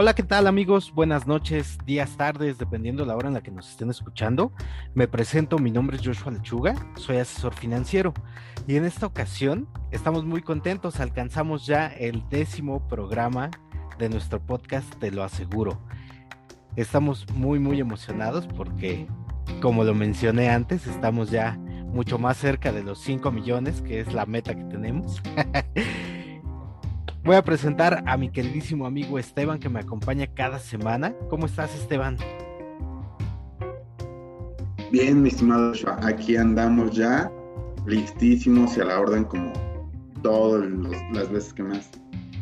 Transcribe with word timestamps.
Hola, 0.00 0.14
¿qué 0.14 0.22
tal 0.22 0.46
amigos? 0.46 0.92
Buenas 0.94 1.26
noches, 1.26 1.76
días, 1.84 2.16
tardes, 2.16 2.56
dependiendo 2.56 3.02
de 3.02 3.08
la 3.08 3.16
hora 3.16 3.26
en 3.26 3.34
la 3.34 3.40
que 3.40 3.50
nos 3.50 3.68
estén 3.68 3.90
escuchando. 3.90 4.52
Me 4.94 5.08
presento, 5.08 5.58
mi 5.58 5.72
nombre 5.72 5.96
es 5.96 6.06
Joshua 6.06 6.30
Lechuga, 6.30 6.76
soy 6.94 7.16
asesor 7.16 7.52
financiero 7.52 8.14
y 8.68 8.76
en 8.76 8.84
esta 8.84 9.06
ocasión 9.06 9.66
estamos 9.90 10.24
muy 10.24 10.40
contentos, 10.40 11.00
alcanzamos 11.00 11.66
ya 11.66 11.88
el 11.88 12.22
décimo 12.28 12.86
programa 12.86 13.50
de 13.98 14.08
nuestro 14.08 14.38
podcast, 14.40 14.88
te 15.00 15.10
lo 15.10 15.24
aseguro. 15.24 15.80
Estamos 16.76 17.26
muy, 17.34 17.58
muy 17.58 17.80
emocionados 17.80 18.46
porque, 18.46 19.08
como 19.60 19.82
lo 19.82 19.96
mencioné 19.96 20.48
antes, 20.48 20.86
estamos 20.86 21.32
ya 21.32 21.58
mucho 21.88 22.20
más 22.20 22.36
cerca 22.36 22.70
de 22.70 22.84
los 22.84 23.00
5 23.00 23.32
millones, 23.32 23.82
que 23.82 23.98
es 23.98 24.12
la 24.12 24.26
meta 24.26 24.54
que 24.54 24.62
tenemos. 24.62 25.20
Voy 27.28 27.36
a 27.36 27.42
presentar 27.42 28.04
a 28.06 28.16
mi 28.16 28.30
queridísimo 28.30 28.86
amigo 28.86 29.18
Esteban 29.18 29.58
que 29.58 29.68
me 29.68 29.80
acompaña 29.80 30.26
cada 30.28 30.58
semana. 30.58 31.14
¿Cómo 31.28 31.44
estás, 31.44 31.74
Esteban? 31.74 32.16
Bien, 34.90 35.20
mi 35.20 35.28
estimado 35.28 35.74
aquí 36.04 36.36
andamos 36.36 36.96
ya 36.96 37.30
listísimos 37.84 38.78
y 38.78 38.80
a 38.80 38.86
la 38.86 39.00
orden 39.00 39.24
como 39.24 39.52
todas 40.22 40.70
las 41.12 41.30
veces 41.30 41.52
que 41.52 41.64
me 41.64 41.76
has 41.76 41.90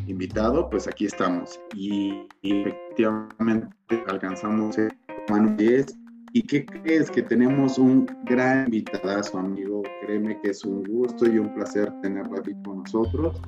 invitado, 0.07 0.69
pues 0.69 0.87
aquí 0.87 1.05
estamos. 1.07 1.59
Y, 1.75 2.25
efectivamente 2.41 3.75
alcanzamos 4.07 4.77
el 4.77 4.93
mano 5.29 5.53
10. 5.57 5.99
¿Y 6.31 6.43
qué 6.43 6.65
crees? 6.65 7.11
Que 7.11 7.23
tenemos 7.23 7.77
un 7.77 8.05
gran 8.23 8.67
invitadazo, 8.67 9.37
amigo. 9.37 9.83
Créeme 10.05 10.39
que 10.39 10.51
es 10.51 10.63
un 10.63 10.81
gusto 10.85 11.27
y 11.27 11.39
un 11.39 11.53
placer 11.55 11.91
tenerlo 12.01 12.39
aquí 12.39 12.53
con 12.63 12.83
nosotros 12.83 13.41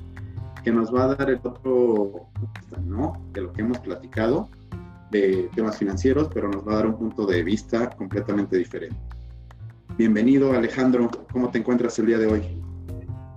que 0.62 0.70
nos 0.70 0.94
va 0.94 1.04
a 1.04 1.14
dar 1.14 1.30
el 1.30 1.40
otro, 1.42 2.28
¿no? 2.84 3.22
De 3.32 3.42
lo 3.42 3.52
que 3.52 3.62
hemos 3.62 3.78
platicado, 3.78 4.48
de 5.10 5.50
temas 5.54 5.78
financieros, 5.78 6.28
pero 6.32 6.48
nos 6.48 6.66
va 6.66 6.72
a 6.72 6.76
dar 6.76 6.86
un 6.86 6.96
punto 6.96 7.26
de 7.26 7.42
vista 7.42 7.90
completamente 7.90 8.56
diferente. 8.56 8.96
Bienvenido, 9.96 10.52
Alejandro. 10.52 11.10
¿Cómo 11.32 11.50
te 11.50 11.58
encuentras 11.58 11.98
el 11.98 12.06
día 12.06 12.18
de 12.18 12.26
hoy? 12.26 12.42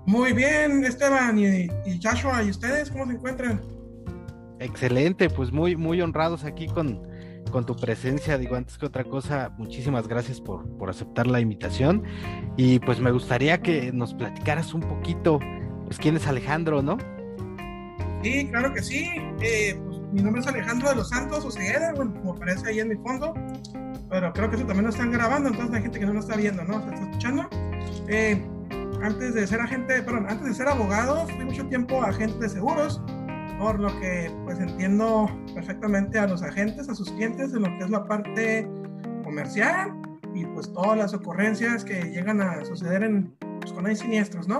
Muy 0.06 0.34
bien, 0.34 0.84
Esteban 0.84 1.40
y, 1.40 1.70
Joshua. 2.02 2.44
¿Y 2.44 2.50
ustedes 2.50 2.92
cómo 2.92 3.06
se 3.06 3.14
encuentran? 3.14 3.62
Excelente, 4.60 5.30
pues 5.30 5.52
muy, 5.52 5.76
muy 5.76 6.02
honrados 6.02 6.44
aquí 6.44 6.68
con, 6.68 7.02
con 7.52 7.66
tu 7.66 7.76
presencia. 7.76 8.38
Digo, 8.38 8.56
antes 8.56 8.78
que 8.78 8.86
otra 8.86 9.04
cosa, 9.04 9.52
muchísimas 9.58 10.08
gracias 10.08 10.40
por, 10.40 10.68
por 10.78 10.90
aceptar 10.90 11.28
la 11.28 11.40
invitación. 11.40 12.04
Y 12.58 12.80
pues 12.80 13.00
me 13.00 13.12
gustaría 13.12 13.62
que 13.62 13.92
nos 13.92 14.14
platicaras 14.14 14.74
un 14.74 14.82
poquito, 14.82 15.40
pues 15.86 15.98
quién 15.98 16.16
es 16.16 16.28
Alejandro, 16.28 16.82
¿no? 16.82 16.98
Sí, 18.24 18.48
claro 18.50 18.74
que 18.74 18.82
sí. 18.82 19.10
Eh, 19.42 19.80
pues, 19.86 20.00
mi 20.12 20.22
nombre 20.22 20.42
es 20.42 20.48
Alejandro 20.48 20.90
de 20.90 20.96
los 20.96 21.10
Santos 21.10 21.44
Oseguera, 21.44 21.94
bueno, 21.94 22.14
como 22.14 22.34
aparece 22.34 22.70
ahí 22.70 22.80
en 22.80 22.90
mi 22.90 22.96
fondo, 22.96 23.34
pero 24.10 24.32
creo 24.32 24.50
que 24.50 24.56
eso 24.56 24.66
también 24.66 24.86
lo 24.86 24.92
están 24.92 25.12
grabando, 25.12 25.50
entonces 25.50 25.76
hay 25.76 25.82
gente 25.82 26.00
que 26.00 26.06
no 26.06 26.14
lo 26.14 26.20
está 26.20 26.36
viendo, 26.36 26.64
¿no? 26.64 26.82
¿Se 26.82 26.94
está 26.94 27.02
escuchando? 27.02 27.50
Eh, 28.08 28.42
antes 29.02 29.34
de 29.34 29.46
ser 29.46 29.60
agente, 29.60 30.02
perdón, 30.02 30.28
antes 30.30 30.48
de 30.48 30.54
ser 30.54 30.68
abogado, 30.68 31.28
fui 31.28 31.44
mucho 31.44 31.66
tiempo 31.68 32.02
agente 32.02 32.40
de 32.40 32.50
seguros, 32.50 33.02
por 33.60 33.80
lo 33.80 33.90
que 34.00 34.32
pues 34.46 34.60
entiendo 34.60 35.30
perfectamente 35.54 36.20
a 36.20 36.28
los 36.28 36.44
agentes, 36.44 36.90
a 36.90 36.96
sus 36.96 37.12
clientes, 37.12 37.54
en 37.54 37.64
lo 37.64 37.70
que 37.78 37.84
es 37.84 37.90
la 37.90 38.06
parte 38.06 38.70
comercial 39.24 39.94
y 40.34 40.46
pues 40.46 40.72
todas 40.74 40.98
las 40.98 41.14
ocurrencias 41.14 41.84
que 41.84 42.02
llegan 42.12 42.42
a 42.42 42.64
suceder 42.66 43.04
en, 43.04 43.34
pues, 43.60 43.72
cuando 43.72 43.90
hay 43.90 43.96
siniestros, 43.96 44.48
¿no? 44.48 44.60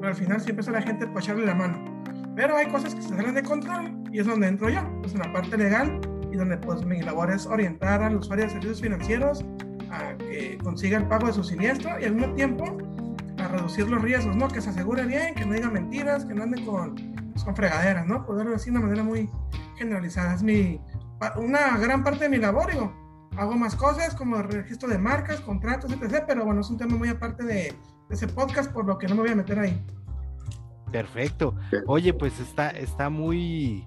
Pero 0.00 0.08
al 0.08 0.14
final 0.14 0.40
siempre 0.40 0.62
es 0.62 0.68
la 0.68 0.82
gente 0.82 1.06
para 1.06 1.20
echarle 1.20 1.46
la 1.46 1.54
mano. 1.54 2.02
Pero 2.34 2.56
hay 2.56 2.66
cosas 2.70 2.94
que 2.94 3.02
se 3.02 3.08
salen 3.10 3.34
de 3.34 3.42
control 3.42 4.02
y 4.10 4.20
es 4.20 4.26
donde 4.26 4.48
entro 4.48 4.70
yo, 4.70 4.80
pues 5.02 5.12
en 5.12 5.20
la 5.20 5.32
parte 5.32 5.58
legal 5.58 6.00
y 6.32 6.36
donde 6.36 6.56
pues 6.56 6.84
mi 6.84 7.02
labor 7.02 7.30
es 7.30 7.46
orientar 7.46 8.02
al 8.02 8.16
usuario 8.16 8.44
de 8.44 8.50
servicios 8.50 8.80
financieros 8.80 9.44
a 9.90 10.16
que 10.16 10.58
consiga 10.62 10.98
el 10.98 11.06
pago 11.06 11.26
de 11.26 11.32
su 11.32 11.44
siniestro 11.44 11.98
y 12.00 12.04
al 12.04 12.14
mismo 12.14 12.32
tiempo 12.34 12.78
a 13.38 13.48
reducir 13.48 13.88
los 13.88 14.00
riesgos, 14.00 14.36
¿no? 14.36 14.48
Que 14.48 14.60
se 14.60 14.70
asegure 14.70 15.04
bien, 15.04 15.34
que 15.34 15.44
no 15.44 15.54
diga 15.54 15.70
mentiras, 15.70 16.24
que 16.24 16.34
no 16.34 16.44
ande 16.44 16.64
con, 16.64 16.94
pues, 17.32 17.44
con 17.44 17.56
fregaderas, 17.56 18.06
¿no? 18.06 18.24
Poderlo 18.24 18.52
decir 18.52 18.72
de 18.72 18.78
una 18.78 18.86
manera 18.86 19.02
muy 19.02 19.28
generalizada. 19.76 20.34
Es 20.34 20.42
mi, 20.42 20.80
una 21.36 21.76
gran 21.78 22.04
parte 22.04 22.24
de 22.24 22.30
mi 22.30 22.38
labor, 22.38 22.70
digo. 22.70 22.92
Hago 23.36 23.54
más 23.56 23.76
cosas 23.76 24.14
como 24.14 24.42
registro 24.42 24.88
de 24.88 24.98
marcas, 24.98 25.40
contratos, 25.40 25.92
etc. 25.92 26.24
Pero 26.26 26.44
bueno, 26.44 26.60
es 26.60 26.70
un 26.70 26.76
tema 26.76 26.96
muy 26.96 27.08
aparte 27.08 27.44
de 27.44 27.74
ese 28.10 28.28
podcast, 28.28 28.72
por 28.72 28.84
lo 28.84 28.98
que 28.98 29.06
no 29.06 29.14
me 29.14 29.22
voy 29.22 29.30
a 29.30 29.36
meter 29.36 29.58
ahí. 29.58 29.84
Perfecto. 30.90 31.54
Oye, 31.86 32.12
pues 32.12 32.40
está, 32.40 32.70
está 32.70 33.10
muy, 33.10 33.86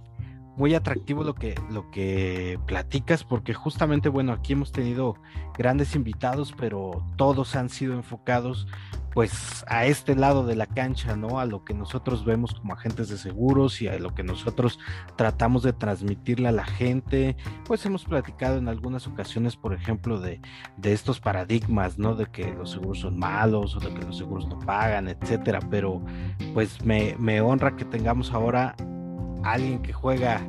muy 0.56 0.74
atractivo 0.76 1.24
lo 1.24 1.36
que, 1.36 1.56
lo 1.70 1.90
que 1.92 2.60
platicas, 2.66 3.24
porque 3.24 3.54
justamente, 3.54 4.10
bueno, 4.10 4.32
aquí 4.32 4.54
hemos 4.54 4.72
tenido 4.72 5.16
grandes 5.58 5.96
invitados, 5.96 6.54
pero 6.58 7.06
todos 7.18 7.56
han 7.56 7.70
sido 7.70 7.94
enfocados 7.94 8.68
pues 9.14 9.64
a 9.68 9.86
este 9.86 10.16
lado 10.16 10.46
de 10.46 10.56
la 10.56 10.66
cancha, 10.66 11.16
¿no? 11.16 11.40
A 11.40 11.46
lo 11.46 11.64
que 11.64 11.74
nosotros 11.74 12.26
vemos 12.26 12.56
como 12.56 12.74
agentes 12.74 13.10
de 13.10 13.18
seguros 13.18 13.82
y 13.82 13.88
a 13.88 14.00
lo 14.00 14.16
que 14.16 14.24
nosotros 14.24 14.80
tratamos 15.16 15.64
de 15.64 15.74
transmitirle 15.74 16.48
a 16.48 16.52
la 16.52 16.66
gente. 16.66 17.38
Pues 17.66 17.86
hemos 17.86 18.06
platicado 18.06 18.58
en 18.58 18.68
algunas 18.68 19.08
ocasiones, 19.08 19.56
por 19.56 19.74
ejemplo, 19.74 20.20
de, 20.20 20.42
de 20.78 20.94
estos 20.94 21.20
paradigmas, 21.20 22.00
¿no? 22.00 22.16
De 22.16 22.26
que 22.26 22.52
los 22.54 22.72
seguros 22.72 23.00
son 23.00 23.20
malos 23.20 23.76
o 23.76 23.80
de 23.80 23.94
que 23.94 24.06
los 24.06 24.18
seguros 24.18 24.48
no 24.48 24.60
pagan, 24.60 25.08
etcétera. 25.08 25.60
Pero 25.70 26.04
pues 26.54 26.84
me, 26.84 27.16
me 27.20 27.42
honra 27.42 27.76
que 27.76 27.86
tengamos 27.86 28.32
ahora 28.32 28.76
alguien 29.44 29.82
que 29.82 29.94
juega 29.94 30.42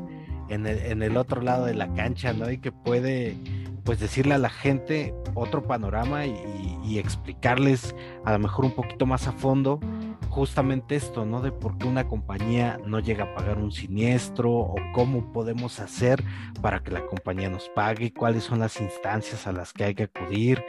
en 0.49 0.67
el, 0.67 0.79
en 0.79 1.03
el 1.03 1.17
otro 1.17 1.43
lado 1.43 1.67
de 1.67 1.75
la 1.75 1.93
cancha, 1.93 2.33
¿no? 2.33 2.51
Y 2.51 2.59
que 2.59 2.73
puede 2.73 3.37
pues 3.85 4.01
decirle 4.01 4.35
a 4.35 4.39
la 4.39 4.51
gente 4.51 5.15
otro 5.35 5.63
panorama 5.63 6.27
y, 6.27 6.65
explicarles 6.95 7.93
a 8.25 8.33
lo 8.33 8.39
mejor 8.39 8.65
un 8.65 8.71
poquito 8.71 9.05
más 9.05 9.27
a 9.27 9.33
fondo 9.33 9.81
justamente 10.29 10.95
esto, 10.95 11.25
¿no? 11.25 11.41
De 11.41 11.51
por 11.51 11.77
qué 11.77 11.89
una 11.89 12.07
compañía 12.07 12.79
no 12.87 13.01
llega 13.01 13.25
a 13.25 13.35
pagar 13.35 13.59
un 13.59 13.73
siniestro 13.73 14.53
o 14.53 14.75
cómo 14.93 15.33
podemos 15.33 15.81
hacer 15.81 16.23
para 16.63 16.81
que 16.85 16.93
la 16.93 17.05
compañía 17.07 17.51
nos 17.51 17.69
pague, 17.69 18.13
cuáles 18.13 18.45
son 18.45 18.61
las 18.61 18.81
instancias 18.81 19.49
a 19.49 19.53
las 19.53 19.73
que 19.73 19.85
hay 19.85 19.95
que 19.95 20.05
acudir. 20.05 20.63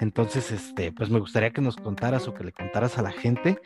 Entonces, 0.00 0.50
este, 0.50 0.90
pues 0.90 1.10
me 1.10 1.20
gustaría 1.20 1.50
que 1.50 1.60
nos 1.60 1.76
contaras 1.76 2.26
o 2.26 2.34
que 2.34 2.44
le 2.44 2.52
contaras 2.52 2.98
a 2.98 3.02
la 3.02 3.12
gente, 3.12 3.60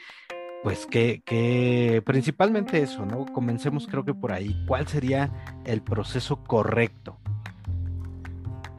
pues 0.63 0.87
que, 0.87 1.23
que 1.25 2.03
principalmente 2.05 2.83
eso, 2.83 3.07
¿no? 3.07 3.25
Comencemos 3.27 3.87
creo 3.87 4.05
que 4.05 4.15
por 4.15 4.33
ahí. 4.33 4.65
¿Cuál 4.67 4.87
sería 4.87 5.31
el 5.65 5.83
proceso 5.83 6.45
correcto 6.45 7.19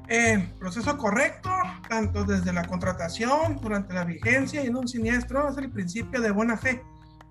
el 0.07 0.49
proceso 0.59 0.97
correcto, 0.97 1.49
tanto 1.89 2.23
desde 2.23 2.51
la 2.51 2.65
contratación, 2.65 3.57
durante 3.61 3.93
la 3.93 4.03
vigencia 4.03 4.63
y 4.63 4.67
en 4.67 4.75
un 4.75 4.87
siniestro, 4.87 5.49
es 5.49 5.57
el 5.57 5.71
principio 5.71 6.21
de 6.21 6.31
buena 6.31 6.57
fe. 6.57 6.83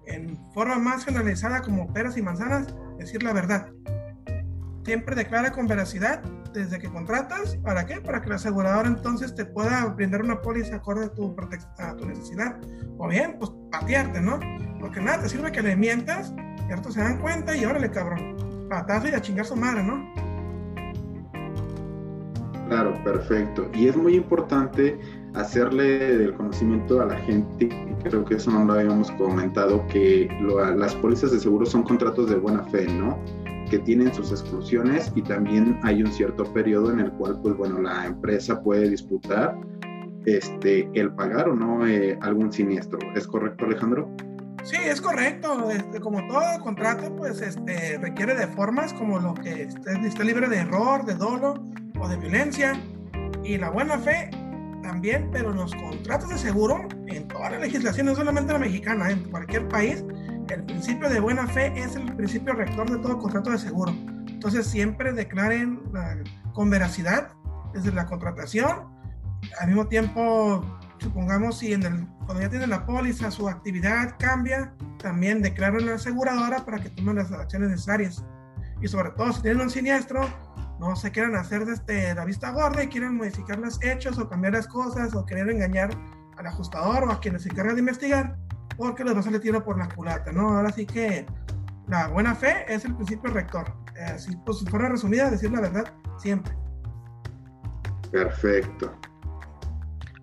En 0.06 0.36
forma 0.52 0.78
más 0.78 1.04
generalizada 1.04 1.62
como 1.62 1.92
peras 1.92 2.16
y 2.16 2.22
manzanas, 2.22 2.74
decir 2.98 3.22
la 3.22 3.32
verdad. 3.32 3.68
Siempre 4.84 5.14
declara 5.14 5.52
con 5.52 5.68
veracidad 5.68 6.22
desde 6.52 6.78
que 6.78 6.90
contratas. 6.90 7.56
¿Para 7.58 7.86
qué? 7.86 8.00
Para 8.00 8.20
que 8.20 8.28
la 8.28 8.36
aseguradora 8.36 8.88
entonces 8.88 9.34
te 9.34 9.44
pueda 9.44 9.84
brindar 9.86 10.22
una 10.22 10.40
póliza 10.40 10.76
acorde 10.76 11.06
a 11.06 11.94
tu, 11.94 12.06
necesidad. 12.06 12.58
O 12.98 13.08
bien, 13.08 13.36
pues 13.38 13.50
patearte, 13.70 14.20
¿no? 14.20 14.40
Porque 14.80 15.00
nada, 15.00 15.22
te 15.22 15.28
sirve 15.28 15.52
que 15.52 15.62
le 15.62 15.76
mientas, 15.76 16.32
cierto 16.66 16.90
se 16.90 17.00
dan 17.00 17.18
cuenta 17.20 17.56
y 17.56 17.64
órale, 17.64 17.90
cabrón. 17.90 18.66
Patazo 18.68 19.08
y 19.08 19.12
a 19.12 19.20
chingar 19.20 19.46
su 19.46 19.56
madre, 19.56 19.82
¿no? 19.82 20.21
Claro, 22.72 22.98
perfecto. 23.04 23.68
Y 23.74 23.88
es 23.88 23.96
muy 23.98 24.14
importante 24.14 24.98
hacerle 25.34 26.24
el 26.24 26.32
conocimiento 26.32 27.02
a 27.02 27.04
la 27.04 27.16
gente, 27.16 27.68
creo 28.02 28.24
que 28.24 28.36
eso 28.36 28.50
no 28.50 28.64
lo 28.64 28.72
habíamos 28.72 29.10
comentado, 29.10 29.86
que 29.88 30.26
las 30.78 30.94
pólizas 30.94 31.32
de 31.32 31.40
seguro 31.40 31.66
son 31.66 31.82
contratos 31.82 32.30
de 32.30 32.36
buena 32.36 32.64
fe, 32.64 32.86
¿no? 32.86 33.18
Que 33.68 33.78
tienen 33.78 34.14
sus 34.14 34.30
exclusiones 34.30 35.12
y 35.14 35.20
también 35.20 35.78
hay 35.82 36.02
un 36.02 36.10
cierto 36.10 36.44
periodo 36.54 36.90
en 36.90 37.00
el 37.00 37.12
cual, 37.12 37.38
pues 37.42 37.54
bueno, 37.58 37.78
la 37.82 38.06
empresa 38.06 38.62
puede 38.62 38.88
disputar 38.88 39.54
este, 40.24 40.88
el 40.94 41.12
pagar 41.12 41.50
o 41.50 41.54
no 41.54 41.86
eh, 41.86 42.18
algún 42.22 42.50
siniestro. 42.50 42.98
¿Es 43.14 43.26
correcto, 43.26 43.66
Alejandro? 43.66 44.08
Sí, 44.64 44.76
es 44.82 44.98
correcto. 45.02 45.70
Este, 45.70 46.00
como 46.00 46.26
todo 46.26 46.40
contrato, 46.62 47.14
pues 47.16 47.42
este, 47.42 47.98
requiere 47.98 48.34
de 48.34 48.46
formas 48.46 48.94
como 48.94 49.18
lo 49.18 49.34
que 49.34 49.64
esté, 49.64 49.92
esté 50.06 50.24
libre 50.24 50.48
de 50.48 50.58
error, 50.58 51.04
de 51.04 51.14
dolo, 51.14 51.62
de 52.08 52.16
violencia 52.16 52.80
y 53.44 53.58
la 53.58 53.70
buena 53.70 53.98
fe 53.98 54.30
también, 54.82 55.30
pero 55.32 55.50
en 55.50 55.56
los 55.56 55.74
contratos 55.74 56.28
de 56.28 56.38
seguro, 56.38 56.86
en 57.06 57.28
toda 57.28 57.50
la 57.50 57.58
legislación, 57.58 58.06
no 58.06 58.14
solamente 58.14 58.52
la 58.52 58.58
mexicana, 58.58 59.10
en 59.10 59.24
cualquier 59.30 59.68
país, 59.68 60.04
el 60.52 60.64
principio 60.64 61.08
de 61.08 61.20
buena 61.20 61.46
fe 61.46 61.72
es 61.76 61.96
el 61.96 62.14
principio 62.14 62.52
rector 62.52 62.90
de 62.90 62.98
todo 62.98 63.18
contrato 63.18 63.50
de 63.50 63.58
seguro. 63.58 63.92
Entonces 64.28 64.66
siempre 64.66 65.12
declaren 65.12 65.80
con 66.52 66.68
veracidad 66.68 67.32
desde 67.72 67.92
la 67.92 68.06
contratación. 68.06 68.92
Al 69.60 69.68
mismo 69.68 69.86
tiempo, 69.86 70.62
supongamos 70.98 71.58
si 71.58 71.72
en 71.72 71.84
el, 71.84 72.06
cuando 72.26 72.42
ya 72.42 72.50
tiene 72.50 72.66
la 72.66 72.84
póliza 72.84 73.30
su 73.30 73.48
actividad 73.48 74.16
cambia, 74.18 74.74
también 74.98 75.42
declaren 75.42 75.86
la 75.86 75.94
aseguradora 75.94 76.64
para 76.64 76.80
que 76.80 76.90
tomen 76.90 77.16
las 77.16 77.32
acciones 77.32 77.70
necesarias. 77.70 78.24
y 78.80 78.88
sobre 78.88 79.10
todo 79.10 79.32
si 79.32 79.42
tienen 79.42 79.62
un 79.62 79.70
siniestro, 79.70 80.28
no 80.82 80.96
se 80.96 81.12
quieran 81.12 81.36
hacer 81.36 81.64
desde 81.64 82.12
la 82.14 82.24
vista 82.24 82.50
gorda 82.50 82.82
y 82.82 82.88
quieran 82.88 83.16
modificar 83.16 83.58
los 83.58 83.80
hechos 83.84 84.18
o 84.18 84.28
cambiar 84.28 84.54
las 84.54 84.66
cosas 84.66 85.14
o 85.14 85.24
querer 85.24 85.48
engañar 85.48 85.90
al 86.36 86.46
ajustador 86.46 87.04
o 87.04 87.12
a 87.12 87.20
quienes 87.20 87.42
se 87.42 87.50
encargan 87.50 87.76
de 87.76 87.80
investigar, 87.80 88.36
porque 88.76 89.04
les 89.04 89.14
va 89.14 89.20
a 89.20 89.22
salir 89.22 89.40
tiro 89.40 89.62
por 89.62 89.78
la 89.78 89.88
culata, 89.88 90.32
¿no? 90.32 90.56
Ahora 90.56 90.72
sí 90.72 90.84
que 90.84 91.24
la 91.86 92.08
buena 92.08 92.34
fe 92.34 92.64
es 92.68 92.84
el 92.84 92.96
principio 92.96 93.30
rector. 93.30 93.72
Pues, 94.44 94.58
si 94.58 94.66
fuera 94.66 94.88
resumida, 94.88 95.30
decir 95.30 95.52
la 95.52 95.60
verdad 95.60 95.84
siempre. 96.18 96.52
Perfecto. 98.10 98.92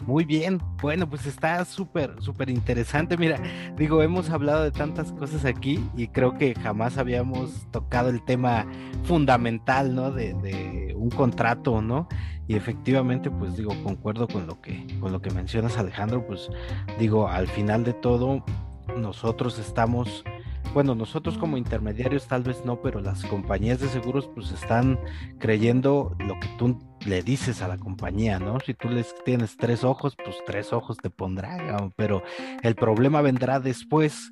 Muy 0.06 0.24
bien, 0.24 0.62
bueno, 0.82 1.10
pues 1.10 1.26
está 1.26 1.64
súper, 1.66 2.16
súper 2.22 2.50
interesante. 2.50 3.18
Mira, 3.18 3.40
digo, 3.76 4.02
hemos 4.02 4.30
hablado 4.30 4.64
de 4.64 4.72
tantas 4.72 5.12
cosas 5.12 5.44
aquí 5.46 5.80
y 5.96 6.08
creo 6.08 6.38
que 6.38 6.56
jamás 6.56 6.98
habíamos 6.98 7.68
tocado 7.72 8.10
el 8.10 8.24
tema 8.24 8.66
fundamental, 9.04 9.94
¿no? 9.94 10.12
De, 10.12 10.96
un 10.98 11.10
contrato, 11.10 11.82
¿no? 11.82 12.08
Y 12.48 12.56
efectivamente, 12.56 13.30
pues 13.30 13.56
digo, 13.58 13.72
concuerdo 13.84 14.28
con 14.28 14.48
lo 14.48 14.60
que, 14.62 14.86
con 15.00 15.12
lo 15.12 15.22
que 15.22 15.32
mencionas, 15.32 15.78
Alejandro, 15.78 16.26
pues 16.26 16.50
digo, 16.98 17.28
al 17.28 17.48
final 17.48 17.84
de 17.84 17.94
todo, 17.94 18.44
nosotros 18.98 19.60
estamos 19.60 20.24
bueno, 20.74 20.96
nosotros 20.96 21.38
como 21.38 21.58
intermediarios 21.58 22.28
tal 22.28 22.44
vez 22.44 22.64
no, 22.66 22.82
pero 22.82 23.02
las 23.02 23.24
compañías 23.26 23.80
de 23.80 23.88
seguros 23.88 24.30
pues 24.34 24.52
están 24.52 25.00
creyendo 25.40 26.16
lo 26.20 26.40
que 26.40 26.48
tú 26.58 26.80
le 27.06 27.24
dices 27.24 27.62
a 27.62 27.68
la 27.68 27.78
compañía, 27.78 28.40
¿no? 28.40 28.60
Si 28.60 28.74
tú 28.74 28.90
les 28.90 29.16
tienes 29.24 29.58
tres 29.58 29.84
ojos, 29.84 30.16
pues 30.24 30.36
tres 30.46 30.74
ojos 30.74 30.98
te 30.98 31.10
pondrá, 31.10 31.90
pero 31.96 32.22
el 32.62 32.76
problema 32.76 33.22
vendrá 33.22 33.60
después, 33.60 34.32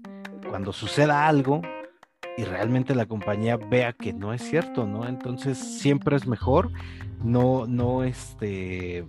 cuando 0.50 0.74
suceda 0.74 1.28
algo 1.28 1.62
y 2.38 2.44
realmente 2.44 2.94
la 2.94 3.06
compañía 3.06 3.58
vea 3.58 3.94
que 3.94 4.14
no 4.14 4.34
es 4.34 4.44
cierto, 4.44 4.86
¿no? 4.86 5.08
Entonces 5.08 5.58
siempre 5.58 6.16
es 6.16 6.28
mejor 6.28 6.72
no, 7.24 7.66
no, 7.68 8.04
este, 8.04 9.06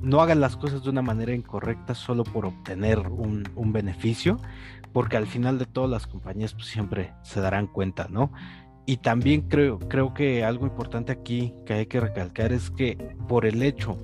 no 0.00 0.20
hagan 0.20 0.40
las 0.40 0.56
cosas 0.56 0.82
de 0.84 0.90
una 0.90 1.02
manera 1.02 1.34
incorrecta 1.34 1.94
solo 1.94 2.24
por 2.24 2.46
obtener 2.46 2.98
un, 2.98 3.44
un 3.54 3.72
beneficio 3.72 4.38
porque 4.96 5.18
al 5.18 5.26
final 5.26 5.58
de 5.58 5.66
todas 5.66 5.90
las 5.90 6.06
compañías 6.06 6.54
pues, 6.54 6.68
siempre 6.68 7.12
se 7.20 7.42
darán 7.42 7.66
cuenta, 7.66 8.06
¿no? 8.08 8.32
Y 8.86 8.96
también 8.96 9.42
creo, 9.42 9.78
creo 9.78 10.14
que 10.14 10.42
algo 10.42 10.64
importante 10.64 11.12
aquí 11.12 11.52
que 11.66 11.74
hay 11.74 11.84
que 11.84 12.00
recalcar 12.00 12.50
es 12.54 12.70
que 12.70 12.96
por 13.28 13.44
el 13.44 13.62
hecho 13.62 13.98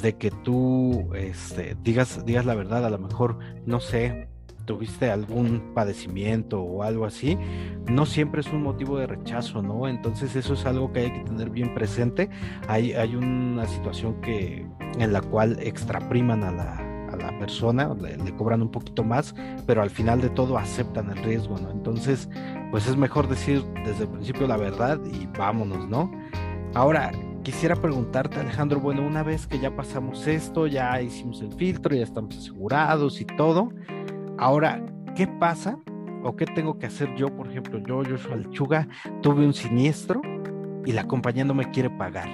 de 0.00 0.16
que 0.16 0.30
tú 0.30 1.10
este, 1.16 1.76
digas, 1.82 2.24
digas 2.24 2.46
la 2.46 2.54
verdad, 2.54 2.86
a 2.86 2.90
lo 2.90 2.98
mejor, 3.00 3.40
no 3.66 3.80
sé, 3.80 4.28
tuviste 4.66 5.10
algún 5.10 5.72
padecimiento 5.74 6.62
o 6.62 6.84
algo 6.84 7.06
así, 7.06 7.36
no 7.90 8.06
siempre 8.06 8.42
es 8.42 8.52
un 8.52 8.62
motivo 8.62 8.98
de 8.98 9.08
rechazo, 9.08 9.62
¿no? 9.62 9.88
Entonces 9.88 10.36
eso 10.36 10.54
es 10.54 10.64
algo 10.64 10.92
que 10.92 11.00
hay 11.00 11.12
que 11.12 11.24
tener 11.24 11.50
bien 11.50 11.74
presente. 11.74 12.30
Hay, 12.68 12.92
hay 12.92 13.16
una 13.16 13.66
situación 13.66 14.20
que, 14.20 14.64
en 14.96 15.12
la 15.12 15.22
cual 15.22 15.58
extrapriman 15.60 16.44
a 16.44 16.52
la, 16.52 16.89
la 17.20 17.38
persona, 17.38 17.94
le, 17.94 18.36
cobran 18.36 18.62
un 18.62 18.70
poquito 18.70 19.04
más, 19.04 19.34
pero 19.66 19.82
al 19.82 19.90
final 19.90 20.20
de 20.20 20.30
todo 20.30 20.58
aceptan 20.58 21.10
el 21.10 21.22
riesgo, 21.22 21.58
¿no? 21.58 21.70
Entonces, 21.70 22.28
pues 22.70 22.86
es 22.86 22.96
mejor 22.96 23.28
decir 23.28 23.64
desde 23.84 24.04
el 24.04 24.10
principio 24.10 24.46
la 24.46 24.56
verdad 24.56 24.98
y 25.04 25.26
vámonos, 25.38 25.88
¿no? 25.88 26.10
Ahora, 26.74 27.10
quisiera 27.42 27.76
preguntarte, 27.76 28.38
Alejandro, 28.38 28.80
bueno, 28.80 29.06
una 29.06 29.22
vez 29.22 29.46
que 29.46 29.58
ya 29.58 29.74
pasamos 29.74 30.26
esto, 30.26 30.66
ya 30.66 31.00
hicimos 31.00 31.40
el 31.42 31.52
filtro, 31.52 31.94
ya 31.94 32.04
estamos 32.04 32.36
asegurados 32.36 33.20
y 33.20 33.24
todo, 33.24 33.72
ahora, 34.38 34.84
¿qué 35.16 35.26
pasa? 35.26 35.78
¿O 36.22 36.36
qué 36.36 36.44
tengo 36.46 36.78
que 36.78 36.86
hacer 36.86 37.14
yo? 37.16 37.34
Por 37.34 37.48
ejemplo, 37.48 37.78
yo, 37.78 38.02
Joshua 38.04 38.36
Lechuga, 38.36 38.88
tuve 39.22 39.46
un 39.46 39.54
siniestro 39.54 40.20
y 40.84 40.92
la 40.92 41.06
compañía 41.06 41.44
no 41.44 41.54
me 41.54 41.70
quiere 41.70 41.90
pagar. 41.90 42.28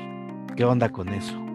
¿Qué 0.56 0.64
onda 0.64 0.88
con 0.88 1.08
eso? 1.10 1.45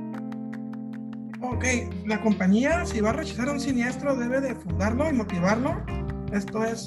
Ok, 1.42 1.66
la 2.06 2.22
compañía 2.22 2.86
si 2.86 3.02
va 3.02 3.10
a 3.10 3.14
rechazar 3.14 3.50
un 3.50 3.60
siniestro 3.60 4.16
debe 4.16 4.42
de 4.42 4.56
fundarlo 4.56 5.10
y 5.10 5.14
motivarlo. 5.14 5.84
Esto 6.32 6.64
es, 6.64 6.86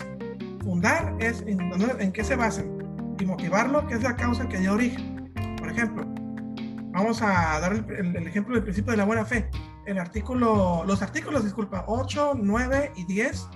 fundar 0.62 1.14
es 1.20 1.42
en, 1.46 1.60
en 1.98 2.12
qué 2.12 2.24
se 2.24 2.36
basan 2.36 2.78
y 3.18 3.26
motivarlo, 3.26 3.86
que 3.86 3.94
es 3.94 4.02
la 4.02 4.16
causa 4.16 4.48
que 4.48 4.58
dio 4.58 4.74
origen. 4.74 5.32
Por 5.58 5.68
ejemplo, 5.68 6.04
vamos 6.92 7.20
a 7.22 7.60
dar 7.60 7.72
el, 7.72 8.16
el, 8.16 8.26
ejemplo 8.26 8.54
del 8.54 8.62
principio 8.62 8.92
de 8.92 8.96
la 8.96 9.04
buena 9.04 9.24
fe. 9.24 9.48
El 9.86 9.98
artículo, 9.98 10.84
los 10.86 11.02
artículos, 11.02 11.44
disculpa, 11.44 11.84
8, 11.86 12.34
9 12.36 12.92
y 12.96 13.04
10 13.04 13.48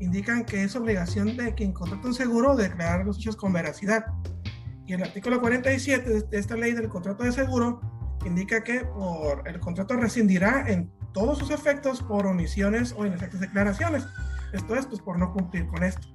indican 0.00 0.44
que 0.44 0.64
es 0.64 0.76
obligación 0.76 1.36
de 1.36 1.54
quien 1.54 1.72
contrata 1.72 2.08
un 2.08 2.14
seguro 2.14 2.56
declarar 2.56 3.06
los 3.06 3.18
hechos 3.18 3.36
con 3.36 3.52
veracidad. 3.52 4.04
Y 4.86 4.94
el 4.94 5.02
artículo 5.02 5.40
47 5.40 6.22
de 6.22 6.38
esta 6.38 6.56
ley 6.56 6.72
del 6.72 6.88
contrato 6.88 7.22
de 7.24 7.32
seguro 7.32 7.99
indica 8.24 8.62
que 8.62 8.84
por 8.84 9.46
el 9.46 9.60
contrato 9.60 9.96
rescindirá 9.96 10.64
en 10.68 10.90
todos 11.12 11.38
sus 11.38 11.50
efectos 11.50 12.02
por 12.02 12.26
omisiones 12.26 12.94
o 12.96 13.06
inefectas 13.06 13.40
declaraciones. 13.40 14.06
Esto 14.52 14.74
es, 14.76 14.86
pues, 14.86 15.00
por 15.00 15.18
no 15.18 15.32
cumplir 15.32 15.66
con 15.66 15.82
esto, 15.82 16.08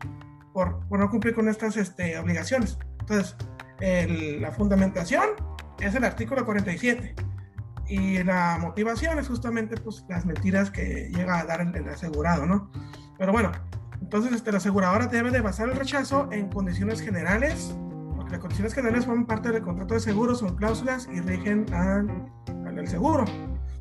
por, 0.54 0.86
por 0.88 1.00
no 1.00 1.10
cumplir 1.10 1.34
con 1.34 1.48
estas 1.48 1.78
este, 1.78 2.18
obligaciones. 2.18 2.78
Entonces, 3.00 3.36
la 4.40 4.52
fundamentación 4.52 5.30
es 5.80 5.96
el 5.96 6.04
artículo 6.04 6.46
47 6.46 7.16
y 7.88 8.24
la 8.24 8.58
motivación 8.60 9.20
es 9.20 9.28
justamente 9.28 9.78
pues, 9.78 10.06
las 10.10 10.26
mentiras 10.26 10.72
que 10.72 11.10
llega 11.14 11.40
a 11.40 11.46
dar 11.46 11.62
el, 11.62 11.76
el 11.76 11.88
asegurado, 11.90 12.46
¿no? 12.46 12.72
Pero 13.18 13.32
bueno, 13.32 13.52
entonces 14.02 14.34
este, 14.34 14.52
la 14.52 14.58
aseguradora 14.58 15.08
debe 15.08 15.32
de 15.32 15.42
basar 15.42 15.70
el 15.70 15.76
rechazo 15.76 16.30
en 16.32 16.50
condiciones 16.50 17.02
generales 17.02 17.76
las 18.30 18.40
condiciones 18.40 18.74
generales 18.74 19.06
forman 19.06 19.26
parte 19.26 19.52
del 19.52 19.62
contrato 19.62 19.94
de 19.94 20.00
seguro, 20.00 20.36
son 20.36 20.56
cláusulas 20.56 21.08
y 21.12 21.22
rigen 21.22 21.66
al, 21.74 22.10
al 22.66 22.88
seguro. 22.88 23.26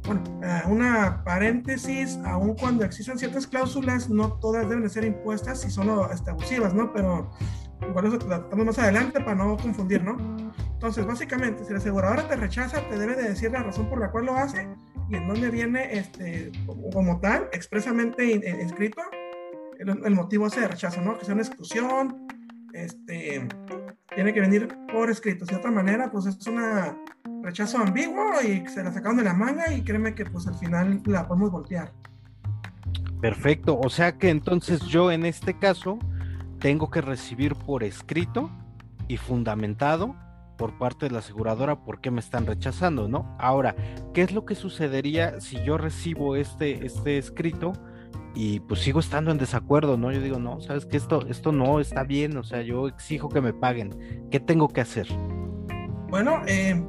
Bueno, 0.07 0.23
eh, 0.43 0.63
una 0.67 1.25
paréntesis, 1.25 2.19
aun 2.25 2.55
cuando 2.55 2.85
existan 2.85 3.19
ciertas 3.19 3.47
cláusulas, 3.47 4.11
no 4.11 4.35
todas 4.35 4.69
deben 4.69 4.85
de 4.85 4.91
ser 4.91 5.05
impuestas 5.05 5.65
y 5.65 5.71
son 5.71 5.89
este, 6.13 6.31
abusivas, 6.31 6.75
¿no? 6.75 6.93
Pero 6.93 7.31
igual 7.89 8.07
eso 8.07 8.19
tratamos 8.19 8.67
más 8.67 8.79
adelante 8.79 9.21
para 9.21 9.35
no 9.35 9.57
confundir, 9.57 10.05
¿no? 10.05 10.17
Entonces, 10.75 11.07
básicamente, 11.07 11.65
si 11.65 11.73
la 11.73 11.79
aseguradora 11.79 12.29
te 12.29 12.37
rechaza, 12.37 12.87
te 12.89 12.99
debe 12.99 13.15
de 13.15 13.31
decir 13.31 13.51
la 13.51 13.63
razón 13.63 13.89
por 13.89 13.99
la 13.99 14.11
cual 14.11 14.27
lo 14.27 14.37
hace 14.37 14.69
y 15.09 15.17
en 15.17 15.27
dónde 15.27 15.51
viene 15.51 15.97
este, 15.99 16.53
como, 16.93 17.19
tal, 17.21 17.49
expresamente 17.53 18.31
inscrito, 18.63 19.01
el, 19.79 19.89
el, 19.89 20.15
motivo 20.15 20.47
ese 20.47 20.61
de 20.61 20.69
rechazo, 20.69 21.01
¿no? 21.01 21.19
Que 21.19 21.25
sea 21.25 21.33
una 21.33 21.43
exclusión, 21.43 22.27
este, 22.75 23.47
tiene 24.15 24.35
que 24.35 24.41
venir 24.41 24.69
por 24.93 25.09
escrito. 25.09 25.47
De 25.47 25.57
otra 25.57 25.71
manera, 25.71 26.11
pues 26.11 26.27
es 26.27 26.47
un 26.47 26.61
rechazo 27.43 27.79
ambiguo 27.79 28.43
y 28.43 28.67
se 28.69 28.83
la 28.83 28.93
sacaron 28.93 29.17
de 29.17 29.25
la 29.25 29.33
manga 29.33 29.73
y 29.73 29.83
créeme 29.83 30.15
que 30.15 30.25
pues 30.27 30.47
al 30.47 30.57
final 30.57 31.01
la 31.07 31.27
podemos 31.27 31.51
voltear. 31.51 31.93
Perfecto, 33.21 33.79
o 33.79 33.89
sea 33.89 34.19
que 34.19 34.29
entonces 34.29 34.83
yo 34.83 35.11
en 35.11 35.25
este 35.25 35.59
caso 35.59 35.99
tengo 36.59 36.91
que 36.91 37.01
recibir 37.01 37.55
por 37.55 37.83
escrito 37.83 38.51
y 39.09 39.17
fundamentado 39.17 40.15
por 40.59 40.79
parte 40.79 41.07
de 41.07 41.13
la 41.13 41.19
aseguradora 41.21 41.85
por 41.85 42.01
qué 42.01 42.11
me 42.11 42.21
están 42.21 42.47
rechazando, 42.47 43.09
¿no? 43.09 43.37
Ahora, 43.39 43.75
¿qué 44.13 44.23
es 44.23 44.33
lo 44.33 44.45
que 44.45 44.55
sucedería 44.55 45.41
si 45.41 45.63
yo 45.65 45.79
recibo 45.79 46.37
este, 46.37 46.87
este 46.87 47.19
escrito? 47.19 47.73
Y 48.35 48.61
pues 48.61 48.81
sigo 48.81 49.01
estando 49.01 49.31
en 49.31 49.39
desacuerdo, 49.39 49.97
¿no? 49.97 50.11
Yo 50.11 50.21
digo, 50.21 50.39
no, 50.39 50.61
sabes 50.61 50.87
que 50.87 50.97
esto, 50.97 51.27
esto 51.29 51.53
no 51.53 51.81
está 51.81 52.03
bien, 52.03 52.37
o 52.37 52.43
sea, 52.43 52.63
yo 52.63 52.89
exijo 52.89 53.29
que 53.29 53.41
me 53.41 53.53
paguen. 53.53 54.29
¿Qué 54.31 54.41
tengo 54.41 54.69
que 54.69 54.81
hacer? 54.81 55.07
Bueno, 56.09 56.43
eh, 56.47 56.83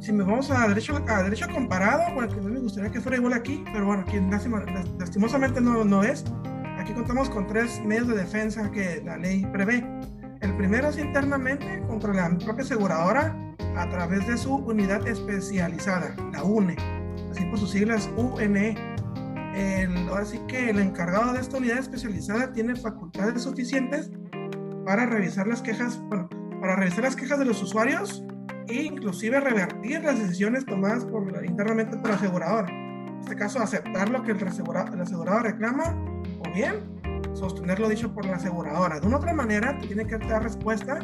si 0.00 0.12
me 0.12 0.24
vamos 0.24 0.50
a 0.50 0.66
derecho, 0.68 1.02
a 1.06 1.22
derecho 1.22 1.46
comparado, 1.52 2.14
bueno, 2.14 2.34
que 2.34 2.40
no 2.40 2.48
me 2.48 2.60
gustaría 2.60 2.90
que 2.90 3.00
fuera 3.00 3.18
igual 3.18 3.34
aquí, 3.34 3.62
pero 3.72 3.86
bueno, 3.86 4.04
aquí 4.06 4.18
lastimosamente 4.98 5.60
no, 5.60 5.84
no 5.84 6.02
es. 6.02 6.24
Aquí 6.78 6.92
contamos 6.92 7.28
con 7.28 7.46
tres 7.46 7.80
medios 7.84 8.08
de 8.08 8.16
defensa 8.16 8.70
que 8.70 9.02
la 9.04 9.18
ley 9.18 9.44
prevé. 9.52 9.86
El 10.40 10.56
primero 10.56 10.88
es 10.88 10.98
internamente 10.98 11.82
contra 11.88 12.12
la 12.12 12.28
propia 12.38 12.64
aseguradora 12.64 13.36
a 13.76 13.88
través 13.90 14.26
de 14.26 14.36
su 14.36 14.54
unidad 14.54 15.06
especializada, 15.06 16.14
la 16.32 16.42
UNE, 16.42 16.76
así 17.30 17.44
por 17.46 17.58
sus 17.58 17.70
siglas 17.70 18.08
UNE 18.16 18.95
el, 19.56 20.08
ahora 20.08 20.26
sí 20.26 20.38
que 20.46 20.68
el 20.70 20.78
encargado 20.78 21.32
de 21.32 21.40
esta 21.40 21.56
unidad 21.56 21.78
especializada 21.78 22.52
tiene 22.52 22.76
facultades 22.76 23.42
suficientes 23.42 24.10
para 24.84 25.06
revisar 25.06 25.46
las 25.46 25.62
quejas, 25.62 25.98
bueno, 26.08 26.28
para 26.60 26.76
revisar 26.76 27.04
las 27.04 27.16
quejas 27.16 27.38
de 27.38 27.46
los 27.46 27.62
usuarios 27.62 28.22
e 28.68 28.82
inclusive 28.82 29.40
revertir 29.40 30.02
las 30.02 30.18
decisiones 30.18 30.66
tomadas 30.66 31.06
por, 31.06 31.44
internamente 31.44 31.96
por 31.96 32.10
la 32.10 32.16
aseguradora. 32.16 32.68
En 32.68 33.20
este 33.20 33.34
caso, 33.34 33.60
aceptar 33.60 34.10
lo 34.10 34.22
que 34.22 34.32
el, 34.32 34.46
asegurado, 34.46 34.92
el 34.92 35.00
asegurador 35.00 35.44
reclama 35.44 35.96
o 36.40 36.54
bien 36.54 36.96
sostener 37.32 37.80
lo 37.80 37.88
dicho 37.88 38.12
por 38.12 38.26
la 38.26 38.36
aseguradora. 38.36 39.00
De 39.00 39.06
una 39.06 39.16
otra 39.16 39.32
manera, 39.32 39.78
tiene 39.80 40.06
que 40.06 40.18
dar 40.18 40.42
respuesta. 40.42 40.98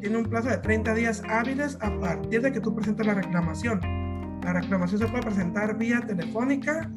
Tiene 0.00 0.16
un 0.16 0.24
plazo 0.24 0.48
de 0.48 0.56
30 0.56 0.94
días 0.94 1.22
hábiles 1.28 1.76
a 1.82 1.90
partir 2.00 2.40
de 2.40 2.50
que 2.50 2.60
tú 2.60 2.74
presentes 2.74 3.06
la 3.06 3.14
reclamación. 3.14 3.80
La 4.42 4.54
reclamación 4.54 5.00
se 5.00 5.06
puede 5.06 5.22
presentar 5.22 5.76
vía 5.76 6.00
telefónica, 6.00 6.90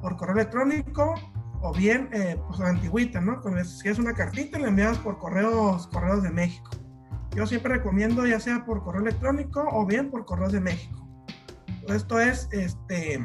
por 0.00 0.16
correo 0.16 0.34
electrónico 0.36 1.14
o 1.62 1.72
bien 1.72 2.08
eh, 2.12 2.40
pues 2.46 2.60
antigüita, 2.60 3.20
¿no? 3.20 3.40
Si 3.64 3.88
es 3.88 3.98
una 3.98 4.14
cartita, 4.14 4.58
la 4.58 4.68
enviamos 4.68 4.98
por 4.98 5.18
correos, 5.18 5.86
correos 5.88 6.22
de 6.22 6.30
México. 6.30 6.70
yo 7.34 7.46
siempre 7.46 7.74
recomiendo 7.74 8.26
ya 8.26 8.40
sea 8.40 8.64
por 8.64 8.82
correo 8.82 9.02
electrónico 9.02 9.64
o 9.70 9.86
bien 9.86 10.10
por 10.10 10.24
correo 10.24 10.48
de 10.48 10.60
México. 10.60 11.06
Esto 11.88 12.18
es, 12.18 12.48
este, 12.52 13.24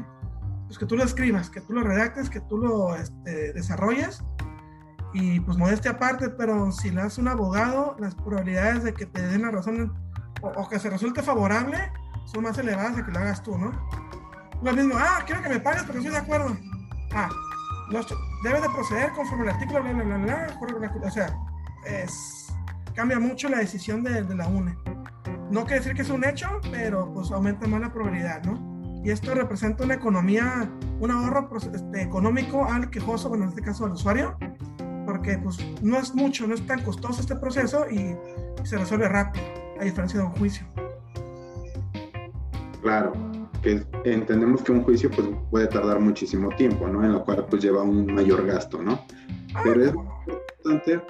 pues 0.67 0.77
que 0.77 0.85
tú 0.85 0.95
lo 0.95 1.03
escribas, 1.03 1.49
que 1.49 1.61
tú 1.61 1.73
lo 1.73 1.83
redactes, 1.83 2.29
que 2.29 2.41
tú 2.41 2.57
lo 2.57 2.95
este, 2.95 3.53
desarrolles 3.53 4.23
y 5.13 5.39
pues 5.41 5.57
modestia 5.57 5.91
aparte, 5.91 6.29
pero 6.29 6.71
si 6.71 6.89
le 6.89 7.01
das 7.01 7.17
un 7.17 7.27
abogado, 7.27 7.95
las 7.99 8.15
probabilidades 8.15 8.83
de 8.83 8.93
que 8.93 9.05
te 9.05 9.21
den 9.27 9.41
la 9.41 9.51
razón 9.51 9.93
o, 10.41 10.69
que 10.69 10.79
se 10.79 10.89
resulte 10.89 11.21
favorable 11.21 11.77
son 12.25 12.43
más 12.43 12.57
elevadas 12.57 12.95
de 12.95 13.03
que 13.03 13.11
lo 13.11 13.19
hagas 13.19 13.43
tú, 13.43 13.57
¿no? 13.57 13.71
Lo 14.61 14.73
mismo, 14.73 14.93
ah, 14.97 15.23
quiero 15.25 15.41
que 15.41 15.49
me 15.49 15.59
pagues, 15.59 15.83
pero 15.83 15.99
estoy 15.99 16.13
de 16.13 16.19
acuerdo. 16.19 16.55
Ah, 17.13 17.29
debe 18.43 18.61
de 18.61 18.69
proceder 18.69 19.11
conforme 19.11 19.43
el 19.45 19.49
artículo, 19.49 19.81
bla, 19.81 19.93
bla, 19.93 20.03
bla, 20.03 20.17
bla, 20.17 21.07
o 21.07 21.11
sea, 21.11 21.35
es, 21.85 22.53
cambia 22.93 23.19
mucho 23.19 23.49
la 23.49 23.57
decisión 23.57 24.03
de, 24.03 24.23
de, 24.23 24.35
la 24.35 24.47
UNE. 24.47 24.77
No 25.49 25.63
quiere 25.63 25.79
decir 25.79 25.93
que 25.93 26.03
es 26.03 26.09
un 26.09 26.23
hecho, 26.23 26.47
pero 26.71 27.11
pues 27.13 27.31
aumenta 27.31 27.67
más 27.67 27.81
la 27.81 27.91
probabilidad, 27.91 28.43
¿no? 28.43 28.71
Y 29.03 29.09
esto 29.09 29.33
representa 29.33 29.83
una 29.83 29.95
economía, 29.95 30.69
un 30.99 31.11
ahorro 31.11 31.49
este, 31.57 32.01
económico 32.01 32.65
al 32.65 32.89
quejoso, 32.91 33.29
bueno, 33.29 33.45
en 33.45 33.49
este 33.49 33.63
caso 33.63 33.85
al 33.85 33.93
usuario, 33.93 34.37
porque 35.05 35.39
pues 35.39 35.57
no 35.81 35.97
es 35.97 36.13
mucho, 36.13 36.45
no 36.45 36.53
es 36.53 36.65
tan 36.67 36.83
costoso 36.83 37.19
este 37.19 37.35
proceso 37.35 37.89
y 37.89 38.15
se 38.63 38.77
resuelve 38.77 39.09
rápido, 39.09 39.43
a 39.79 39.83
diferencia 39.83 40.19
de 40.19 40.25
un 40.25 40.31
juicio. 40.33 40.65
Claro, 42.81 43.13
que 43.61 43.83
entendemos 44.05 44.63
que 44.63 44.71
un 44.71 44.83
juicio 44.83 45.09
pues 45.11 45.27
puede 45.49 45.67
tardar 45.67 45.99
muchísimo 45.99 46.49
tiempo, 46.55 46.87
¿no? 46.87 47.03
En 47.03 47.13
lo 47.13 47.23
cual 47.23 47.45
pues 47.49 47.61
lleva 47.61 47.83
un 47.83 48.05
mayor 48.13 48.45
gasto, 48.45 48.81
¿no? 48.81 48.99
Ah, 49.53 49.61
Pero 49.63 49.83
es 49.83 49.93
importante, 49.93 51.01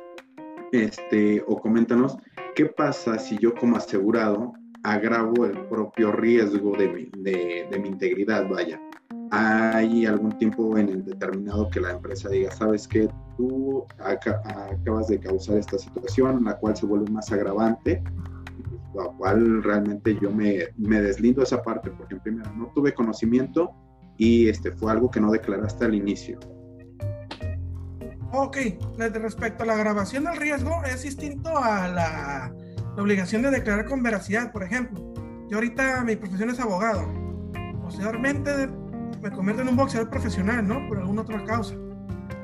este, 0.72 1.44
o 1.48 1.60
coméntanos, 1.60 2.18
¿qué 2.56 2.66
pasa 2.66 3.18
si 3.18 3.38
yo 3.38 3.54
como 3.56 3.78
asegurado 3.78 4.54
agravo 4.84 5.46
el 5.46 5.58
propio 5.68 6.12
riesgo 6.12 6.76
de 6.76 6.90
mi, 6.90 7.10
de, 7.18 7.68
de 7.70 7.80
mi 7.80 7.90
integridad, 7.90 8.50
vaya? 8.50 8.80
hay 9.32 10.06
algún 10.06 10.38
tiempo 10.38 10.78
en 10.78 10.90
el 10.90 11.06
determinado 11.06 11.70
que 11.70 11.80
la 11.80 11.92
empresa 11.92 12.28
diga, 12.28 12.52
sabes 12.52 12.86
que 12.86 13.10
tú 13.38 13.86
acabas 14.00 15.08
de 15.08 15.20
causar 15.20 15.58
esta 15.58 15.80
situación, 15.80 16.44
la 16.44 16.58
cual 16.58 16.76
se 16.76 16.86
vuelve 16.86 17.10
más 17.10 17.32
agravante, 17.32 18.04
la 18.94 19.06
cual 19.18 19.64
realmente 19.64 20.18
yo 20.22 20.32
me, 20.32 20.66
me 20.78 21.02
deslindo 21.02 21.44
esa 21.44 21.62
parte, 21.62 21.92
porque 21.92 22.16
en 22.16 22.22
primera 22.22 22.52
no 22.52 22.72
tuve 22.74 22.94
conocimiento 22.94 23.72
y 24.18 24.50
este 24.50 24.72
fue 24.72 24.92
algo 24.92 25.10
que 25.10 25.20
no 25.20 25.32
declaraste 25.32 25.86
al 25.86 25.96
inicio. 25.96 26.40
Ok, 28.34 28.58
respecto 28.98 29.64
a 29.64 29.66
la 29.66 29.76
grabación 29.76 30.24
del 30.24 30.38
riesgo, 30.38 30.84
es 30.86 31.04
distinto 31.04 31.58
a 31.58 31.88
la, 31.88 32.54
la 32.96 33.04
obligación 33.04 33.42
de 33.42 33.52
declarar 33.52 33.86
con 33.86 34.02
veracidad, 34.04 34.52
por 34.52 34.64
ejemplo. 34.64 35.14
Yo 35.50 35.58
ahorita 35.58 36.04
mi 36.06 36.16
profesión 36.16 36.50
es 36.50 36.60
abogado. 36.60 37.06
Posteriormente 37.82 38.70
me 39.22 39.32
convierto 39.32 39.62
en 39.62 39.70
un 39.70 39.76
boxeador 39.76 40.10
profesional, 40.10 40.66
¿no? 40.66 40.88
Por 40.88 41.00
alguna 41.00 41.22
otra 41.24 41.44
causa. 41.44 41.76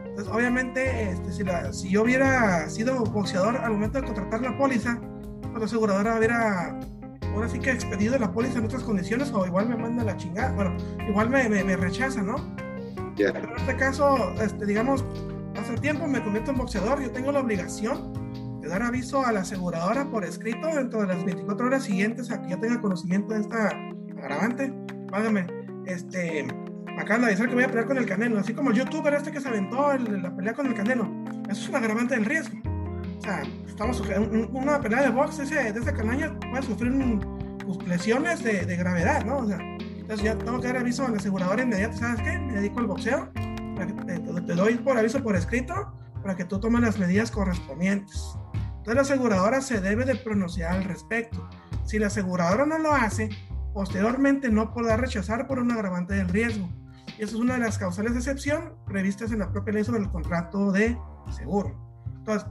Entonces, 0.05 0.27
obviamente, 0.33 1.11
este, 1.11 1.31
si, 1.31 1.43
la, 1.43 1.71
si 1.71 1.89
yo 1.89 2.03
hubiera 2.03 2.69
sido 2.69 3.03
boxeador 3.05 3.57
al 3.57 3.71
momento 3.71 4.01
de 4.01 4.07
contratar 4.07 4.41
la 4.41 4.57
póliza, 4.57 4.99
pues 5.59 5.71
la 5.71 5.77
aseguradora 5.77 6.17
hubiera, 6.17 6.79
ahora 7.33 7.49
sí 7.49 7.59
que 7.59 7.71
expedido 7.71 8.17
la 8.17 8.31
póliza 8.31 8.59
en 8.59 8.65
otras 8.65 8.83
condiciones 8.83 9.31
o 9.31 9.45
igual 9.45 9.69
me 9.69 9.75
manda 9.75 10.03
la 10.03 10.15
chingada, 10.17 10.51
bueno, 10.53 10.75
igual 11.07 11.29
me, 11.29 11.49
me, 11.49 11.75
rechaza, 11.75 12.21
¿no? 12.21 12.35
Pero 13.15 13.39
en 13.39 13.57
este 13.57 13.75
caso, 13.75 14.33
este, 14.39 14.65
digamos, 14.65 15.03
el 15.69 15.81
tiempo, 15.81 16.07
me 16.07 16.23
convierto 16.23 16.51
en 16.51 16.57
boxeador, 16.57 17.01
yo 17.01 17.11
tengo 17.11 17.31
la 17.31 17.39
obligación 17.39 18.13
de 18.61 18.67
dar 18.69 18.83
aviso 18.83 19.25
a 19.25 19.31
la 19.31 19.41
aseguradora 19.41 20.09
por 20.09 20.23
escrito 20.23 20.67
dentro 20.67 21.01
de 21.01 21.07
las 21.07 21.25
24 21.25 21.65
horas 21.65 21.83
siguientes 21.83 22.31
a 22.31 22.41
que 22.41 22.49
ya 22.49 22.59
tenga 22.59 22.79
conocimiento 22.79 23.33
de 23.33 23.41
esta 23.41 23.69
agravante. 24.17 24.71
Válgame, 25.11 25.47
este, 25.85 26.47
acaban 26.97 27.21
de 27.21 27.27
avisar 27.27 27.47
que 27.47 27.55
voy 27.55 27.63
a 27.63 27.67
pelear 27.67 27.87
con 27.87 27.97
el 27.97 28.05
Canelo, 28.05 28.39
así 28.39 28.53
como 28.53 28.71
el 28.71 28.77
youtuber 28.77 29.13
este 29.13 29.31
que 29.31 29.41
se 29.41 29.47
aventó 29.47 29.93
la 29.97 30.35
pelea 30.35 30.53
con 30.53 30.67
el 30.67 30.73
Canelo. 30.73 31.09
Eso 31.49 31.61
es 31.63 31.69
un 31.69 31.75
agravante 31.75 32.15
del 32.15 32.25
riesgo. 32.25 32.57
Sea, 33.27 33.43
estamos 33.67 34.01
una 34.53 34.79
pelea 34.79 35.01
de 35.01 35.10
box 35.10 35.39
ese, 35.39 35.74
de 35.74 35.77
ese 35.77 35.93
canaña 35.93 36.34
puede 36.50 36.63
sufrir 36.63 36.93
pues, 37.62 37.86
lesiones 37.86 38.41
de, 38.41 38.65
de, 38.65 38.77
gravedad, 38.77 39.25
¿no? 39.25 39.39
O 39.39 39.46
sea, 39.46 39.60
entonces 39.60 40.24
ya 40.24 40.38
tengo 40.38 40.62
que 40.62 40.67
dar 40.67 40.77
aviso 40.77 41.05
al 41.05 41.13
asegurador 41.13 41.60
inmediato, 41.60 41.98
¿sabes 41.98 42.22
qué? 42.22 42.39
Me 42.39 42.53
dedico 42.53 42.79
al 42.79 42.88
boxeo, 42.88 43.27
te, 43.36 44.19
te, 44.19 44.55
doy 44.55 44.75
por 44.75 44.98
aviso 44.98 45.22
por 45.22 45.36
escrito 45.36 45.91
para 46.22 46.38
que 46.38 46.46
tú 46.46 46.57
tomes 46.62 46.79
las 46.79 46.98
medidas 47.00 47.29
correspondientes. 47.29 48.38
Entonces 48.53 48.96
la 48.96 49.01
aseguradora 49.01 49.60
se 49.60 49.81
debe 49.81 50.05
de 50.05 50.15
pronunciar 50.15 50.77
al 50.77 50.86
respecto. 50.86 51.50
Si 51.84 52.00
la 52.00 52.07
aseguradora 52.07 52.65
no 52.65 52.77
lo 52.77 52.93
hace, 52.93 53.27
posteriormente 53.74 54.48
no 54.48 54.74
podrá 54.74 54.96
rechazar 54.96 55.48
por 55.48 55.60
un 55.60 55.69
agravante 55.74 56.13
del 56.13 56.29
riesgo. 56.29 56.69
Y 57.19 57.24
eso 57.24 57.36
es 57.36 57.41
una 57.41 57.55
de 57.55 57.60
las 57.60 57.77
causales 57.77 58.13
de 58.13 58.19
excepción 58.19 58.75
previstas 58.86 59.34
en 59.34 59.39
la 59.39 59.51
propia 59.51 59.74
ley 59.74 59.84
sobre 59.84 60.00
el 60.00 60.10
contrato 60.10 60.72
de 60.72 60.98
seguro. 61.29 61.77
Entonces, 62.19 62.50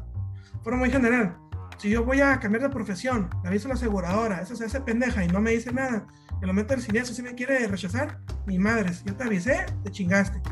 forma 0.67 0.81
muy 0.81 0.91
general, 0.91 1.37
si 1.79 1.91
yo 1.91 2.05
voy 2.05 2.21
a 2.21 2.41
cambiar 2.41 2.65
de 2.65 2.71
profesión, 2.71 3.31
le 3.45 3.51
aviso 3.51 3.69
a 3.69 3.71
la 3.71 3.75
aseguradora, 3.75 4.41
esa 4.41 4.57
se 4.57 4.65
hace 4.65 4.81
pendeja 4.81 5.25
y 5.25 5.29
no 5.29 5.41
me 5.41 5.53
dice 5.53 5.73
nada, 5.73 6.09
en 6.29 6.41
el 6.41 6.49
momento 6.49 6.75
del 6.75 6.83
siniestro 6.83 7.15
si 7.15 7.23
me 7.23 7.37
quiere 7.37 7.69
rechazar, 7.69 8.19
mi 8.47 8.59
madre, 8.59 8.93
si 8.93 9.05
yo 9.05 9.15
te 9.15 9.23
avisé, 9.23 9.65
te 9.85 9.93
chingaste. 9.93 10.43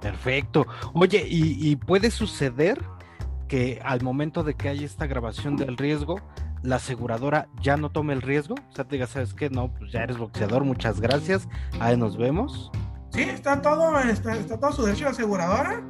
Perfecto. 0.00 0.66
Oye, 0.94 1.24
¿y, 1.24 1.70
¿y, 1.70 1.76
puede 1.76 2.10
suceder 2.10 2.82
que 3.46 3.80
al 3.84 4.02
momento 4.02 4.42
de 4.42 4.54
que 4.54 4.68
haya 4.68 4.84
esta 4.84 5.06
grabación 5.06 5.54
del 5.54 5.76
riesgo, 5.76 6.20
la 6.64 6.76
aseguradora 6.76 7.46
ya 7.60 7.76
no 7.76 7.92
tome 7.92 8.14
el 8.14 8.22
riesgo? 8.22 8.56
O 8.56 8.74
sea, 8.74 8.84
te 8.84 8.96
diga, 8.96 9.06
¿sabes 9.06 9.34
qué? 9.34 9.50
No, 9.50 9.72
pues 9.72 9.92
ya 9.92 10.02
eres 10.02 10.18
boxeador, 10.18 10.64
muchas 10.64 11.00
gracias, 11.00 11.48
ahí 11.78 11.96
nos 11.96 12.16
vemos. 12.16 12.72
Sí, 13.10 13.22
está 13.22 13.62
todo, 13.62 13.96
está, 14.00 14.58
todo 14.58 14.72
su 14.72 14.82
derecho 14.82 15.04
de 15.04 15.10
aseguradora, 15.10 15.80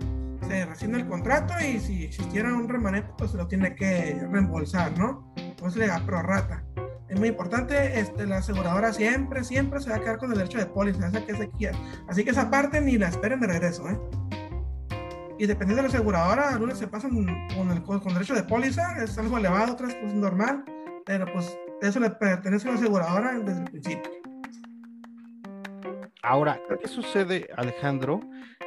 se 0.48 0.66
rescinde 0.66 0.98
el 0.98 1.08
contrato 1.08 1.54
y 1.60 1.78
si 1.80 2.04
existiera 2.04 2.54
un 2.54 2.68
remanente, 2.68 3.10
pues 3.16 3.30
se 3.32 3.36
lo 3.36 3.46
tiene 3.46 3.74
que 3.74 4.26
reembolsar, 4.30 4.96
¿no? 4.98 5.32
Pues 5.58 5.76
le 5.76 5.86
da 5.86 6.04
prorrata. 6.04 6.64
Es 7.08 7.18
muy 7.18 7.28
importante, 7.28 8.00
este, 8.00 8.26
la 8.26 8.38
aseguradora 8.38 8.92
siempre, 8.92 9.44
siempre 9.44 9.80
se 9.80 9.90
va 9.90 9.96
a 9.96 10.00
quedar 10.00 10.18
con 10.18 10.32
el 10.32 10.38
derecho 10.38 10.58
de 10.58 10.66
póliza, 10.66 11.10
sea 11.10 11.26
que 11.26 11.34
se 11.34 11.50
quiera. 11.50 11.76
Así 12.08 12.24
que 12.24 12.30
esa 12.30 12.50
parte 12.50 12.80
ni 12.80 12.96
la 12.96 13.08
esperen 13.08 13.40
de 13.40 13.48
regreso, 13.48 13.88
¿eh? 13.88 13.98
y 15.42 15.46
dependiendo 15.46 15.82
de 15.82 15.88
la 15.88 15.94
aseguradora, 15.94 16.50
algunas 16.50 16.78
se 16.78 16.86
pasan 16.86 17.10
con 17.56 17.70
el 17.70 17.82
con 17.82 18.14
derecho 18.14 18.34
de 18.34 18.44
póliza, 18.44 19.02
es 19.02 19.18
algo 19.18 19.38
elevado, 19.38 19.72
otras 19.72 19.92
pues 19.96 20.14
normal, 20.14 20.64
pero 21.04 21.26
pues 21.32 21.58
eso 21.80 21.98
le 21.98 22.10
pertenece 22.10 22.68
a 22.68 22.72
la 22.72 22.78
aseguradora 22.78 23.38
desde 23.40 23.62
el 23.62 23.70
principio. 23.70 24.21
Ahora, 26.24 26.60
¿qué 26.80 26.86
sucede, 26.86 27.48
Alejandro? 27.56 28.20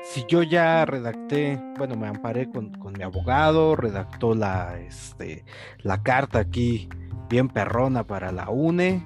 Si 0.03 0.25
yo 0.27 0.43
ya 0.43 0.83
redacté, 0.83 1.57
bueno, 1.77 1.95
me 1.95 2.07
amparé 2.07 2.49
con, 2.49 2.73
con 2.73 2.91
mi 2.93 3.03
abogado, 3.03 3.77
redactó 3.77 4.35
la, 4.35 4.77
este, 4.77 5.45
la 5.79 6.03
carta 6.03 6.39
aquí 6.39 6.89
bien 7.29 7.47
perrona 7.47 8.05
para 8.05 8.33
la 8.33 8.49
UNE 8.49 9.05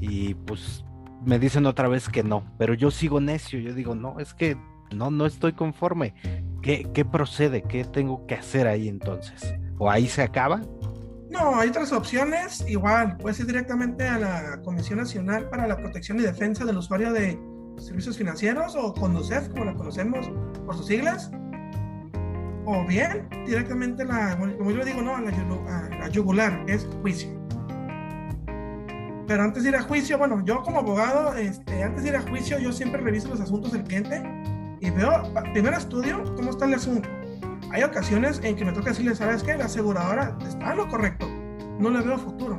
y 0.00 0.34
pues 0.34 0.84
me 1.24 1.38
dicen 1.38 1.66
otra 1.66 1.86
vez 1.86 2.08
que 2.08 2.24
no, 2.24 2.44
pero 2.58 2.74
yo 2.74 2.90
sigo 2.90 3.20
necio, 3.20 3.60
yo 3.60 3.72
digo, 3.72 3.94
no, 3.94 4.18
es 4.18 4.34
que 4.34 4.56
no, 4.90 5.12
no 5.12 5.24
estoy 5.24 5.52
conforme. 5.52 6.14
¿Qué, 6.62 6.90
¿Qué 6.92 7.04
procede? 7.04 7.62
¿Qué 7.62 7.84
tengo 7.84 8.26
que 8.26 8.34
hacer 8.34 8.66
ahí 8.66 8.88
entonces? 8.88 9.54
¿O 9.78 9.88
ahí 9.88 10.08
se 10.08 10.22
acaba? 10.22 10.62
No, 11.30 11.60
hay 11.60 11.68
otras 11.68 11.92
opciones. 11.92 12.64
Igual, 12.68 13.16
puedes 13.18 13.38
ir 13.38 13.46
directamente 13.46 14.06
a 14.08 14.18
la 14.18 14.62
Comisión 14.62 14.98
Nacional 14.98 15.48
para 15.48 15.68
la 15.68 15.76
Protección 15.76 16.18
y 16.18 16.22
Defensa 16.22 16.64
del 16.64 16.78
Usuario 16.78 17.12
de 17.12 17.38
Servicios 17.78 18.16
Financieros 18.16 18.76
o 18.76 18.94
CONDUCEF, 18.94 19.48
como 19.50 19.64
la 19.64 19.74
conocemos 19.74 20.30
por 20.66 20.76
sus 20.76 20.86
siglas. 20.86 21.30
O 22.66 22.84
bien, 22.86 23.28
directamente, 23.46 24.04
la, 24.04 24.38
como 24.38 24.70
yo 24.70 24.78
le 24.78 24.84
digo, 24.84 25.02
no, 25.02 25.16
a 25.16 25.20
la, 25.20 25.30
a 25.30 25.98
la 25.98 26.08
yugular, 26.08 26.64
es 26.66 26.88
juicio. 27.02 27.28
Pero 29.26 29.42
antes 29.42 29.62
de 29.62 29.70
ir 29.70 29.76
a 29.76 29.82
juicio, 29.82 30.18
bueno, 30.18 30.42
yo 30.44 30.62
como 30.62 30.78
abogado, 30.78 31.34
este, 31.34 31.82
antes 31.82 32.02
de 32.02 32.10
ir 32.10 32.16
a 32.16 32.22
juicio, 32.22 32.58
yo 32.58 32.72
siempre 32.72 33.00
reviso 33.00 33.28
los 33.28 33.40
asuntos 33.40 33.72
del 33.72 33.84
cliente 33.84 34.22
y 34.80 34.90
veo, 34.90 35.32
primero 35.52 35.76
estudio 35.76 36.22
cómo 36.36 36.50
está 36.50 36.66
el 36.66 36.74
asunto. 36.74 37.08
Hay 37.70 37.82
ocasiones 37.82 38.40
en 38.44 38.54
que 38.54 38.64
me 38.64 38.72
toca 38.72 38.90
decirle, 38.90 39.14
¿sabes 39.14 39.42
qué? 39.42 39.56
La 39.56 39.64
aseguradora 39.64 40.36
está 40.46 40.72
en 40.72 40.76
lo 40.76 40.88
correcto, 40.88 41.26
no 41.78 41.90
le 41.90 42.02
veo 42.02 42.18
futuro. 42.18 42.58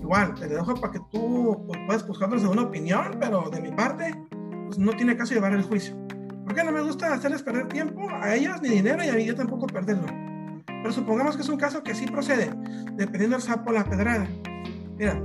Igual, 0.00 0.34
te 0.34 0.48
dejo 0.48 0.74
para 0.74 0.92
que 0.92 1.00
tú 1.10 1.62
pues, 1.66 1.78
puedas 1.86 2.06
buscarles 2.06 2.42
una 2.44 2.62
opinión, 2.62 3.16
pero 3.20 3.50
de 3.50 3.60
mi 3.60 3.70
parte, 3.70 4.14
pues 4.70 4.78
no 4.78 4.92
tiene 4.92 5.16
caso 5.16 5.34
llevar 5.34 5.52
el 5.52 5.62
juicio. 5.62 5.96
Porque 6.44 6.62
no 6.62 6.70
me 6.70 6.80
gusta 6.80 7.12
hacerles 7.12 7.42
perder 7.42 7.66
tiempo 7.66 8.08
a 8.08 8.34
ellos 8.34 8.62
ni 8.62 8.68
dinero 8.68 9.02
y 9.02 9.08
a 9.08 9.14
mí 9.14 9.24
yo 9.24 9.34
tampoco 9.34 9.66
perderlo. 9.66 10.06
Pero 10.66 10.92
supongamos 10.92 11.34
que 11.34 11.42
es 11.42 11.48
un 11.48 11.56
caso 11.56 11.82
que 11.82 11.92
sí 11.92 12.06
procede, 12.06 12.52
dependiendo 12.94 13.36
del 13.36 13.42
sapo 13.42 13.72
la 13.72 13.84
pedrada. 13.84 14.28
Mira, 14.96 15.20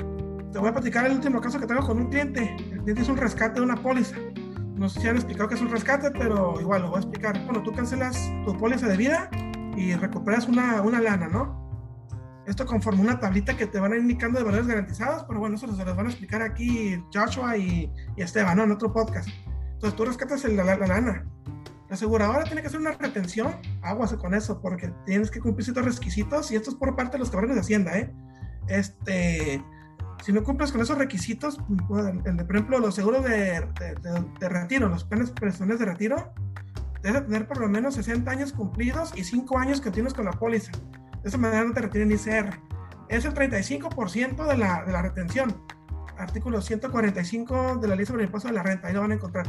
te 0.52 0.58
voy 0.58 0.70
a 0.70 0.74
platicar 0.74 1.06
el 1.06 1.14
último 1.14 1.40
caso 1.42 1.60
que 1.60 1.68
tengo 1.68 1.86
con 1.86 2.00
un 2.00 2.10
cliente. 2.10 2.56
El 2.72 2.82
cliente 2.82 3.02
hizo 3.04 3.12
un 3.12 3.20
rescate 3.20 3.60
de 3.60 3.66
una 3.66 3.76
póliza 3.76 4.16
no 4.76 4.90
sé 4.90 5.00
si 5.00 5.08
han 5.08 5.16
explicado 5.16 5.48
que 5.48 5.56
es 5.56 5.62
un 5.62 5.70
rescate, 5.70 6.12
pero 6.12 6.60
igual 6.60 6.82
lo 6.82 6.90
voy 6.90 6.98
a 6.98 7.00
explicar. 7.00 7.42
Bueno, 7.46 7.64
tú 7.64 7.72
cancelas 7.72 8.30
tu 8.46 8.58
póliza 8.58 8.88
de 8.88 8.98
vida 8.98 9.30
y 9.78 9.94
recuperas 9.96 10.48
una, 10.48 10.82
una 10.82 11.00
lana, 11.00 11.28
¿no? 11.30 11.65
Esto 12.48 12.66
conforme 12.66 13.02
una 13.02 13.20
tablita 13.20 13.58
que 13.58 13.66
te 13.66 13.80
van 13.80 13.96
indicando 13.96 14.38
de 14.38 14.46
valores 14.46 14.68
garantizados, 14.68 15.24
pero 15.28 15.40
bueno, 15.40 15.56
eso 15.56 15.74
se 15.76 15.84
los 15.84 15.96
van 15.96 16.06
a 16.06 16.10
explicar 16.10 16.42
aquí 16.42 17.04
Joshua 17.14 17.58
y, 17.58 17.92
Esteban, 18.18 18.58
¿no? 18.58 18.64
En 18.64 18.72
otro 18.72 18.94
podcast. 18.94 19.28
Entonces 19.74 19.96
tú 19.96 20.06
rescatas 20.06 20.44
la, 20.46 20.64
la, 20.64 20.76
lana. 20.78 21.26
La 21.90 21.96
aseguradora 21.96 22.44
tiene 22.44 22.62
que 22.62 22.68
hacer 22.68 22.80
una 22.80 22.92
retención, 22.92 23.56
aguas 23.82 24.14
con 24.14 24.34
eso, 24.34 24.62
porque 24.62 24.94
tienes 25.06 25.32
que 25.32 25.40
cumplir 25.40 25.66
ciertos 25.66 25.86
requisitos 25.86 26.52
y 26.52 26.56
esto 26.56 26.72
es 26.72 26.76
por 26.76 26.96
parte 26.96 27.14
de 27.14 27.20
los 27.20 27.30
cabrones 27.30 27.56
de 27.56 27.62
Hacienda, 27.62 27.98
¿eh? 27.98 28.14
Este, 28.68 29.64
si 30.24 30.34
no 30.34 30.44
cumples 30.44 30.72
con 30.72 30.82
esos 30.82 30.98
requisitos, 30.98 31.60
por 31.88 32.56
ejemplo, 32.56 32.80
los 32.80 32.96
seguros 32.96 33.24
de, 33.24 33.68
de, 34.40 34.50
retiro, 34.50 34.90
los 34.90 35.04
planes 35.04 35.32
personales 35.32 35.80
de 35.80 35.86
retiro, 35.86 36.34
debes 37.04 37.26
tener 37.26 37.48
por 37.48 37.60
lo 37.60 37.68
menos 37.68 37.96
60 37.96 38.30
años 38.32 38.54
cumplidos 38.54 39.14
y 39.16 39.24
5 39.24 39.58
años 39.60 39.82
que 39.82 39.92
tienes 39.92 40.14
con 40.14 40.26
la 40.26 40.32
póliza. 40.32 40.72
De 41.26 41.30
esa 41.30 41.40
manera 41.40 41.64
no 41.64 41.74
te 41.74 41.82
retienen 41.82 42.12
ICR. 42.12 42.60
Es 43.10 43.26
el 43.26 43.34
35% 43.34 44.46
de 44.46 44.58
la, 44.58 44.84
de 44.86 44.92
la 44.92 45.02
retención. 45.02 45.60
Artículo 46.20 46.62
145 46.62 47.78
de 47.78 47.88
la 47.88 47.96
ley 47.96 48.06
sobre 48.06 48.22
el 48.22 48.28
impuesto 48.28 48.48
de 48.48 48.54
la 48.54 48.62
renta. 48.62 48.88
Ahí 48.88 48.94
lo 48.94 49.02
van 49.02 49.12
a 49.12 49.16
encontrar. 49.16 49.48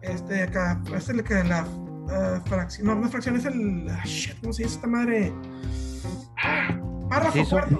Este, 0.00 0.42
acá, 0.42 0.82
este 0.86 0.96
es 0.96 1.08
el 1.10 1.22
que 1.22 1.44
la 1.44 1.64
uh, 1.64 2.48
fracción, 2.48 2.88
no, 2.88 2.96
no 2.96 3.08
fracción, 3.08 3.36
es 3.36 3.44
el. 3.44 3.86
Uh, 3.86 4.04
shit, 4.04 4.40
¿Cómo 4.40 4.52
se 4.52 4.64
dice 4.64 4.74
esta 4.74 4.88
madre? 4.88 5.32
Párrafo 7.08 7.48
cuarto. 7.50 7.78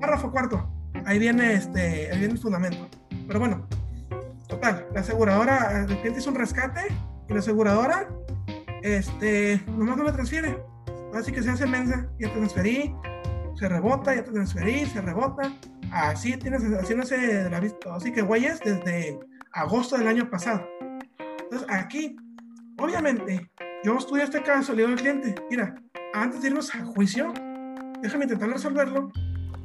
Párrafo 0.00 0.30
cuarto. 0.30 0.70
Ahí 1.04 1.18
viene, 1.18 1.54
este, 1.54 2.12
ahí 2.12 2.18
viene 2.20 2.34
el 2.34 2.38
fundamento. 2.38 2.88
Pero 3.26 3.40
bueno, 3.40 3.66
total, 4.46 4.86
la 4.94 5.00
aseguradora, 5.00 5.80
de 5.80 5.96
repente 5.96 6.20
hizo 6.20 6.30
un 6.30 6.36
rescate 6.36 6.82
y 7.28 7.32
la 7.32 7.40
aseguradora, 7.40 8.08
este, 8.84 9.64
nomás 9.66 9.96
no 9.96 10.04
la 10.04 10.12
transfiere 10.12 10.56
Así 11.14 11.32
que 11.32 11.42
se 11.42 11.50
hace 11.50 11.66
mensa, 11.66 12.08
ya 12.18 12.28
te 12.28 12.38
transferí, 12.38 12.94
se 13.56 13.68
rebota, 13.68 14.14
ya 14.14 14.24
te 14.24 14.32
transferí, 14.32 14.86
se 14.86 15.00
rebota. 15.00 15.52
Así 15.90 16.36
tienes, 16.36 16.62
así 16.64 16.94
no 16.94 17.02
se 17.04 17.48
la 17.48 17.60
visto. 17.60 17.92
Así 17.92 18.12
que 18.12 18.22
güeyes, 18.22 18.60
desde 18.60 19.18
agosto 19.52 19.96
del 19.96 20.08
año 20.08 20.28
pasado. 20.30 20.64
Entonces 21.18 21.66
aquí, 21.70 22.16
obviamente, 22.78 23.50
yo 23.84 23.96
estudié 23.96 24.24
este 24.24 24.42
caso, 24.42 24.72
le 24.72 24.82
digo 24.82 24.92
al 24.92 24.98
cliente, 24.98 25.34
mira, 25.50 25.74
antes 26.14 26.42
de 26.42 26.48
irnos 26.48 26.74
a 26.74 26.84
juicio, 26.84 27.32
déjame 28.02 28.24
intentar 28.24 28.50
resolverlo 28.50 29.10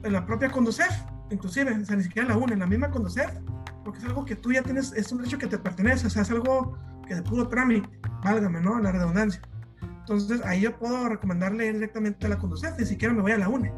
en 0.03 0.13
la 0.13 0.25
propia 0.25 0.49
Conducef, 0.49 0.91
inclusive, 1.29 1.71
o 1.71 1.85
sea, 1.85 1.95
ni 1.95 2.03
siquiera 2.03 2.27
la 2.29 2.37
una, 2.37 2.53
en 2.53 2.59
la 2.59 2.67
misma 2.67 2.89
Conducef, 2.89 3.31
porque 3.83 3.99
es 3.99 4.05
algo 4.05 4.23
que 4.25 4.35
tú 4.35 4.51
ya 4.51 4.61
tienes, 4.61 4.93
es 4.93 5.11
un 5.11 5.19
derecho 5.19 5.37
que 5.37 5.47
te 5.47 5.57
pertenece, 5.57 6.07
o 6.07 6.09
sea, 6.09 6.21
es 6.21 6.31
algo 6.31 6.77
que 7.07 7.15
de 7.15 7.21
puro 7.21 7.47
trámite, 7.47 7.89
válgame, 8.23 8.61
¿no? 8.61 8.79
La 8.79 8.91
redundancia. 8.91 9.41
Entonces 10.03 10.41
ahí 10.43 10.61
yo 10.61 10.77
puedo 10.77 11.07
recomendarle 11.07 11.71
directamente 11.71 12.25
a 12.25 12.29
la 12.29 12.37
conducente, 12.37 12.81
ni 12.81 12.87
siquiera 12.87 13.13
me 13.13 13.21
voy 13.21 13.31
a 13.31 13.37
la 13.37 13.47
UNE. 13.47 13.73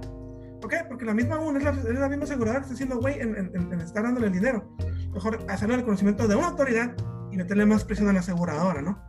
¿Por 0.59 0.71
qué? 0.71 0.77
Porque 0.87 1.05
la 1.05 1.13
misma 1.13 1.37
UNE 1.37 1.59
es 1.59 1.63
la, 1.63 1.69
es 1.69 1.99
la 1.99 2.09
misma 2.09 2.23
aseguradora 2.23 2.61
que 2.61 2.63
está 2.63 2.73
haciendo 2.73 2.99
güey 2.99 3.19
en, 3.19 3.35
en, 3.35 3.79
estar 3.79 4.01
dándole 4.01 4.27
el 4.27 4.33
dinero. 4.33 4.75
Mejor 5.13 5.37
hacerlo 5.47 5.75
el 5.75 5.83
conocimiento 5.83 6.27
de 6.27 6.35
una 6.35 6.47
autoridad 6.47 6.95
y 7.31 7.37
meterle 7.37 7.67
más 7.67 7.83
presión 7.83 8.09
a 8.09 8.13
la 8.13 8.21
aseguradora, 8.21 8.81
¿no? 8.81 8.99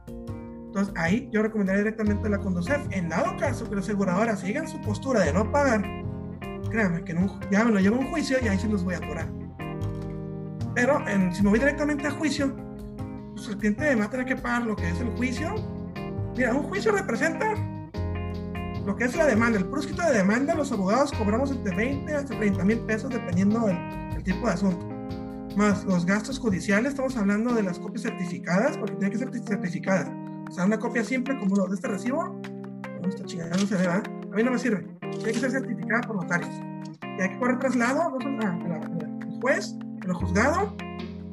Entonces 0.66 0.92
ahí 0.98 1.30
yo 1.32 1.42
recomendaría 1.42 1.78
directamente 1.78 2.26
a 2.26 2.30
la 2.32 2.38
conducir. 2.38 2.76
En 2.90 3.08
dado 3.08 3.34
caso 3.38 3.66
que 3.66 3.76
la 3.76 3.80
aseguradora 3.80 4.36
siga 4.36 4.60
en 4.60 4.68
su 4.68 4.78
postura 4.82 5.20
de 5.20 5.32
no 5.32 5.50
pagar, 5.50 5.82
créanme 6.70 7.02
que 7.02 7.16
ya 7.50 7.64
me 7.64 7.70
lo 7.70 7.80
llevo 7.80 7.96
a 7.96 8.00
un 8.00 8.10
juicio 8.10 8.36
y 8.42 8.48
ahí 8.48 8.58
sí 8.58 8.68
los 8.68 8.84
voy 8.84 8.94
a 8.94 8.98
atorar. 8.98 9.26
Pero 10.74 11.02
si 11.32 11.42
me 11.42 11.48
voy 11.48 11.58
directamente 11.58 12.06
a 12.06 12.10
juicio, 12.10 12.54
pues 13.34 13.48
el 13.48 13.56
cliente 13.56 13.88
me 13.94 14.00
va 14.00 14.04
a 14.04 14.10
tener 14.10 14.26
que 14.26 14.36
pagar 14.36 14.66
lo 14.66 14.76
que 14.76 14.90
es 14.90 15.00
el 15.00 15.08
juicio 15.16 15.75
Mira, 16.36 16.52
un 16.52 16.64
juicio 16.64 16.92
representa 16.92 17.54
lo 18.84 18.94
que 18.94 19.04
es 19.04 19.16
la 19.16 19.24
demanda. 19.24 19.58
El 19.58 19.64
puro 19.64 19.80
de 19.80 20.18
demanda, 20.18 20.54
los 20.54 20.70
abogados 20.70 21.10
cobramos 21.12 21.50
entre 21.50 21.74
20 21.74 22.14
hasta 22.14 22.36
30 22.36 22.64
mil 22.64 22.78
pesos 22.80 23.10
dependiendo 23.10 23.60
del, 23.60 24.22
tipo 24.22 24.46
de 24.46 24.52
asunto. 24.52 24.86
Más 25.56 25.84
los 25.84 26.04
gastos 26.04 26.38
judiciales, 26.38 26.90
estamos 26.90 27.16
hablando 27.16 27.54
de 27.54 27.62
las 27.62 27.78
copias 27.78 28.02
certificadas, 28.02 28.76
porque 28.76 28.96
tienen 28.96 29.12
que 29.12 29.18
ser 29.18 29.30
certificadas. 29.48 30.10
O 30.50 30.52
sea, 30.52 30.66
una 30.66 30.78
copia 30.78 31.02
simple 31.02 31.38
como 31.38 31.56
lo 31.56 31.66
de 31.68 31.76
este 31.76 31.88
recibo, 31.88 32.24
no, 32.24 33.08
no 33.08 33.66
se 33.66 33.76
ve, 33.76 33.86
A 33.86 34.02
mí 34.36 34.42
no 34.42 34.50
me 34.50 34.58
sirve. 34.58 34.86
Tiene 35.00 35.32
que 35.32 35.40
ser 35.40 35.50
certificada 35.52 36.02
por 36.02 36.16
notarios. 36.16 36.50
Y 37.02 37.22
hay 37.22 37.30
que 37.30 37.38
correr 37.38 37.58
traslado 37.58 38.18
al 38.18 39.40
juez, 39.40 39.74
el 40.04 40.12
juzgado, 40.12 40.76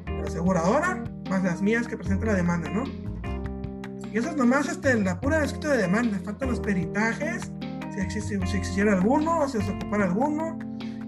la 0.06 0.22
aseguradora, 0.22 1.04
más 1.28 1.42
las 1.42 1.60
mías 1.60 1.86
que 1.86 1.96
presentan 1.98 2.28
la 2.28 2.34
demanda, 2.34 2.70
¿no? 2.70 2.84
Y 4.14 4.18
eso 4.18 4.28
es 4.30 4.36
nomás 4.36 4.68
este, 4.68 4.94
la 4.94 5.20
pura 5.20 5.42
escrito 5.42 5.68
de 5.70 5.78
demanda. 5.78 6.20
Faltan 6.24 6.48
los 6.48 6.60
peritajes, 6.60 7.50
si, 7.92 8.00
existe, 8.00 8.46
si 8.46 8.56
existiera 8.56 8.92
alguno, 8.92 9.48
si 9.48 9.60
se 9.60 9.72
ocupara 9.72 10.04
alguno. 10.04 10.56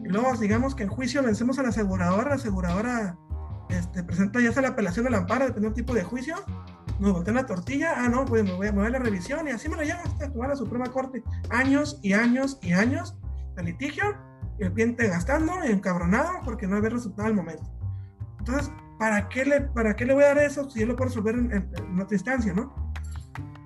Y 0.05 0.09
luego, 0.09 0.37
digamos 0.37 0.75
que 0.75 0.83
en 0.83 0.89
juicio 0.89 1.23
vencemos 1.23 1.57
a 1.61 1.63
la 1.63 1.69
aseguradora, 1.69 2.31
la 2.31 2.35
aseguradora 2.35 3.17
este, 3.69 4.03
presenta 4.03 4.41
ya 4.41 4.51
sea 4.51 4.63
la 4.63 4.71
apelación 4.71 5.07
al 5.07 5.15
amparo, 5.15 5.45
dependiendo 5.47 5.77
del 5.77 5.85
tipo 5.85 5.95
de 5.95 6.03
juicio. 6.03 6.35
Nos 6.99 7.13
voltean 7.13 7.37
la 7.37 7.47
tortilla, 7.47 7.95
ah, 7.97 8.09
no, 8.09 8.25
pues 8.25 8.43
me 8.43 8.55
voy, 8.55 8.67
a, 8.67 8.73
mover 8.73 8.91
la 8.91 8.99
revisión 8.99 9.47
y 9.47 9.53
así 9.53 9.69
me 9.69 9.77
lo 9.77 9.83
llevo 9.85 10.01
hasta 10.05 10.33
tomar 10.33 10.49
la 10.49 10.57
Suprema 10.57 10.87
Corte. 10.87 11.23
Años 11.51 12.01
y 12.03 12.13
años 12.13 12.59
y 12.61 12.73
años 12.73 13.17
de 13.55 13.63
litigio 13.63 14.03
y 14.59 14.65
el 14.65 14.73
cliente 14.73 15.07
gastando 15.07 15.53
y 15.65 15.71
encabronado 15.71 16.41
porque 16.45 16.67
no 16.67 16.75
había 16.75 16.91
resultado 16.91 17.29
al 17.29 17.35
momento. 17.35 17.71
Entonces, 18.41 18.73
¿para 18.99 19.29
qué 19.29 19.45
le, 19.45 19.61
para 19.61 19.95
qué 19.95 20.05
le 20.05 20.15
voy 20.15 20.25
a 20.25 20.29
dar 20.29 20.39
eso 20.39 20.69
si 20.71 20.81
yo 20.81 20.87
lo 20.87 20.97
puedo 20.97 21.09
resolver 21.09 21.35
en, 21.35 22.01
otra 22.01 22.15
instancia, 22.15 22.53
no? 22.53 22.87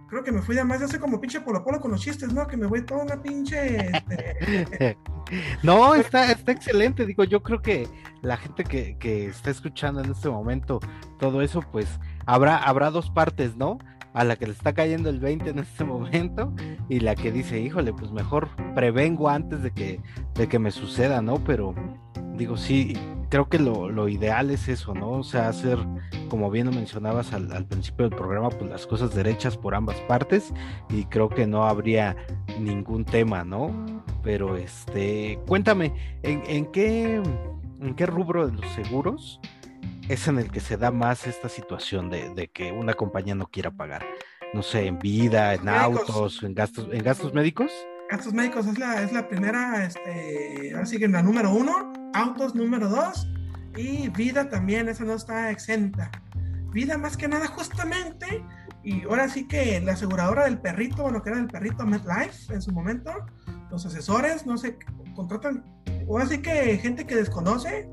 creo 0.08 0.24
que 0.24 0.32
me 0.32 0.42
fui 0.42 0.56
además 0.56 0.80
de 0.80 0.86
hace 0.86 0.98
como 0.98 1.20
pinche 1.20 1.40
polo 1.40 1.62
polo 1.64 1.80
con 1.80 1.92
los 1.92 2.00
chistes, 2.00 2.32
¿no? 2.32 2.44
Que 2.46 2.56
me 2.56 2.66
voy 2.66 2.84
toda 2.84 3.04
una 3.04 3.22
pinche. 3.22 3.76
Este, 3.76 4.98
no, 5.62 5.94
está, 5.94 6.32
está 6.32 6.50
excelente. 6.50 7.06
Digo, 7.06 7.22
yo 7.22 7.42
creo 7.44 7.62
que 7.62 7.88
la 8.20 8.36
gente 8.36 8.64
que, 8.64 8.98
que, 8.98 9.26
está 9.26 9.50
escuchando 9.50 10.02
en 10.02 10.10
este 10.10 10.28
momento 10.28 10.80
todo 11.20 11.42
eso, 11.42 11.62
pues 11.62 11.86
habrá, 12.26 12.56
habrá 12.56 12.90
dos 12.90 13.08
partes, 13.10 13.56
¿no? 13.56 13.78
A 14.12 14.24
la 14.24 14.34
que 14.34 14.46
le 14.46 14.52
está 14.52 14.72
cayendo 14.72 15.08
el 15.10 15.20
20 15.20 15.50
en 15.50 15.60
este 15.60 15.84
momento 15.84 16.52
y 16.88 16.98
la 16.98 17.14
que 17.14 17.30
dice, 17.30 17.60
híjole, 17.60 17.92
pues 17.92 18.10
mejor 18.10 18.48
prevengo 18.74 19.28
antes 19.28 19.62
de 19.62 19.70
que, 19.70 20.00
de 20.34 20.48
que 20.48 20.58
me 20.58 20.72
suceda, 20.72 21.22
¿no? 21.22 21.36
Pero 21.44 21.72
digo, 22.40 22.57
sí, 22.57 22.94
creo 23.29 23.50
que 23.50 23.59
lo, 23.59 24.09
ideal 24.09 24.50
es 24.50 24.66
eso, 24.68 24.94
¿no? 24.94 25.11
O 25.11 25.22
sea, 25.22 25.48
hacer, 25.48 25.79
como 26.31 26.50
bien 26.50 26.66
lo 26.66 26.72
mencionabas 26.72 27.35
al, 27.35 27.66
principio 27.66 28.09
del 28.09 28.16
programa, 28.16 28.48
pues 28.48 28.70
las 28.70 28.87
cosas 28.87 29.14
derechas 29.14 29.59
por 29.59 29.74
ambas 29.74 29.96
partes 30.09 30.50
y 30.88 31.05
creo 31.05 31.29
que 31.29 31.46
no 31.46 31.66
habría 31.66 32.16
ningún 32.59 33.05
tema, 33.05 33.44
¿no? 33.44 34.03
Pero 34.22 34.57
este, 34.57 35.38
cuéntame, 35.46 35.92
¿en, 36.22 36.64
qué, 36.72 37.22
en 37.81 37.94
qué 37.94 38.07
rubro 38.07 38.48
de 38.48 38.57
los 38.57 38.72
seguros 38.72 39.38
es 40.09 40.26
en 40.26 40.38
el 40.38 40.50
que 40.50 40.61
se 40.61 40.79
da 40.79 40.90
más 40.90 41.26
esta 41.26 41.50
situación 41.50 42.09
de, 42.09 42.50
que 42.55 42.72
una 42.72 42.94
compañía 42.94 43.35
no 43.35 43.48
quiera 43.48 43.70
pagar? 43.70 44.07
No 44.55 44.62
sé, 44.62 44.87
en 44.87 44.98
vida, 44.98 45.53
en 45.53 45.68
autos, 45.68 46.42
en 46.42 46.55
gastos, 46.55 46.88
en 46.90 47.05
gastos 47.05 47.35
médicos 47.35 47.70
gastos 48.10 48.34
médicos 48.34 48.66
es 48.66 48.78
la, 48.78 49.02
es 49.02 49.12
la 49.12 49.28
primera, 49.28 49.84
este, 49.84 50.74
así 50.74 50.98
que 50.98 51.06
la 51.06 51.22
número 51.22 51.54
uno, 51.54 51.92
autos 52.12 52.54
número 52.54 52.88
dos 52.88 53.28
y 53.76 54.08
vida 54.08 54.48
también, 54.48 54.88
esa 54.88 55.04
no 55.04 55.14
está 55.14 55.50
exenta. 55.50 56.10
Vida 56.72 56.98
más 56.98 57.16
que 57.16 57.28
nada 57.28 57.46
justamente, 57.46 58.44
y 58.82 59.04
ahora 59.04 59.28
sí 59.28 59.46
que 59.46 59.80
la 59.80 59.92
aseguradora 59.92 60.44
del 60.44 60.58
perrito, 60.58 61.04
bueno, 61.04 61.22
que 61.22 61.30
era 61.30 61.38
el 61.38 61.46
perrito 61.46 61.86
MedLife 61.86 62.52
en 62.52 62.60
su 62.60 62.72
momento, 62.72 63.12
los 63.70 63.86
asesores, 63.86 64.44
no 64.44 64.56
sé, 64.56 64.76
contratan, 65.14 65.64
o 66.06 66.18
así 66.18 66.38
que 66.38 66.78
gente 66.78 67.06
que 67.06 67.14
desconoce 67.14 67.88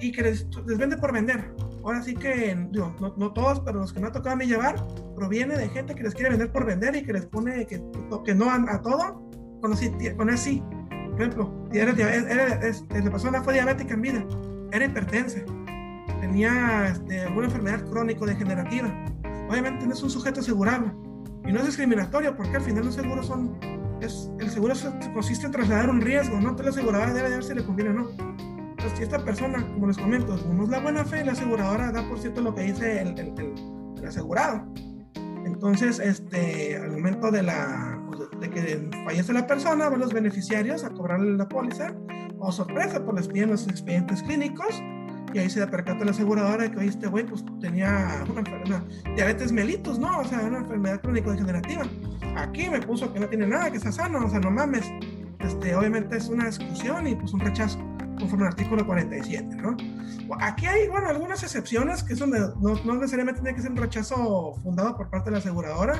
y 0.00 0.12
que 0.12 0.22
les, 0.22 0.46
vende 0.78 0.98
por 0.98 1.12
vender. 1.12 1.54
Ahora 1.84 2.02
sí 2.02 2.14
que, 2.14 2.56
digo, 2.70 2.96
no, 2.98 3.14
no, 3.16 3.32
todos, 3.32 3.60
pero 3.60 3.80
los 3.80 3.92
que 3.92 4.00
me 4.00 4.06
ha 4.06 4.12
tocado 4.12 4.34
a 4.34 4.36
mí 4.36 4.46
llevar, 4.46 4.76
proviene 5.14 5.56
de 5.56 5.68
gente 5.68 5.94
que 5.94 6.02
les 6.02 6.14
quiere 6.14 6.30
vender 6.30 6.50
por 6.50 6.64
vender 6.64 6.96
y 6.96 7.02
que 7.02 7.12
les 7.12 7.26
pone 7.26 7.66
que, 7.66 7.82
que 8.24 8.34
no 8.34 8.50
a, 8.50 8.80
todo, 8.80 9.28
con, 9.60 9.76
sí, 9.76 9.92
con 10.16 10.30
así. 10.30 10.62
Por 10.88 11.20
ejemplo, 11.20 11.68
la 11.72 13.10
persona 13.10 13.42
fue 13.42 13.52
diabética 13.52 13.94
en 13.94 14.00
vida, 14.00 14.26
era 14.72 14.86
hipertensa, 14.86 15.40
tenía 16.22 16.88
este, 16.88 17.20
alguna 17.20 17.46
enfermedad 17.46 17.84
crónico-degenerativa. 17.90 18.88
Obviamente 19.50 19.86
no 19.86 19.92
es 19.92 20.02
un 20.02 20.10
sujeto 20.10 20.40
asegurable 20.40 20.90
y 21.46 21.52
no 21.52 21.60
es 21.60 21.66
discriminatorio 21.66 22.34
porque 22.34 22.56
al 22.56 22.62
final 22.62 22.86
los 22.86 22.94
seguros 22.94 23.26
son. 23.26 23.58
Es, 24.00 24.30
el 24.40 24.50
seguro 24.50 24.74
consiste 25.12 25.46
en 25.46 25.52
trasladar 25.52 25.90
un 25.90 26.00
riesgo, 26.00 26.40
no 26.40 26.56
te 26.56 26.62
lo 26.62 26.70
aseguradora 26.70 27.12
debe 27.12 27.28
de 27.28 27.36
ver 27.36 27.44
si 27.44 27.54
le 27.54 27.64
conviene 27.64 27.90
o 27.90 27.94
no. 27.94 28.33
Entonces, 28.84 28.98
si 28.98 29.14
esta 29.14 29.24
persona, 29.24 29.66
como 29.72 29.86
les 29.86 29.96
comento, 29.96 30.34
es 30.34 30.68
la 30.68 30.78
buena 30.78 31.06
fe, 31.06 31.24
la 31.24 31.32
aseguradora 31.32 31.90
da 31.90 32.06
por 32.06 32.18
cierto 32.18 32.42
lo 32.42 32.54
que 32.54 32.64
dice 32.64 33.00
el, 33.00 33.18
el, 33.18 33.32
el 33.96 34.06
asegurado. 34.06 34.62
Entonces, 35.46 35.98
este, 36.00 36.76
al 36.76 36.90
momento 36.90 37.30
de, 37.30 37.44
la, 37.44 37.98
pues, 38.06 38.28
de 38.38 38.50
que 38.50 38.90
fallece 39.06 39.32
la 39.32 39.46
persona, 39.46 39.88
van 39.88 40.00
los 40.00 40.12
beneficiarios 40.12 40.84
a 40.84 40.90
cobrarle 40.90 41.34
la 41.34 41.48
póliza, 41.48 41.94
o 42.38 42.52
sorpresa, 42.52 43.02
pues 43.02 43.16
les 43.16 43.28
piden 43.28 43.52
los 43.52 43.66
expedientes 43.68 44.22
clínicos, 44.22 44.82
y 45.32 45.38
ahí 45.38 45.48
se 45.48 45.66
percata 45.66 46.04
la 46.04 46.10
aseguradora 46.10 46.64
de 46.64 46.70
que, 46.70 46.78
oye, 46.80 46.88
este 46.88 47.06
güey, 47.06 47.24
pues 47.24 47.42
tenía 47.62 48.22
una, 48.28 48.40
enfermedad, 48.40 48.82
diabetes 49.16 49.50
mellitus, 49.50 49.98
¿no? 49.98 50.18
O 50.18 50.24
sea, 50.24 50.40
una 50.40 50.58
enfermedad 50.58 51.00
crónico-degenerativa. 51.00 51.84
Aquí 52.36 52.68
me 52.68 52.82
puso 52.82 53.10
que 53.14 53.18
no 53.18 53.28
tiene 53.30 53.46
nada, 53.46 53.70
que 53.70 53.78
está 53.78 53.90
sano, 53.90 54.26
o 54.26 54.28
sea, 54.28 54.40
no 54.40 54.50
mames. 54.50 54.84
este, 55.40 55.74
obviamente 55.74 56.18
es 56.18 56.28
una 56.28 56.44
exclusión 56.44 57.06
y 57.06 57.14
pues 57.14 57.32
un 57.32 57.40
rechazo 57.40 57.93
conforme 58.18 58.46
al 58.46 58.52
artículo 58.52 58.86
47, 58.86 59.56
¿no? 59.56 59.76
Aquí 60.40 60.66
hay, 60.66 60.88
bueno, 60.88 61.08
algunas 61.08 61.42
excepciones 61.42 62.02
que 62.02 62.16
son 62.16 62.30
de, 62.30 62.40
no, 62.60 62.74
no 62.84 62.94
necesariamente 62.94 63.40
tiene 63.40 63.54
que 63.54 63.62
ser 63.62 63.70
un 63.70 63.76
rechazo 63.76 64.54
fundado 64.62 64.96
por 64.96 65.10
parte 65.10 65.26
de 65.26 65.32
la 65.32 65.38
aseguradora. 65.38 65.94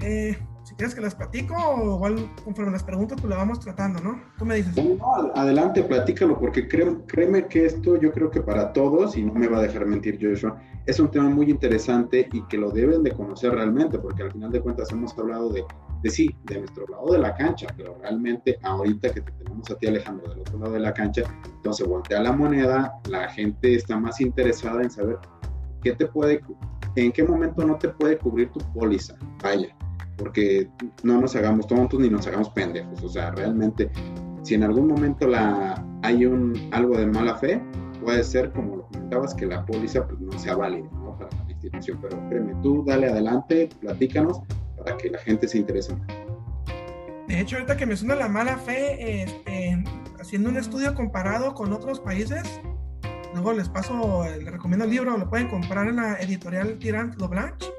Eh, 0.00 0.36
si 0.64 0.74
quieres 0.74 0.94
que 0.94 1.00
las 1.00 1.14
platico 1.14 1.54
o 1.56 1.96
igual 1.96 2.30
conforme 2.44 2.72
las 2.72 2.84
preguntas 2.84 3.18
pues 3.20 3.30
la 3.30 3.36
vamos 3.36 3.60
tratando, 3.60 4.00
¿no? 4.00 4.20
Tú 4.38 4.44
me 4.44 4.56
dices. 4.56 4.76
No, 4.76 5.32
adelante, 5.34 5.82
platícalo, 5.82 6.38
porque 6.38 6.68
créeme, 6.68 6.98
créeme 7.06 7.46
que 7.46 7.66
esto 7.66 7.96
yo 7.96 8.12
creo 8.12 8.30
que 8.30 8.40
para 8.40 8.72
todos, 8.72 9.16
y 9.16 9.24
no 9.24 9.34
me 9.34 9.48
va 9.48 9.58
a 9.58 9.62
dejar 9.62 9.86
mentir 9.86 10.18
Joshua, 10.20 10.60
es 10.86 11.00
un 11.00 11.10
tema 11.10 11.28
muy 11.28 11.50
interesante 11.50 12.28
y 12.32 12.42
que 12.42 12.56
lo 12.56 12.70
deben 12.70 13.02
de 13.02 13.12
conocer 13.12 13.52
realmente, 13.52 13.98
porque 13.98 14.22
al 14.22 14.32
final 14.32 14.50
de 14.50 14.60
cuentas 14.60 14.90
hemos 14.92 15.16
hablado 15.18 15.50
de, 15.50 15.64
de 16.02 16.10
sí, 16.10 16.34
de 16.44 16.58
nuestro 16.58 16.86
lado 16.86 17.12
de 17.12 17.18
la 17.18 17.34
cancha, 17.34 17.66
pero 17.76 17.96
realmente 18.00 18.58
ahorita 18.62 19.10
que 19.10 19.20
te 19.20 19.32
tenemos 19.32 19.70
a 19.70 19.76
ti 19.76 19.86
Alejandro 19.86 20.30
del 20.30 20.40
otro 20.40 20.58
lado 20.58 20.72
de 20.72 20.80
la 20.80 20.94
cancha, 20.94 21.22
entonces 21.44 21.86
voltea 21.86 22.22
la 22.22 22.32
moneda, 22.32 22.94
la 23.08 23.28
gente 23.28 23.74
está 23.74 23.98
más 23.98 24.20
interesada 24.20 24.82
en 24.82 24.90
saber 24.90 25.18
qué 25.82 25.92
te 25.92 26.06
puede, 26.06 26.40
en 26.96 27.12
qué 27.12 27.22
momento 27.22 27.64
no 27.64 27.76
te 27.76 27.88
puede 27.88 28.18
cubrir 28.18 28.50
tu 28.50 28.60
póliza, 28.72 29.14
vaya, 29.42 29.76
porque 30.16 30.68
no 31.02 31.20
nos 31.20 31.36
hagamos 31.36 31.66
tontos 31.66 32.00
ni 32.00 32.08
nos 32.08 32.26
hagamos 32.26 32.50
pendejos, 32.50 33.02
o 33.02 33.08
sea, 33.08 33.30
realmente 33.32 33.90
si 34.42 34.54
en 34.54 34.64
algún 34.64 34.86
momento 34.86 35.26
la, 35.26 35.84
hay 36.02 36.24
un, 36.24 36.54
algo 36.72 36.96
de 36.96 37.06
mala 37.06 37.36
fe, 37.36 37.62
puede 38.02 38.24
ser 38.24 38.52
como 38.52 38.76
lo 38.76 38.86
comentabas, 38.86 39.34
que 39.34 39.46
la 39.46 39.64
póliza 39.66 40.06
pues, 40.06 40.18
no 40.20 40.38
sea 40.38 40.56
válida 40.56 40.88
¿no? 40.94 41.16
para 41.18 41.30
la 41.30 41.50
institución, 41.52 41.98
pero 42.00 42.18
créeme, 42.28 42.54
tú 42.62 42.82
dale 42.86 43.08
adelante, 43.10 43.68
platícanos 43.80 44.40
para 44.82 44.96
que 44.96 45.10
la 45.10 45.18
gente 45.18 45.48
se 45.48 45.58
interese. 45.58 45.94
De 47.28 47.40
hecho, 47.40 47.56
ahorita 47.56 47.76
que 47.76 47.86
me 47.86 47.96
suena 47.96 48.16
la 48.16 48.28
mala 48.28 48.56
fe, 48.58 49.22
este, 49.22 49.84
haciendo 50.20 50.48
un 50.48 50.56
estudio 50.56 50.94
comparado 50.94 51.54
con 51.54 51.72
otros 51.72 52.00
países, 52.00 52.42
luego 53.34 53.52
les 53.52 53.68
paso, 53.68 54.26
les 54.26 54.50
recomiendo 54.50 54.84
el 54.84 54.90
libro, 54.90 55.16
lo 55.16 55.30
pueden 55.30 55.48
comprar 55.48 55.86
en 55.86 55.96
la 55.96 56.16
editorial 56.16 56.78
Tirant 56.78 57.14
Blanche, 57.16 57.70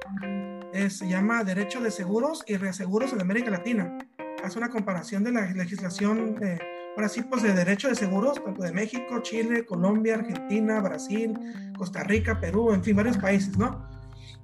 se 0.90 1.08
llama 1.08 1.44
Derecho 1.44 1.82
de 1.82 1.92
Seguros 1.92 2.44
y 2.48 2.56
Reaseguros 2.56 3.14
en 3.14 3.22
América 3.22 3.52
Latina. 3.52 3.98
Hace 4.44 4.58
una 4.58 4.70
comparación 4.70 5.24
de 5.24 5.32
la 5.32 5.52
legislación, 5.52 6.38
eh, 6.42 6.58
ahora 6.96 7.10
sí, 7.10 7.22
pues 7.22 7.44
de 7.44 7.54
derecho 7.54 7.90
de 7.90 7.96
seguros, 7.96 8.44
tanto 8.44 8.64
de 8.64 8.72
México, 8.72 9.22
Chile, 9.22 9.66
Colombia, 9.66 10.16
Argentina, 10.16 10.80
Brasil, 10.80 11.38
Costa 11.78 12.04
Rica, 12.04 12.40
Perú, 12.40 12.74
en 12.74 12.84
fin, 12.84 12.96
varios 12.96 13.18
países, 13.18 13.58
¿no? 13.58 13.88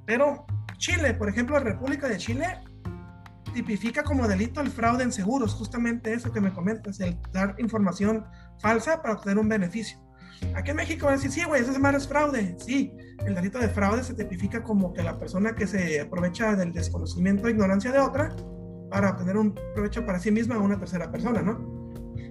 Pero 0.05 0.45
Chile, 0.77 1.13
por 1.13 1.29
ejemplo, 1.29 1.57
la 1.57 1.63
República 1.63 2.07
de 2.07 2.17
Chile 2.17 2.45
tipifica 3.53 4.03
como 4.03 4.27
delito 4.27 4.61
el 4.61 4.69
fraude 4.69 5.03
en 5.03 5.11
seguros, 5.11 5.53
justamente 5.53 6.13
eso 6.13 6.31
que 6.31 6.41
me 6.41 6.53
comentas, 6.53 6.99
el 6.99 7.17
dar 7.31 7.55
información 7.57 8.25
falsa 8.59 9.01
para 9.01 9.15
obtener 9.15 9.37
un 9.39 9.49
beneficio. 9.49 9.99
Aquí 10.55 10.71
en 10.71 10.77
México 10.77 11.05
van 11.05 11.15
a 11.15 11.17
decir, 11.17 11.31
sí, 11.31 11.43
güey, 11.43 11.61
eso 11.61 11.71
es 11.71 11.95
es 11.95 12.07
fraude. 12.07 12.55
Sí, 12.59 12.93
el 13.25 13.33
delito 13.33 13.57
de 13.57 13.69
fraude 13.69 14.03
se 14.03 14.13
tipifica 14.13 14.63
como 14.63 14.93
que 14.93 15.01
la 15.01 15.17
persona 15.17 15.55
que 15.55 15.65
se 15.65 15.99
aprovecha 15.99 16.55
del 16.55 16.71
desconocimiento 16.71 17.47
o 17.47 17.49
ignorancia 17.49 17.91
de 17.91 17.99
otra 17.99 18.35
para 18.91 19.11
obtener 19.11 19.37
un 19.37 19.55
provecho 19.73 20.05
para 20.05 20.19
sí 20.19 20.31
misma 20.31 20.57
o 20.57 20.61
una 20.61 20.79
tercera 20.79 21.11
persona, 21.11 21.41
¿no? 21.41 21.76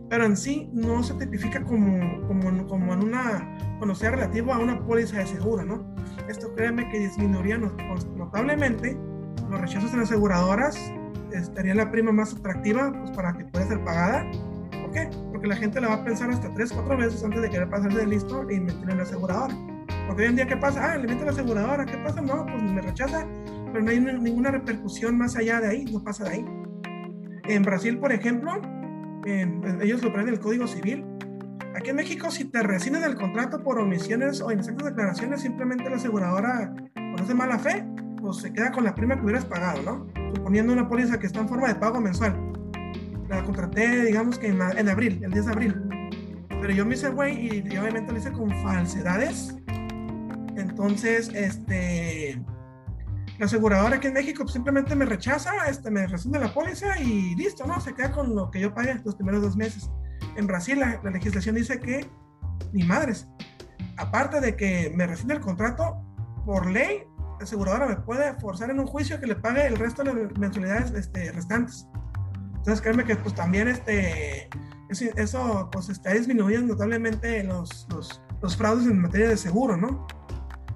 Pero 0.09 0.25
en 0.25 0.37
sí 0.37 0.71
no 0.73 1.03
se 1.03 1.14
tipifica 1.14 1.64
como, 1.64 2.27
como, 2.29 2.66
como 2.66 2.95
en 2.95 3.05
una, 3.05 3.77
cuando 3.79 3.95
sea 3.95 4.12
relativo 4.12 4.53
a 4.53 4.59
una 4.59 4.79
póliza 4.87 5.19
de 5.19 5.27
seguro, 5.27 5.64
¿no? 5.64 5.85
Esto 6.29 6.55
créeme 6.55 6.88
que 6.88 6.99
disminuiría 7.01 7.59
notablemente 7.59 8.97
los 9.51 9.61
rechazos 9.61 9.92
en 9.95 10.01
aseguradoras, 10.01 10.77
estaría 11.33 11.75
la 11.75 11.90
prima 11.90 12.12
más 12.12 12.35
atractiva 12.35 12.92
pues, 12.92 13.11
para 13.12 13.33
que 13.33 13.45
pueda 13.45 13.66
ser 13.66 13.85
pagada. 13.85 14.31
¿Por 14.83 14.90
qué? 14.92 15.09
Porque 15.31 15.47
la 15.49 15.57
gente 15.57 15.81
la 15.81 15.88
va 15.88 15.95
a 15.95 16.05
pensar 16.05 16.31
hasta 16.31 16.53
tres, 16.55 16.73
cuatro 16.73 16.97
veces 16.97 17.23
antes 17.25 17.42
de 17.42 17.51
querer 17.51 17.69
pasarse 17.69 17.99
de 17.99 18.07
listo 18.07 18.49
e 18.49 18.55
invertir 18.55 18.90
en 18.90 18.97
la 18.97 19.03
aseguradora. 19.03 19.55
Porque 20.07 20.23
hoy 20.23 20.29
en 20.29 20.37
día, 20.37 20.47
¿qué 20.47 20.57
pasa? 20.57 20.92
Ah, 20.92 20.97
le 20.97 21.09
meto 21.09 21.25
la 21.25 21.33
aseguradora, 21.33 21.85
¿qué 21.85 21.99
pasa? 21.99 22.21
No, 22.21 22.47
pues 22.47 22.62
me 22.62 22.81
rechaza, 22.81 23.27
pero 23.73 23.85
no 23.85 23.90
hay 23.90 24.01
ninguna 24.01 24.51
repercusión 24.51 25.19
más 25.19 25.37
allá 25.37 25.61
de 25.61 25.69
ahí, 25.69 25.85
no 25.87 26.03
pasa 26.03 26.25
de 26.25 26.31
ahí. 26.31 26.47
En 27.49 27.62
Brasil, 27.62 27.99
por 27.99 28.12
ejemplo, 28.12 28.61
ellos 29.26 30.02
lo 30.02 30.10
ponen 30.10 30.28
en 30.28 30.34
el 30.34 30.40
Código 30.40 30.66
Civil, 30.66 31.04
Aquí 31.76 31.90
en 31.90 31.96
México, 31.96 32.30
si 32.30 32.46
te 32.46 32.62
rescinden 32.62 33.04
el 33.04 33.16
contrato 33.16 33.62
por 33.62 33.78
omisiones 33.78 34.40
o 34.40 34.50
inexactas 34.50 34.86
declaraciones, 34.86 35.42
simplemente 35.42 35.90
la 35.90 35.96
aseguradora, 35.96 36.74
por 36.94 37.20
es 37.20 37.28
de 37.28 37.34
mala 37.34 37.58
fe, 37.58 37.84
pues 38.18 38.38
se 38.38 38.50
queda 38.50 38.72
con 38.72 38.84
la 38.84 38.94
prima 38.94 39.14
que 39.14 39.22
hubieras 39.22 39.44
pagado, 39.44 39.82
¿no? 39.82 40.06
Suponiendo 40.34 40.72
una 40.72 40.88
póliza 40.88 41.20
que 41.20 41.26
está 41.26 41.40
en 41.40 41.48
forma 41.50 41.68
de 41.68 41.74
pago 41.74 42.00
mensual. 42.00 42.34
La 43.28 43.44
contraté, 43.44 44.06
digamos 44.06 44.38
que 44.38 44.46
en, 44.46 44.62
abril, 44.62 45.20
el 45.22 45.30
10 45.30 45.46
de 45.46 45.52
abril. 45.52 45.74
Pero 46.48 46.72
yo 46.72 46.86
me 46.86 46.94
hice 46.94 47.10
güey 47.10 47.58
y, 47.58 47.76
obviamente 47.76 48.10
lo 48.10 48.18
hice 48.18 48.32
con 48.32 48.50
falsedades. 48.62 49.58
Entonces, 50.56 51.30
este. 51.34 52.40
La 53.38 53.46
aseguradora 53.46 53.96
aquí 53.96 54.07
en 54.07 54.14
México 54.14 54.44
pues, 54.44 54.55
simplemente 54.55 54.94
me 54.96 55.05
rechaza, 55.05 55.53
este, 55.68 55.90
me 55.90 56.07
rescinde 56.07 56.38
la 56.38 56.53
póliza 56.53 56.99
y 57.01 57.35
listo, 57.35 57.66
¿no? 57.66 57.81
Se 57.81 57.94
queda 57.94 58.12
con 58.12 58.35
lo 58.35 58.51
que 58.51 58.61
yo 58.61 58.72
pagué 58.72 59.01
los 59.05 59.14
primeros 59.14 59.42
dos 59.42 59.57
meses. 59.57 59.90
En 60.37 60.46
Brasil 60.46 60.81
la, 60.81 61.01
legislación 61.11 61.55
dice 61.55 61.79
que 61.79 62.09
ni 62.72 62.85
madres. 62.85 63.27
Aparte 63.99 64.40
de 64.40 64.57
que 64.57 64.92
me 64.94 65.07
rescinde 65.07 65.35
el 65.35 65.40
contrato, 65.40 66.03
por 66.44 66.66
ley, 66.70 67.03
la 67.38 67.44
aseguradora 67.44 67.87
me 67.87 67.96
puede 67.96 68.35
forzar 68.40 68.70
en 68.70 68.81
un 68.81 68.87
juicio 68.87 69.20
que 69.20 69.27
le 69.27 69.37
pague 69.37 69.66
el 69.66 69.77
resto 69.77 70.03
de 70.03 70.14
las 70.14 70.38
mensualidades 70.38 70.92
este, 70.92 71.33
restantes. 71.33 71.87
Entonces, 72.57 72.81
créeme 72.81 73.05
que 73.05 73.16
pues 73.16 73.35
también 73.35 73.68
este, 73.68 74.49
eso 74.88 75.68
pues 75.70 75.88
está 75.88 76.12
disminuyendo 76.12 76.75
notablemente 76.75 77.42
los, 77.44 77.87
los, 77.90 78.20
los, 78.40 78.57
fraudes 78.57 78.87
en 78.87 79.01
materia 79.01 79.29
de 79.29 79.37
seguro, 79.37 79.77
¿no? 79.77 80.07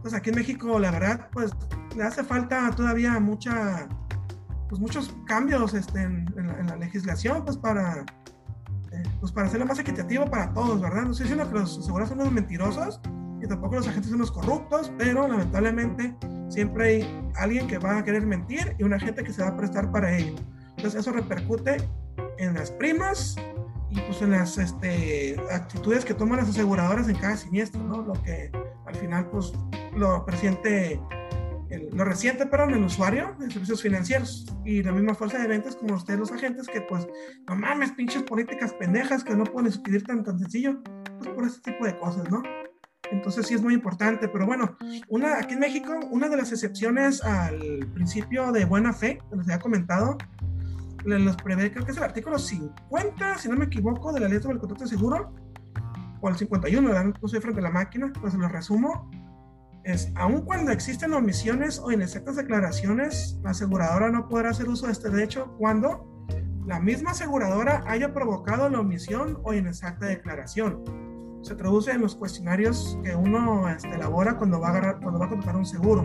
Entonces, 0.00 0.18
aquí 0.18 0.30
en 0.30 0.36
México, 0.36 0.78
la 0.78 0.90
verdad, 0.90 1.28
pues 1.32 1.52
le 1.94 2.02
hace 2.02 2.24
falta 2.24 2.70
todavía 2.70 3.20
mucha, 3.20 3.88
pues 4.68 4.80
muchos 4.80 5.14
cambios 5.26 5.74
este, 5.74 6.02
en, 6.02 6.26
en 6.36 6.66
la 6.66 6.76
legislación, 6.76 7.44
pues 7.44 7.56
para 7.56 8.04
pues 9.20 9.32
para 9.32 9.46
hacerlo 9.46 9.66
más 9.66 9.78
equitativo 9.78 10.26
para 10.26 10.52
todos, 10.52 10.80
¿verdad? 10.80 11.02
No 11.02 11.14
sé 11.14 11.24
si 11.24 11.30
que 11.30 11.36
los 11.36 11.78
asegurados 11.78 12.08
son 12.08 12.20
unos 12.20 12.32
mentirosos 12.32 13.00
y 13.42 13.46
tampoco 13.46 13.76
los 13.76 13.88
agentes 13.88 14.10
son 14.10 14.16
unos 14.16 14.32
corruptos, 14.32 14.92
pero 14.98 15.26
lamentablemente 15.28 16.14
siempre 16.48 16.86
hay 16.86 17.30
alguien 17.36 17.66
que 17.66 17.78
va 17.78 17.98
a 17.98 18.04
querer 18.04 18.26
mentir 18.26 18.74
y 18.78 18.82
una 18.82 18.98
gente 18.98 19.22
que 19.22 19.32
se 19.32 19.42
va 19.42 19.48
a 19.48 19.56
prestar 19.56 19.90
para 19.90 20.16
ello. 20.16 20.34
Entonces 20.76 21.00
eso 21.00 21.12
repercute 21.12 21.76
en 22.38 22.54
las 22.54 22.70
primas 22.70 23.36
y 23.90 24.00
pues 24.00 24.22
en 24.22 24.32
las 24.32 24.56
este, 24.58 25.36
actitudes 25.50 26.04
que 26.04 26.14
toman 26.14 26.38
las 26.38 26.48
aseguradoras 26.48 27.08
en 27.08 27.16
cada 27.16 27.36
siniestro, 27.36 27.82
¿no? 27.82 28.02
Lo 28.02 28.12
que 28.22 28.50
al 28.90 28.96
final 28.96 29.30
pues 29.30 29.52
lo 29.96 30.24
presiente 30.24 31.00
lo 31.92 32.04
reciente, 32.04 32.46
perdón, 32.46 32.74
el 32.74 32.84
usuario 32.84 33.36
de 33.38 33.50
servicios 33.50 33.80
financieros 33.82 34.46
y 34.64 34.82
la 34.82 34.92
misma 34.92 35.14
fuerza 35.14 35.38
de 35.38 35.46
ventas 35.46 35.76
como 35.76 35.94
ustedes 35.94 36.18
los 36.18 36.32
agentes 36.32 36.66
que 36.66 36.80
pues 36.80 37.06
no 37.48 37.54
mames, 37.54 37.92
pinches 37.92 38.22
políticas 38.24 38.72
pendejas 38.74 39.22
que 39.22 39.36
no 39.36 39.44
pueden 39.44 39.68
escribir 39.68 40.02
tan, 40.02 40.24
tan 40.24 40.38
sencillo, 40.38 40.82
pues 41.18 41.30
por 41.30 41.46
ese 41.46 41.60
tipo 41.60 41.84
de 41.84 41.96
cosas, 41.98 42.28
¿no? 42.30 42.42
Entonces 43.12 43.46
sí 43.46 43.54
es 43.54 43.62
muy 43.62 43.74
importante, 43.74 44.28
pero 44.28 44.46
bueno, 44.46 44.76
una, 45.08 45.38
aquí 45.38 45.54
en 45.54 45.60
México, 45.60 45.92
una 46.10 46.28
de 46.28 46.36
las 46.36 46.52
excepciones 46.52 47.22
al 47.22 47.58
principio 47.94 48.52
de 48.52 48.64
buena 48.64 48.92
fe, 48.92 49.18
que 49.30 49.36
les 49.36 49.46
había 49.46 49.58
comentado, 49.58 50.16
los 51.04 51.36
prevé, 51.36 51.72
creo 51.72 51.84
que 51.84 51.92
es 51.92 51.96
el 51.96 52.04
artículo 52.04 52.38
50, 52.38 53.38
si 53.38 53.48
no 53.48 53.56
me 53.56 53.64
equivoco, 53.64 54.12
de 54.12 54.20
la 54.20 54.28
ley 54.28 54.40
sobre 54.40 54.54
el 54.54 54.60
contrato 54.60 54.84
de 54.84 54.90
seguro, 54.90 55.32
o 56.20 56.28
el 56.28 56.36
51, 56.36 57.04
no 57.04 57.14
estoy 57.22 57.40
frente 57.40 57.60
a 57.60 57.64
la 57.64 57.70
máquina, 57.70 58.12
pues 58.20 58.34
lo 58.34 58.48
resumo, 58.48 59.10
es, 59.84 60.12
aun 60.14 60.42
cuando 60.42 60.72
existen 60.72 61.14
omisiones 61.14 61.78
o 61.78 61.90
inexactas 61.90 62.36
declaraciones, 62.36 63.38
la 63.42 63.50
aseguradora 63.50 64.10
no 64.10 64.28
podrá 64.28 64.50
hacer 64.50 64.68
uso 64.68 64.86
de 64.86 64.92
este 64.92 65.08
derecho 65.08 65.54
cuando 65.58 66.26
la 66.66 66.78
misma 66.78 67.12
aseguradora 67.12 67.82
haya 67.86 68.12
provocado 68.12 68.68
la 68.68 68.80
omisión 68.80 69.38
o 69.42 69.54
inexacta 69.54 70.06
declaración. 70.06 70.84
Se 71.42 71.54
traduce 71.54 71.90
en 71.90 72.02
los 72.02 72.14
cuestionarios 72.14 72.98
que 73.02 73.16
uno 73.16 73.68
este, 73.70 73.88
elabora 73.94 74.36
cuando 74.36 74.60
va, 74.60 74.68
a 74.68 74.70
agarrar, 74.70 75.00
cuando 75.00 75.18
va 75.18 75.26
a 75.26 75.28
contratar 75.30 75.56
un 75.56 75.64
seguro. 75.64 76.04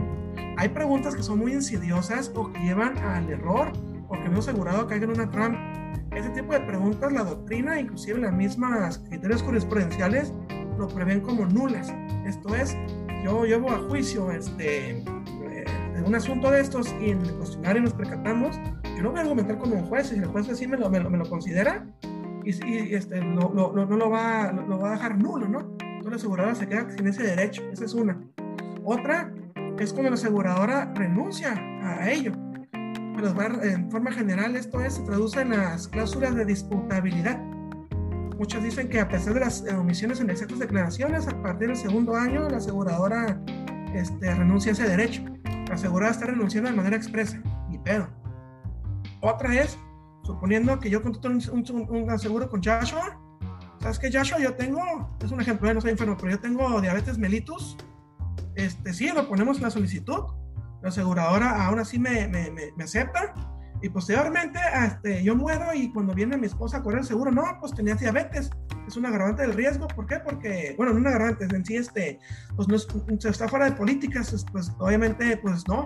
Hay 0.57 0.69
preguntas 0.69 1.13
que 1.13 1.23
son 1.23 1.39
muy 1.39 1.51
insidiosas 1.51 2.31
o 2.33 2.51
que 2.51 2.59
llevan 2.59 2.97
al 2.99 3.29
error 3.29 3.73
o 4.07 4.13
que 4.13 4.29
no 4.29 4.39
asegurado 4.39 4.87
caiga 4.87 5.03
en 5.03 5.11
una 5.11 5.29
trampa. 5.29 5.59
Ese 6.15 6.29
tipo 6.29 6.53
de 6.53 6.61
preguntas, 6.61 7.11
la 7.11 7.23
doctrina, 7.23 7.79
inclusive 7.79 8.19
las 8.19 8.33
mismas 8.33 8.99
criterios 9.09 9.41
jurisprudenciales, 9.41 10.33
lo 10.77 10.87
prevén 10.87 11.21
como 11.21 11.45
nulas. 11.45 11.93
Esto 12.25 12.55
es, 12.55 12.75
yo 13.23 13.45
llevo 13.45 13.71
a 13.71 13.79
juicio 13.79 14.31
este, 14.31 14.91
eh, 14.99 15.65
un 16.05 16.15
asunto 16.15 16.51
de 16.51 16.61
estos 16.61 16.93
y 17.01 17.09
en 17.09 17.21
el 17.21 17.33
cuestionario 17.33 17.81
nos 17.81 17.93
percatamos, 17.93 18.59
yo 18.95 19.03
no 19.03 19.11
voy 19.11 19.19
a 19.19 19.21
argumentar 19.23 19.57
como 19.57 19.75
un 19.75 19.85
juez, 19.85 20.07
si 20.07 20.15
el 20.15 20.25
juez 20.25 20.49
así 20.49 20.67
me 20.67 20.77
lo, 20.77 20.89
me 20.89 20.99
lo, 20.99 21.09
me 21.09 21.17
lo 21.17 21.29
considera 21.29 21.85
y, 22.45 22.65
y 22.65 22.95
este, 22.95 23.19
no 23.21 23.51
lo 23.53 24.09
va, 24.09 24.51
lo, 24.51 24.79
va 24.79 24.89
a 24.89 24.91
dejar 24.93 25.17
nulo, 25.17 25.47
¿no? 25.47 25.59
Entonces 25.79 26.11
la 26.11 26.15
aseguradora 26.15 26.55
se 26.55 26.67
queda 26.67 26.89
sin 26.91 27.07
ese 27.07 27.23
derecho, 27.23 27.63
esa 27.71 27.85
es 27.85 27.93
una. 27.93 28.21
Otra 28.83 29.33
es 29.79 29.91
cuando 29.91 30.11
la 30.11 30.15
aseguradora 30.15 30.93
renuncia 30.93 31.53
a 31.81 32.09
ello. 32.09 32.31
Pero 33.15 33.63
en 33.63 33.89
forma 33.89 34.11
general 34.11 34.55
esto 34.55 34.81
es, 34.81 34.95
se 34.95 35.03
traduce 35.03 35.41
en 35.41 35.51
las 35.51 35.87
cláusulas 35.87 36.35
de 36.35 36.45
disputabilidad. 36.45 37.39
Muchos 38.37 38.61
dicen 38.63 38.89
que 38.89 38.99
a 38.99 39.07
pesar 39.07 39.33
de 39.33 39.39
las 39.39 39.63
omisiones 39.73 40.19
en 40.19 40.29
exactas 40.29 40.59
declaraciones, 40.59 41.27
a 41.27 41.41
partir 41.41 41.69
del 41.69 41.77
segundo 41.77 42.15
año 42.15 42.49
la 42.49 42.57
aseguradora 42.57 43.39
este, 43.93 44.35
renuncia 44.35 44.71
a 44.71 44.73
ese 44.73 44.87
derecho. 44.87 45.23
La 45.67 45.75
aseguradora 45.75 46.11
está 46.11 46.25
renunciando 46.25 46.69
de 46.69 46.75
manera 46.75 46.97
expresa, 46.97 47.41
ni 47.69 47.77
pedo. 47.77 48.09
Otra 49.21 49.55
es, 49.55 49.77
suponiendo 50.23 50.79
que 50.79 50.89
yo 50.89 51.01
contrato 51.01 51.29
un, 51.29 51.89
un, 51.89 52.09
aseguro 52.09 52.49
con 52.49 52.61
Joshua, 52.61 53.19
¿sabes 53.79 53.99
qué 53.99 54.11
Joshua? 54.11 54.39
Yo 54.39 54.53
tengo, 54.53 54.81
es 55.23 55.31
un 55.31 55.39
ejemplo, 55.39 55.73
no 55.73 55.79
soy 55.79 55.91
enfermo, 55.91 56.17
pero 56.19 56.31
yo 56.31 56.39
tengo 56.39 56.81
diabetes 56.81 57.17
mellitus. 57.17 57.77
Este, 58.55 58.93
sí, 58.93 59.09
lo 59.13 59.27
ponemos 59.27 59.57
en 59.57 59.63
la 59.63 59.71
solicitud. 59.71 60.25
La 60.85 60.89
aseguradora 60.89 61.65
aún 61.65 61.79
así 61.79 61.97
me, 61.97 62.27
me, 62.27 62.51
me, 62.51 62.83
acepta. 62.83 63.33
Y 63.81 63.89
posteriormente, 63.89 64.59
este, 64.85 65.23
yo 65.23 65.35
muero 65.35 65.73
y 65.73 65.91
cuando 65.91 66.13
viene 66.13 66.37
mi 66.37 66.45
esposa 66.45 66.77
a 66.77 66.83
correr 66.83 66.99
el 66.99 67.07
seguro, 67.07 67.31
no, 67.31 67.41
pues 67.59 67.73
tenía 67.73 67.95
diabetes. 67.95 68.51
Es 68.87 68.95
un 68.95 69.07
agravante 69.07 69.41
del 69.41 69.53
riesgo. 69.53 69.87
¿Por 69.87 70.05
qué? 70.05 70.19
Porque, 70.19 70.75
bueno, 70.77 70.93
no 70.93 70.99
un 70.99 71.07
agravante, 71.07 71.45
en 71.45 71.65
sí, 71.65 71.77
este, 71.77 72.19
pues 72.55 72.67
no 72.67 72.75
es, 72.75 72.87
está 73.25 73.47
fuera 73.47 73.65
de 73.65 73.71
políticas, 73.71 74.45
pues 74.51 74.71
obviamente, 74.77 75.37
pues 75.37 75.67
no. 75.67 75.85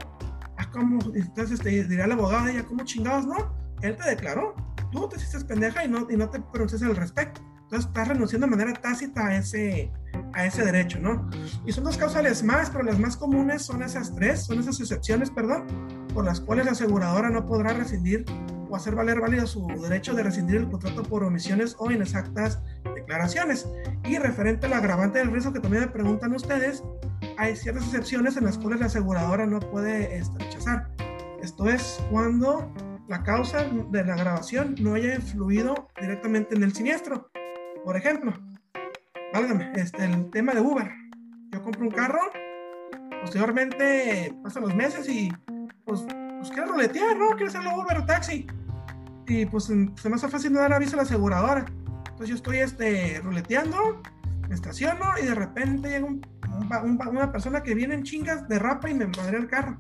Ah, 0.58 0.70
¿cómo? 0.70 1.00
Entonces 1.16 1.52
este, 1.52 1.86
dirá 1.86 2.04
el 2.04 2.12
abogado, 2.12 2.50
ella, 2.50 2.66
¿cómo 2.66 2.84
chingados 2.84 3.26
no? 3.26 3.56
Él 3.82 3.96
te 3.96 4.04
declaró, 4.04 4.54
tú 4.92 5.08
te 5.08 5.16
hiciste 5.16 5.46
pendeja 5.46 5.86
y 5.86 5.88
no, 5.88 6.08
y 6.10 6.18
no 6.18 6.30
te 6.30 6.42
pronuncias 6.42 6.84
al 6.84 6.98
respecto. 6.98 7.40
Entonces 7.70 7.88
estás 7.88 8.08
renunciando 8.08 8.48
de 8.48 8.52
manera 8.52 8.74
tácita 8.74 9.28
a 9.28 9.36
ese, 9.36 9.92
a 10.34 10.44
ese 10.44 10.66
derecho, 10.66 11.00
¿no? 11.00 11.30
Y 11.68 11.72
son 11.72 11.84
dos 11.84 11.98
causales 11.98 12.42
más, 12.42 12.72
pero 12.72 12.84
las 12.84 12.98
más 12.98 13.16
comunes 13.16 13.62
son 13.62 13.84
esas 13.84 14.16
tres, 14.16 14.44
son 14.44 14.60
esas 14.60 14.80
excepciones, 14.80 15.30
perdón, 15.30 15.68
por 16.16 16.26
las 16.26 16.42
cuales 16.42 16.66
la 16.66 16.72
aseguradora 16.72 17.30
no 17.30 17.46
podrá 17.46 17.74
rescindir 17.74 18.26
o 18.72 18.76
hacer 18.76 18.96
valer 18.96 19.22
válido 19.22 19.46
su 19.46 19.68
derecho 19.84 20.16
de 20.16 20.24
rescindir 20.24 20.56
el 20.56 20.68
contrato 20.68 21.04
por 21.04 21.24
omisiones 21.24 21.76
o 21.78 21.92
inexactas 21.92 22.60
declaraciones. 22.96 23.68
Y 24.04 24.18
referente 24.18 24.66
al 24.66 24.74
agravante 24.74 25.20
del 25.20 25.32
riesgo 25.32 25.54
que 25.54 25.60
también 25.60 25.84
me 25.84 25.90
preguntan 25.90 26.34
ustedes, 26.34 26.84
hay 27.38 27.56
ciertas 27.56 27.84
excepciones 27.84 28.36
en 28.36 28.46
las 28.46 28.58
cuales 28.58 28.80
la 28.80 28.88
aseguradora 28.88 29.46
no 29.46 29.60
puede 29.60 30.18
este, 30.18 30.44
rechazar. 30.44 30.90
Esto 31.44 31.70
es 31.70 32.04
cuando 32.10 32.74
la 33.08 33.24
causa 33.24 33.64
de 33.92 34.06
la 34.06 34.16
grabación 34.16 34.76
no 34.80 34.96
haya 34.96 35.16
influido 35.16 35.88
directamente 36.00 36.56
en 36.56 36.64
el 36.64 36.74
siniestro. 36.74 37.29
Por 37.84 37.96
ejemplo, 37.96 38.34
válgame, 39.34 39.72
este, 39.76 40.06
el 40.06 40.30
tema 40.32 40.54
de 40.54 40.62
Uber. 40.62 40.92
Yo 41.52 41.62
compro 41.64 41.84
un 41.84 41.92
carro, 41.92 42.20
posteriormente 43.22 44.34
pasan 44.44 44.64
los 44.64 44.76
meses 44.76 45.08
y 45.10 45.32
pues, 45.86 46.06
pues 46.38 46.52
quiero 46.52 46.74
roletear, 46.74 47.18
¿no? 47.18 47.30
Quiero 47.32 47.48
hacerlo 47.48 47.76
Uber 47.76 47.98
o 47.98 48.06
taxi. 48.06 48.46
Y 49.28 49.46
pues 49.46 49.66
se 49.66 50.10
me 50.10 50.16
hace 50.16 50.28
fácil 50.28 50.54
dar 50.54 50.74
aviso 50.74 50.96
a 50.96 50.98
la 50.98 51.04
aseguradora. 51.04 51.66
Entonces 52.00 52.30
yo 52.30 52.36
estoy 52.36 52.58
este, 52.58 53.22
roleteando, 53.24 54.02
me 54.48 54.56
estaciono 54.56 55.06
y 55.22 55.26
de 55.26 55.36
repente 55.36 55.90
llega 55.90 56.08
una 56.08 57.32
persona 57.32 57.62
que 57.64 57.76
viene 57.76 57.94
en 57.94 58.04
chingas, 58.04 58.48
derrapa 58.50 58.90
y 58.90 58.94
me 58.94 59.08
madre 59.08 59.38
el 59.38 59.48
carro. 59.48 59.78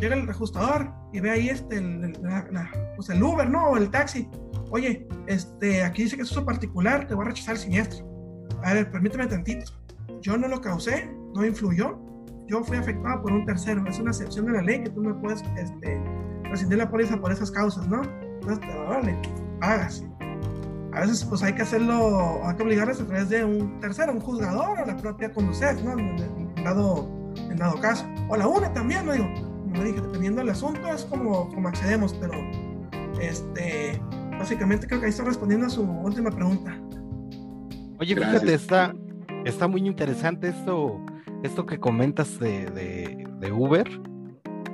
Llega 0.00 0.16
el 0.16 0.28
ajustador 0.28 0.92
y 1.12 1.20
ve 1.20 1.30
ahí 1.30 1.48
este, 1.48 1.80
pues 2.96 3.08
el 3.10 3.22
Uber, 3.22 3.48
¿no? 3.48 3.68
O 3.68 3.76
el 3.76 3.90
taxi. 3.90 4.28
Oye, 4.70 5.06
este, 5.26 5.82
aquí 5.82 6.04
dice 6.04 6.16
que 6.16 6.22
es 6.22 6.30
uso 6.30 6.44
particular, 6.44 7.06
te 7.06 7.14
voy 7.14 7.26
a 7.26 7.28
rechazar 7.28 7.54
el 7.54 7.60
siniestro. 7.60 8.06
A 8.62 8.74
ver, 8.74 8.90
permíteme 8.90 9.26
tantito. 9.26 9.72
Yo 10.20 10.36
no 10.36 10.48
lo 10.48 10.60
causé, 10.60 11.10
no 11.34 11.44
influyó. 11.44 11.98
Yo 12.46 12.62
fui 12.64 12.76
afectado 12.76 13.22
por 13.22 13.32
un 13.32 13.44
tercero. 13.46 13.84
Es 13.86 13.98
una 13.98 14.10
excepción 14.10 14.46
de 14.46 14.52
la 14.52 14.62
ley 14.62 14.82
que 14.82 14.90
tú 14.90 15.02
no 15.02 15.18
puedes 15.20 15.42
este, 15.56 16.00
rescindir 16.44 16.78
la 16.78 16.90
póliza 16.90 17.20
por 17.20 17.32
esas 17.32 17.50
causas, 17.50 17.86
¿no? 17.88 18.02
Entonces 18.40 18.66
vale, 18.88 19.18
pagas. 19.60 20.04
A 20.92 21.00
veces 21.00 21.24
pues 21.24 21.42
hay 21.42 21.54
que 21.54 21.62
hacerlo, 21.62 22.40
hay 22.44 22.54
que 22.54 22.62
obligarles 22.62 23.00
a 23.00 23.06
través 23.06 23.28
de 23.28 23.44
un 23.44 23.80
tercero, 23.80 24.12
un 24.12 24.20
juzgador 24.20 24.78
o 24.78 24.86
la 24.86 24.96
propia 24.96 25.32
conducir, 25.32 25.74
¿no? 25.84 25.98
En, 25.98 26.54
dado, 26.62 27.32
en 27.36 27.56
dado 27.56 27.80
caso. 27.80 28.06
O 28.28 28.36
la 28.36 28.46
UNE 28.46 28.68
también, 28.70 29.04
¿no? 29.04 29.12
Digo, 29.12 29.26
como 29.34 29.82
dije, 29.82 30.00
dependiendo 30.00 30.40
del 30.40 30.50
asunto 30.50 30.86
es 30.88 31.04
como, 31.04 31.48
como 31.48 31.68
accedemos, 31.68 32.14
pero 32.14 32.34
este, 33.20 34.00
básicamente 34.38 34.86
creo 34.86 35.00
que 35.00 35.06
ahí 35.06 35.10
está 35.10 35.24
respondiendo 35.24 35.66
a 35.66 35.70
su 35.70 35.82
última 35.82 36.30
pregunta. 36.30 36.76
Oye, 37.98 38.14
fíjate, 38.14 38.54
está, 38.54 38.94
está 39.44 39.68
muy 39.68 39.86
interesante 39.86 40.48
esto, 40.48 41.00
esto 41.42 41.66
que 41.66 41.78
comentas 41.78 42.38
de, 42.38 43.26
Uber, 43.52 43.88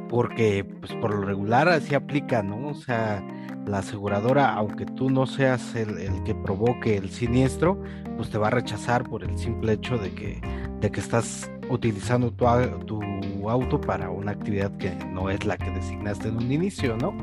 porque 0.08 0.64
pues 0.64 0.92
por 0.94 1.14
lo 1.14 1.22
regular 1.22 1.68
así 1.68 1.94
aplica, 1.94 2.42
¿no? 2.42 2.68
O 2.68 2.74
sea, 2.74 3.22
la 3.66 3.78
aseguradora, 3.78 4.54
aunque 4.54 4.86
tú 4.86 5.10
no 5.10 5.26
seas 5.26 5.74
el, 5.74 6.22
que 6.24 6.34
provoque 6.34 6.96
el 6.96 7.10
siniestro, 7.10 7.82
pues 8.16 8.30
te 8.30 8.38
va 8.38 8.48
a 8.48 8.50
rechazar 8.50 9.04
por 9.04 9.22
el 9.22 9.36
simple 9.38 9.74
hecho 9.74 9.98
de 9.98 10.12
que, 10.12 10.40
de 10.80 10.90
que 10.90 11.00
estás 11.00 11.50
utilizando 11.68 12.32
tu, 12.32 12.46
tu 12.86 13.50
auto 13.50 13.80
para 13.80 14.10
una 14.10 14.32
actividad 14.32 14.76
que 14.76 14.94
no 15.12 15.30
es 15.30 15.44
la 15.44 15.56
que 15.56 15.70
designaste 15.70 16.28
en 16.28 16.36
un 16.36 16.50
inicio, 16.50 16.96
¿no? 16.96 17.14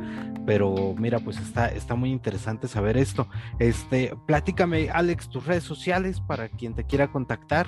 Pero 0.47 0.95
mira, 0.97 1.19
pues 1.19 1.37
está, 1.39 1.67
está 1.67 1.95
muy 1.95 2.09
interesante 2.09 2.69
saber 2.69 2.95
esto. 2.95 3.27
Este, 3.59 4.15
platícame, 4.27 4.89
Alex, 4.89 5.27
tus 5.27 5.45
redes 5.45 5.65
sociales 5.65 6.21
para 6.21 6.47
quien 6.47 6.73
te 6.73 6.85
quiera 6.85 7.11
contactar. 7.11 7.67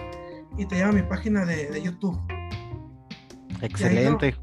y 0.56 0.64
te 0.64 0.76
lleva 0.76 0.90
a 0.90 0.92
mi 0.92 1.02
página 1.02 1.44
de, 1.44 1.82
YouTube. 1.82 2.16
Excelente. 3.60 4.36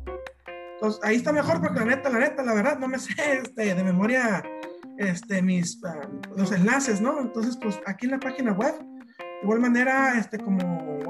Entonces, 0.74 1.00
ahí 1.02 1.16
está 1.16 1.32
mejor 1.32 1.62
porque 1.62 1.80
la 1.80 1.86
neta, 1.86 2.10
la 2.10 2.20
neta, 2.20 2.44
la 2.44 2.54
verdad, 2.54 2.78
no 2.78 2.90
me 2.90 3.00
sé 3.00 3.14
este, 3.42 3.74
de 3.74 3.84
memoria 3.86 4.44
este, 4.98 5.42
mis, 5.42 5.82
ah, 5.86 6.10
los 6.36 6.52
enlaces, 6.52 7.00
¿no? 7.00 7.22
Entonces, 7.22 7.58
pues 7.62 7.80
aquí 7.86 8.08
en 8.08 8.12
la 8.12 8.20
página 8.20 8.52
web, 8.52 8.78
de 8.78 9.44
igual 9.44 9.62
manera, 9.62 10.20
este, 10.20 10.40
como 10.40 10.60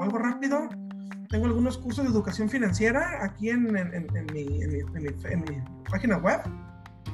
algo 0.00 0.18
rápido, 0.18 0.68
tengo 1.28 1.46
algunos 1.46 1.76
cursos 1.76 2.04
de 2.04 2.10
educación 2.12 2.48
financiera 2.48 3.18
aquí 3.20 3.50
en, 3.50 3.76
en, 3.76 3.92
en, 3.92 4.26
mi, 4.32 4.44
mi, 4.44 5.10
página 5.90 6.18
web. 6.18 6.40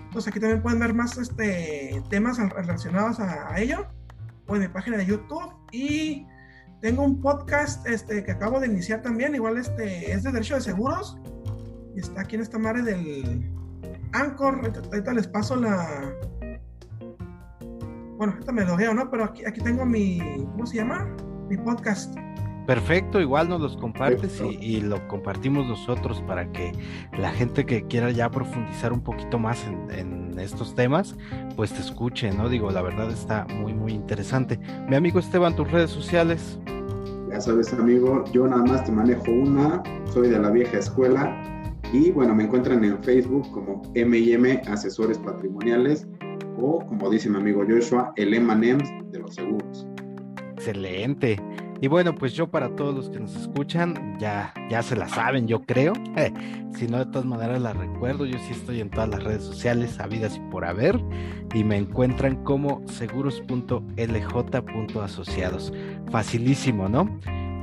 Entonces 0.09 0.29
aquí 0.29 0.41
también 0.41 0.63
pueden 0.63 0.79
ver 0.79 0.95
más 0.95 1.19
este, 1.19 2.03
temas 2.09 2.39
relacionados 2.39 3.21
a, 3.21 3.61
ello 3.61 3.87
o 4.47 4.57
en 4.57 4.63
mi 4.63 4.69
página 4.69 4.97
de 4.97 5.05
YouTube. 5.05 5.53
Y 5.71 6.27
tengo 6.81 7.03
un 7.03 7.21
podcast 7.21 7.87
este, 7.87 8.25
que 8.25 8.33
acabo 8.33 8.59
de 8.59 8.69
iniciar 8.69 9.03
también, 9.03 9.35
igual 9.35 9.59
este, 9.59 10.11
es 10.11 10.23
de 10.23 10.33
derecho 10.33 10.55
de 10.55 10.63
seguros. 10.63 11.19
Y 11.95 12.01
está 12.01 12.23
aquí 12.23 12.37
en 12.37 12.43
esta 12.43 12.59
madre 12.59 12.83
del 12.83 13.51
Anchor. 14.13 14.73
Ahorita 14.91 15.13
les 15.13 15.27
paso 15.27 15.57
la. 15.57 16.11
Bueno, 18.17 18.33
ahorita 18.33 18.53
me 18.53 18.65
lo 18.65 18.77
veo, 18.77 18.95
¿no? 18.95 19.11
Pero 19.11 19.25
aquí, 19.25 19.45
aquí 19.45 19.61
tengo 19.61 19.85
mi. 19.85 20.21
¿Cómo 20.53 20.65
se 20.65 20.77
llama? 20.77 21.07
Mi 21.51 21.59
podcast. 21.59 22.17
Perfecto, 22.69 23.19
igual 23.19 23.49
nos 23.49 23.63
los 23.63 23.79
compartes 23.79 24.43
y, 24.61 24.83
lo 24.83 25.09
compartimos 25.09 25.67
nosotros 25.67 26.21
para 26.27 26.53
que 26.53 26.73
la 27.19 27.33
gente 27.33 27.65
que 27.65 27.87
quiera 27.87 28.11
ya 28.11 28.31
profundizar 28.31 28.93
un 28.93 29.01
poquito 29.01 29.39
más 29.39 29.65
en, 29.91 30.39
estos 30.39 30.75
temas, 30.75 31.17
pues 31.57 31.73
te 31.73 31.81
escuche, 31.81 32.31
¿no? 32.31 32.51
Digo, 32.51 32.71
la 32.71 32.83
verdad 32.83 33.11
está 33.11 33.47
muy, 33.47 33.73
muy 33.73 33.93
interesante. 33.93 34.61
Mi 34.87 34.97
amigo 34.97 35.19
Esteban, 35.19 35.57
tus 35.57 35.69
redes 35.73 35.91
sociales. 35.91 36.61
Ya 37.31 37.41
sabes, 37.41 37.73
amigo, 37.73 38.23
yo 38.33 38.47
nada 38.47 38.63
más 38.63 38.85
te 38.85 38.93
manejo 38.93 39.33
una, 39.33 39.83
soy 40.13 40.29
de 40.29 40.39
la 40.39 40.51
vieja 40.51 40.79
escuela 40.79 41.75
y 41.91 42.11
bueno, 42.11 42.35
me 42.35 42.45
encuentran 42.45 42.85
en 42.85 43.03
Facebook 43.03 43.51
como 43.51 43.81
M&M 43.95 44.63
Asesores 44.69 45.17
Patrimoniales 45.17 46.07
o 46.59 46.85
como 46.87 47.09
dice 47.09 47.31
mi 47.31 47.39
amigo 47.39 47.65
Joshua, 47.67 48.13
el 48.17 48.35
M&M 48.35 48.85
de 49.11 49.19
los 49.19 49.35
seguros. 49.35 49.89
Excelente. 50.53 51.39
Y 51.81 51.87
bueno, 51.87 52.13
pues 52.15 52.33
yo 52.33 52.49
para 52.49 52.75
todos 52.75 52.93
los 52.93 53.09
que 53.09 53.21
nos 53.21 53.37
escuchan, 53.37 54.19
ya, 54.19 54.53
ya 54.69 54.83
se 54.83 54.97
la 54.97 55.09
saben, 55.09 55.47
yo 55.47 55.61
creo. 55.61 55.93
si 56.77 56.89
no, 56.89 56.99
de 56.99 57.07
todas 57.07 57.25
maneras 57.25 57.63
la 57.63 57.73
recuerdo. 57.73 58.27
Yo 58.27 58.37
sí 58.41 58.51
estoy 58.51 58.81
en 58.81 58.91
todas 58.91 59.09
las 59.09 59.23
redes 59.23 59.45
sociales, 59.45 60.01
habidas 60.01 60.37
y 60.37 60.41
por 60.51 60.65
haber. 60.65 61.01
Y 61.55 61.63
me 61.63 61.77
encuentran 61.77 62.43
como 62.43 62.83
seguros.lj.asociados. 62.89 65.73
Facilísimo, 66.11 66.89
¿no? 66.89 67.17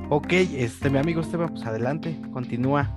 Ok, 0.10 0.32
este, 0.32 0.90
mi 0.90 1.00
amigo 1.00 1.20
Esteban, 1.20 1.50
pues 1.50 1.66
adelante, 1.66 2.18
continúa. 2.32 2.90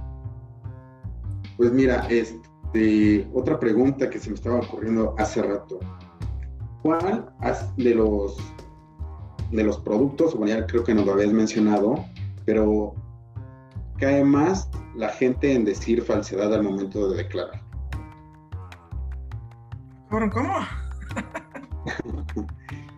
Pues 1.57 1.73
mira, 1.73 2.07
este, 2.09 3.27
otra 3.33 3.59
pregunta 3.59 4.09
que 4.09 4.21
se 4.21 4.29
me 4.29 4.37
estaba 4.37 4.61
ocurriendo 4.61 5.17
hace 5.19 5.43
rato. 5.43 5.81
¿Cuál 6.83 7.29
de 7.77 7.95
los 7.97 8.37
de 9.51 9.65
los 9.65 9.79
productos, 9.79 10.35
bueno, 10.35 10.55
ya 10.55 10.67
creo 10.67 10.85
que 10.85 10.95
nos 10.95 11.07
lo 11.07 11.13
habías 11.13 11.33
mencionado, 11.33 12.05
pero 12.45 12.95
cae 13.99 14.25
más 14.25 14.71
la 14.95 15.09
gente 15.09 15.55
en 15.55 15.65
decir 15.65 16.03
falsedad 16.03 16.53
al 16.55 16.63
momento 16.63 17.11
de 17.11 17.17
declarar. 17.19 17.63
¿Cómo? 20.11 20.55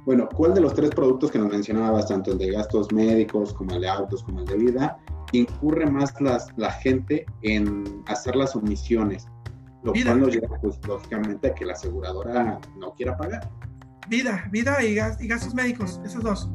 bueno, 0.07 0.29
¿cuál 0.35 0.55
de 0.55 0.61
los 0.61 0.75
tres 0.75 0.91
productos 0.91 1.31
que 1.31 1.39
nos 1.39 1.51
mencionabas, 1.51 2.09
tanto 2.09 2.33
el 2.33 2.39
de 2.39 2.53
gastos 2.53 2.93
médicos 2.93 3.53
como 3.53 3.75
el 3.75 3.81
de 3.81 3.89
autos 3.89 4.23
como 4.23 4.41
el 4.41 4.47
de 4.47 4.57
vida, 4.57 4.99
incurre 5.33 5.91
más 5.91 6.21
las, 6.21 6.49
la 6.57 6.71
gente 6.73 7.27
en 7.43 8.03
hacer 8.07 8.37
las 8.37 8.55
omisiones? 8.55 9.27
Lo 9.83 9.93
cual 9.93 10.21
nos 10.21 10.35
lleva, 10.35 10.59
pues, 10.61 10.79
lógicamente, 10.87 11.49
a 11.49 11.55
que 11.55 11.65
la 11.65 11.73
aseguradora 11.73 12.61
no 12.77 12.93
quiera 12.95 13.17
pagar 13.17 13.49
vida, 14.11 14.44
vida 14.51 14.83
y, 14.83 14.94
gastos 14.96 15.55
médicos, 15.55 16.01
esos 16.05 16.23
dos. 16.23 16.51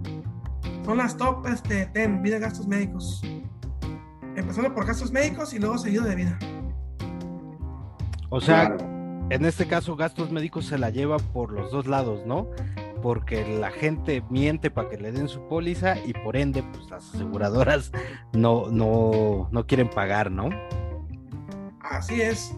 Son 0.84 0.98
las 0.98 1.18
top 1.18 1.48
este, 1.48 1.88
ten, 1.88 2.22
vida 2.22 2.38
y 2.38 2.40
gastos 2.42 2.68
médicos. 2.68 3.22
Empezando 4.36 4.74
por 4.76 4.86
gastos 4.86 5.12
médicos 5.12 5.54
y 5.54 5.60
luego 5.60 5.78
seguido 5.78 6.04
de 6.04 6.16
vida. 6.16 6.38
O 8.30 8.42
sea, 8.42 8.76
en 9.30 9.46
este 9.46 9.66
caso 9.66 9.96
gastos 9.96 10.30
médicos 10.30 10.66
se 10.66 10.78
la 10.78 10.90
lleva 10.90 11.18
por 11.18 11.52
los 11.52 11.72
dos 11.72 11.88
lados, 11.88 12.26
¿no? 12.26 12.50
Porque 13.02 13.58
la 13.58 13.72
gente 13.72 14.22
miente 14.30 14.70
para 14.70 14.90
que 14.90 14.98
le 14.98 15.12
den 15.14 15.30
su 15.30 15.48
póliza 15.48 15.96
y 16.06 16.12
por 16.14 16.36
ende, 16.36 16.62
pues 16.62 16.90
las 16.90 17.16
aseguradoras 17.16 17.92
no, 18.34 18.70
no, 18.70 19.48
no 19.52 19.66
quieren 19.66 19.90
pagar, 19.90 20.30
¿no? 20.30 20.50
Así 21.80 22.22
es. 22.22 22.54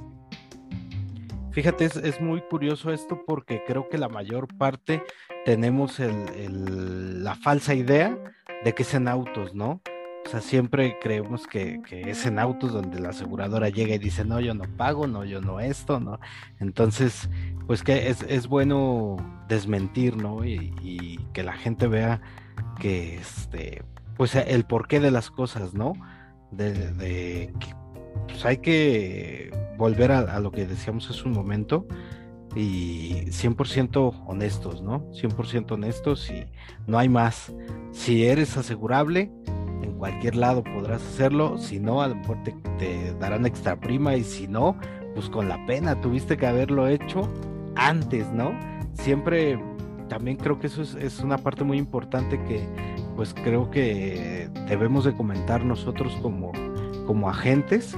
Fíjate, 1.52 1.86
es, 1.86 2.22
muy 2.22 2.42
curioso 2.42 2.92
esto 2.92 3.24
porque 3.26 3.64
creo 3.66 3.90
que 3.90 3.98
la 3.98 4.10
mayor 4.10 4.48
parte 4.58 5.04
tenemos 5.46 6.00
el, 6.00 7.24
la 7.24 7.36
falsa 7.36 7.74
idea 7.74 8.18
de 8.64 8.74
que 8.74 8.84
es 8.84 8.94
en 8.94 9.08
autos, 9.08 9.56
¿no? 9.56 9.82
O 10.28 10.30
sea, 10.30 10.42
siempre 10.42 10.98
creemos 11.02 11.48
que, 11.48 11.82
es 11.90 12.26
en 12.26 12.38
autos 12.38 12.74
donde 12.74 13.00
la 13.00 13.10
aseguradora 13.10 13.70
llega 13.70 13.96
y 13.96 13.98
dice, 13.98 14.26
no, 14.26 14.42
yo 14.42 14.54
no 14.54 14.66
pago, 14.76 15.08
no, 15.08 15.24
yo 15.24 15.40
no 15.40 15.62
esto, 15.62 16.02
¿no? 16.02 16.20
Entonces, 16.60 17.30
pues 17.66 17.82
que 17.82 18.10
es, 18.10 18.48
bueno 18.48 19.16
desmentir, 19.48 20.18
¿no? 20.18 20.44
Y, 20.44 21.18
que 21.32 21.44
la 21.44 21.54
gente 21.54 21.88
vea 21.88 22.22
que, 22.78 23.16
este, 23.16 23.84
pues 24.18 24.36
el 24.36 24.66
porqué 24.66 25.00
de 25.00 25.12
las 25.12 25.32
cosas, 25.32 25.74
¿no? 25.74 25.94
De, 26.52 26.92
de 26.92 27.54
que 27.60 27.77
pues 28.28 28.46
hay 28.46 28.58
que 28.58 29.52
volver 29.78 30.12
a, 30.12 30.40
lo 30.40 30.52
que 30.52 30.66
decíamos 30.66 31.10
hace 31.10 31.24
un 31.28 31.34
momento 31.34 31.88
y 32.56 33.26
100% 33.28 34.24
honestos, 34.26 34.82
¿no? 34.82 35.10
100% 35.12 35.72
honestos 35.72 36.30
y 36.32 36.46
no 36.88 36.98
hay 36.98 37.10
más. 37.10 37.54
Si 37.92 38.26
eres 38.26 38.58
asegurable, 38.58 39.32
en 39.84 39.94
cualquier 39.98 40.36
lado 40.36 40.64
podrás 40.64 41.02
hacerlo, 41.04 41.58
si 41.58 41.80
no, 41.80 42.02
a 42.02 42.08
lo 42.08 42.16
mejor 42.16 42.38
te, 42.44 43.14
darán 43.20 43.46
extra 43.46 43.80
prima 43.80 44.16
y 44.16 44.24
si 44.24 44.48
no, 44.48 44.78
pues 45.14 45.30
con 45.30 45.48
la 45.48 45.64
pena, 45.66 46.00
tuviste 46.02 46.38
que 46.38 46.48
haberlo 46.48 46.88
hecho 46.88 47.32
antes, 47.76 48.28
¿no? 48.32 48.58
Siempre, 48.94 49.60
también 50.10 50.38
creo 50.38 50.60
que 50.60 50.68
eso 50.68 50.82
es, 50.82 50.96
es 50.96 51.20
una 51.20 51.38
parte 51.38 51.64
muy 51.64 51.78
importante 51.78 52.42
que 52.46 52.68
pues 53.16 53.34
creo 53.34 53.72
que 53.72 54.48
debemos 54.68 55.04
de 55.04 55.16
comentar 55.16 55.66
nosotros 55.66 56.16
como, 56.22 56.52
como 57.08 57.30
agentes 57.30 57.98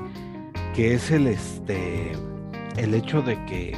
que 0.74 0.94
es 0.94 1.12
el 1.12 1.28
este 1.28 2.14
el 2.78 2.94
hecho 2.94 3.22
de 3.22 3.44
que 3.46 3.76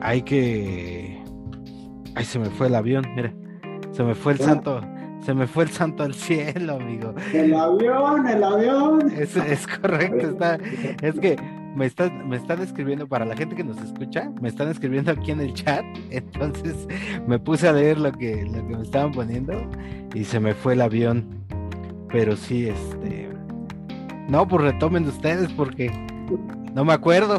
hay 0.00 0.22
que 0.22 1.22
ay 2.14 2.24
se 2.24 2.38
me 2.38 2.48
fue 2.48 2.68
el 2.68 2.74
avión 2.74 3.04
mira 3.14 3.34
se 3.90 4.02
me 4.02 4.14
fue 4.14 4.32
el 4.32 4.38
santo 4.38 4.80
se 5.20 5.34
me 5.34 5.46
fue 5.46 5.64
el 5.64 5.70
santo 5.70 6.02
al 6.02 6.14
cielo 6.14 6.74
amigo. 6.74 7.14
El 7.32 7.54
avión 7.54 8.26
el 8.26 8.42
avión. 8.42 9.12
Es, 9.16 9.36
es 9.36 9.66
correcto 9.68 10.30
está 10.30 10.56
es 11.02 11.20
que 11.20 11.36
me 11.74 11.86
están, 11.86 12.28
me 12.28 12.36
están 12.36 12.60
escribiendo, 12.60 13.06
para 13.06 13.24
la 13.24 13.36
gente 13.36 13.56
que 13.56 13.64
nos 13.64 13.78
escucha, 13.78 14.30
me 14.40 14.48
están 14.48 14.68
escribiendo 14.68 15.10
aquí 15.12 15.30
en 15.30 15.40
el 15.40 15.54
chat, 15.54 15.84
entonces 16.10 16.86
me 17.26 17.38
puse 17.38 17.68
a 17.68 17.72
leer 17.72 17.98
lo 17.98 18.12
que, 18.12 18.44
lo 18.44 18.66
que 18.66 18.76
me 18.76 18.82
estaban 18.82 19.12
poniendo 19.12 19.54
y 20.14 20.24
se 20.24 20.40
me 20.40 20.54
fue 20.54 20.74
el 20.74 20.82
avión. 20.82 21.24
Pero 22.10 22.36
sí, 22.36 22.68
este... 22.68 23.31
No, 24.28 24.46
pues 24.46 24.62
retomen 24.62 25.06
ustedes 25.06 25.50
porque 25.52 25.90
no 26.74 26.84
me 26.84 26.92
acuerdo. 26.92 27.38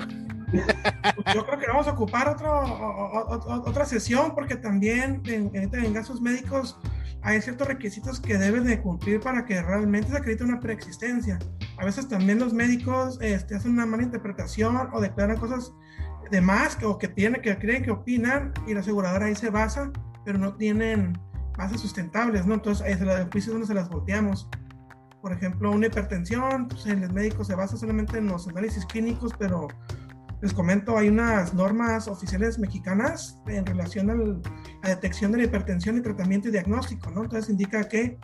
Yo 1.34 1.46
creo 1.46 1.60
que 1.60 1.68
vamos 1.68 1.88
a 1.88 1.92
ocupar 1.92 2.30
otro, 2.30 2.52
otra 3.66 3.86
sesión 3.86 4.36
porque 4.36 4.56
también 4.56 5.22
en, 5.26 5.94
gastos 5.94 6.22
médicos 6.22 6.78
hay 7.24 7.42
ciertos 7.42 7.68
requisitos 7.68 8.20
que 8.20 8.38
deben 8.38 8.66
de 8.66 8.82
cumplir 8.82 9.20
para 9.20 9.46
que 9.46 9.62
realmente 9.62 10.10
se 10.10 10.18
acredite 10.18 10.44
una 10.44 10.60
preexistencia. 10.60 11.40
A 11.78 11.86
veces 11.86 12.08
también 12.08 12.40
los 12.40 12.54
médicos 12.54 13.18
este, 13.22 13.56
hacen 13.56 13.72
una 13.72 13.86
mala 13.86 14.04
interpretación 14.04 14.90
o 14.92 15.02
declaran 15.02 15.38
cosas 15.38 15.74
de 16.30 16.42
más 16.42 16.78
o 16.84 16.98
que, 16.98 17.08
tienen, 17.08 17.42
que 17.42 17.58
creen 17.58 17.84
que 17.84 17.92
opinan 17.92 18.54
y 18.68 18.74
la 18.74 18.82
aseguradora 18.82 19.28
ahí 19.28 19.36
se 19.36 19.50
basa, 19.50 19.92
pero 20.26 20.38
no 20.38 20.56
tienen 20.56 21.18
bases 21.58 21.82
sustentables, 21.82 22.46
¿no? 22.46 22.56
Entonces 22.56 22.86
ahí 22.86 22.94
es 22.94 23.02
el 23.02 23.30
juicio 23.32 23.54
donde 23.54 23.68
se 23.68 23.74
las 23.74 23.90
volteamos 23.90 24.50
por 25.24 25.32
ejemplo, 25.32 25.72
una 25.72 25.88
hipertensión, 25.88 26.68
pues 26.68 26.86
el 26.86 27.10
médico 27.14 27.46
se 27.46 27.56
basa 27.56 27.78
solamente 27.78 28.18
en 28.18 28.28
los 28.28 28.46
análisis 28.50 28.86
clínicos, 28.86 29.32
pero 29.40 29.70
les 30.42 30.54
comento, 30.54 30.98
hay 30.98 31.08
unas 31.08 31.54
normas 31.54 32.10
oficiales 32.10 32.60
mexicanas 32.60 33.40
en 33.48 33.66
relación 33.66 34.10
a 34.10 34.16
la 34.16 34.90
detección 34.90 35.32
de 35.32 35.38
la 35.38 35.44
hipertensión 35.46 35.98
y 35.98 36.02
tratamiento 36.02 36.50
y 36.50 36.52
diagnóstico, 36.52 37.10
¿no? 37.10 37.24
Entonces 37.24 37.50
indica 37.50 37.88
que 37.88 38.18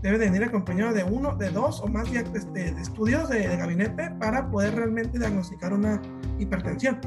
debe 0.00 0.16
de 0.16 0.24
venir 0.24 0.42
acompañado 0.42 0.94
de 0.94 1.04
uno, 1.04 1.36
de 1.36 1.50
dos 1.50 1.82
o 1.82 1.86
más 1.86 2.10
de, 2.10 2.22
de, 2.22 2.68
estudios 2.80 3.28
de, 3.28 3.54
gabinete 3.58 4.10
para 4.18 4.50
poder 4.50 4.74
realmente 4.74 5.18
diagnosticar 5.18 5.74
una 5.74 6.00
hipertensión. 6.38 6.98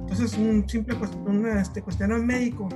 Entonces, 0.00 0.36
un 0.36 0.68
simple 0.68 0.96
un, 1.24 1.46
este, 1.46 1.82
cuestionario 1.82 2.24
médico 2.24 2.68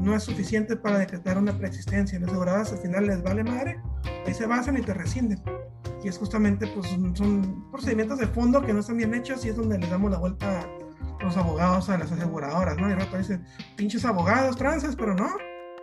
no 0.00 0.14
es 0.14 0.22
suficiente 0.22 0.76
para 0.76 0.98
decretar 0.98 1.38
una 1.38 1.56
preexistencia. 1.56 2.18
Las 2.18 2.28
aseguradas 2.28 2.72
al 2.72 2.78
final 2.78 3.06
les 3.06 3.22
vale 3.22 3.44
madre, 3.44 3.80
ahí 4.26 4.34
se 4.34 4.46
basan 4.46 4.76
y 4.78 4.82
te 4.82 4.94
rescinden 4.94 5.40
y 6.06 6.08
es 6.08 6.18
justamente, 6.18 6.68
pues 6.68 6.86
son 7.14 7.68
procedimientos 7.72 8.18
de 8.18 8.28
fondo 8.28 8.62
que 8.62 8.72
no 8.72 8.78
están 8.78 8.96
bien 8.96 9.12
hechos 9.12 9.44
y 9.44 9.48
es 9.48 9.56
donde 9.56 9.76
le 9.76 9.88
damos 9.88 10.10
la 10.10 10.18
vuelta 10.18 10.60
a 10.60 11.24
los 11.24 11.36
abogados, 11.36 11.88
a 11.88 11.98
las 11.98 12.12
aseguradoras, 12.12 12.76
¿no? 12.78 12.88
Y 12.88 12.94
rato 12.94 13.18
dicen, 13.18 13.44
pinches 13.76 14.04
abogados 14.04 14.56
trances, 14.56 14.94
pero 14.94 15.14
no, 15.14 15.28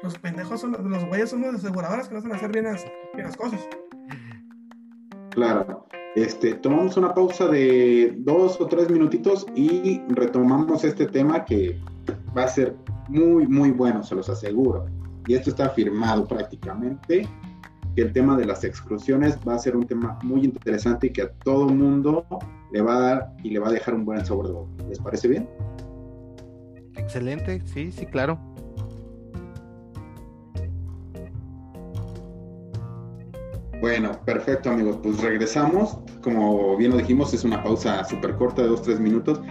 los 0.02 0.18
pendejos 0.20 0.62
son 0.62 0.72
los 0.72 1.06
güeyes 1.06 1.30
son 1.30 1.42
las 1.42 1.56
aseguradoras 1.56 2.08
que 2.08 2.16
no 2.16 2.22
saben 2.22 2.38
hacer 2.38 2.52
bien 2.54 2.66
las, 2.66 2.86
bien 3.14 3.28
las 3.28 3.36
cosas. 3.36 3.60
Claro. 5.32 5.88
Este, 6.16 6.54
tomamos 6.54 6.96
una 6.96 7.14
pausa 7.14 7.48
de 7.48 8.14
dos 8.20 8.62
o 8.62 8.68
tres 8.68 8.90
minutitos 8.90 9.48
y 9.56 10.00
retomamos 10.10 10.84
este 10.84 11.08
tema 11.08 11.44
que 11.44 11.82
va 12.36 12.44
a 12.44 12.48
ser 12.48 12.76
muy, 13.08 13.48
muy 13.48 13.72
bueno, 13.72 14.04
se 14.04 14.16
los 14.16 14.30
aseguro. 14.30 14.86
Y 15.28 15.36
esto 15.36 15.52
está 15.52 15.70
firmado 15.70 16.28
prácticamente 16.28 17.28
que 17.96 18.02
el 18.02 18.12
tema 18.12 18.36
de 18.36 18.46
las 18.46 18.64
exclusiones 18.64 19.38
va 19.48 19.56
a 19.56 19.60
ser 19.60 19.76
un 19.76 19.86
tema 19.86 20.18
muy 20.24 20.44
interesante 20.44 21.08
y 21.08 21.10
que 21.12 21.22
a 21.22 21.32
todo 21.44 21.68
mundo 21.68 22.26
le 22.72 22.82
va 22.82 22.96
a 22.96 23.00
dar 23.00 23.34
y 23.44 23.52
le 23.52 23.60
va 23.60 23.70
a 23.70 23.72
dejar 23.72 23.94
un 23.94 24.04
buen 24.04 24.26
sabor 24.26 24.48
de 24.48 24.54
boca. 24.54 24.84
¿Les 24.90 25.00
parece 25.00 25.28
bien? 25.28 25.48
Excelente, 26.96 27.62
sí, 27.66 27.92
sí, 27.92 28.06
claro. 28.06 28.40
Bueno, 33.80 34.12
perfecto 34.26 34.72
amigos, 34.72 34.98
pues 35.04 35.22
regresamos. 35.22 36.00
Como 36.22 36.78
bien 36.78 36.92
lo 36.92 36.98
dijimos, 36.98 37.34
es 37.34 37.44
una 37.44 37.62
pausa 37.62 38.04
súper 38.06 38.36
corta 38.36 38.62
de 38.62 38.70
dos, 38.70 38.82
tres 38.82 39.00
minutos 39.00 39.42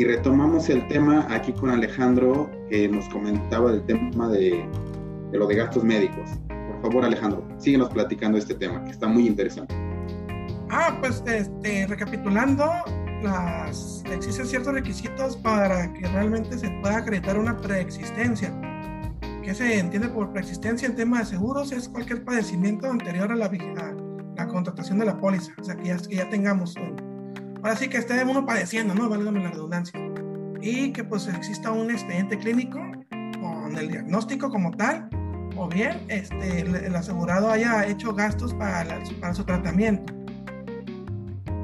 y 0.00 0.04
retomamos 0.04 0.70
el 0.70 0.88
tema 0.88 1.26
aquí 1.28 1.52
con 1.52 1.68
Alejandro 1.68 2.50
que 2.70 2.88
nos 2.88 3.06
comentaba 3.10 3.70
del 3.70 3.84
tema 3.84 4.30
de, 4.30 4.66
de 5.30 5.38
lo 5.38 5.46
de 5.46 5.56
gastos 5.56 5.84
médicos. 5.84 6.30
Por 6.48 6.80
favor, 6.80 7.04
Alejandro, 7.04 7.46
síguenos 7.58 7.90
platicando 7.90 8.38
este 8.38 8.54
tema, 8.54 8.82
que 8.82 8.92
está 8.92 9.06
muy 9.06 9.26
interesante. 9.26 9.74
Ah, 10.70 10.96
pues 11.02 11.22
este, 11.26 11.86
recapitulando, 11.86 12.64
las, 13.22 14.02
existen 14.10 14.46
ciertos 14.46 14.72
requisitos 14.72 15.36
para 15.36 15.92
que 15.92 16.08
realmente 16.08 16.56
se 16.56 16.70
pueda 16.80 16.96
acreditar 16.96 17.38
una 17.38 17.58
preexistencia, 17.58 18.58
¿qué 19.42 19.52
se 19.52 19.80
entiende 19.80 20.08
por 20.08 20.32
preexistencia 20.32 20.88
en 20.88 20.96
tema 20.96 21.18
de 21.18 21.26
seguros? 21.26 21.72
Es 21.72 21.90
cualquier 21.90 22.24
padecimiento 22.24 22.90
anterior 22.90 23.30
a 23.30 23.36
la, 23.36 23.50
la 24.34 24.46
contratación 24.46 24.98
de 24.98 25.04
la 25.04 25.18
póliza, 25.18 25.52
o 25.60 25.64
sea, 25.64 25.76
que 25.76 25.88
ya, 25.88 25.98
que 25.98 26.16
ya 26.16 26.30
tengamos, 26.30 26.74
ahora 27.62 27.76
sí 27.76 27.88
que 27.88 27.98
esté 27.98 28.22
uno 28.24 28.44
padeciendo, 28.44 28.94
¿no? 28.94 29.08
Válgame 29.08 29.42
la 29.42 29.50
redundancia. 29.50 30.00
Y 30.60 30.92
que 30.92 31.04
pues 31.04 31.26
exista 31.28 31.70
un 31.70 31.90
expediente 31.90 32.38
clínico 32.38 32.78
con 33.40 33.76
el 33.76 33.88
diagnóstico 33.88 34.50
como 34.50 34.70
tal, 34.72 35.08
o 35.56 35.68
bien 35.68 36.02
este, 36.08 36.60
el, 36.60 36.94
asegurado 36.94 37.50
haya 37.50 37.86
hecho 37.86 38.14
gastos 38.14 38.54
para, 38.54 38.98
para 39.20 39.34
su 39.34 39.44
tratamiento. 39.44 40.12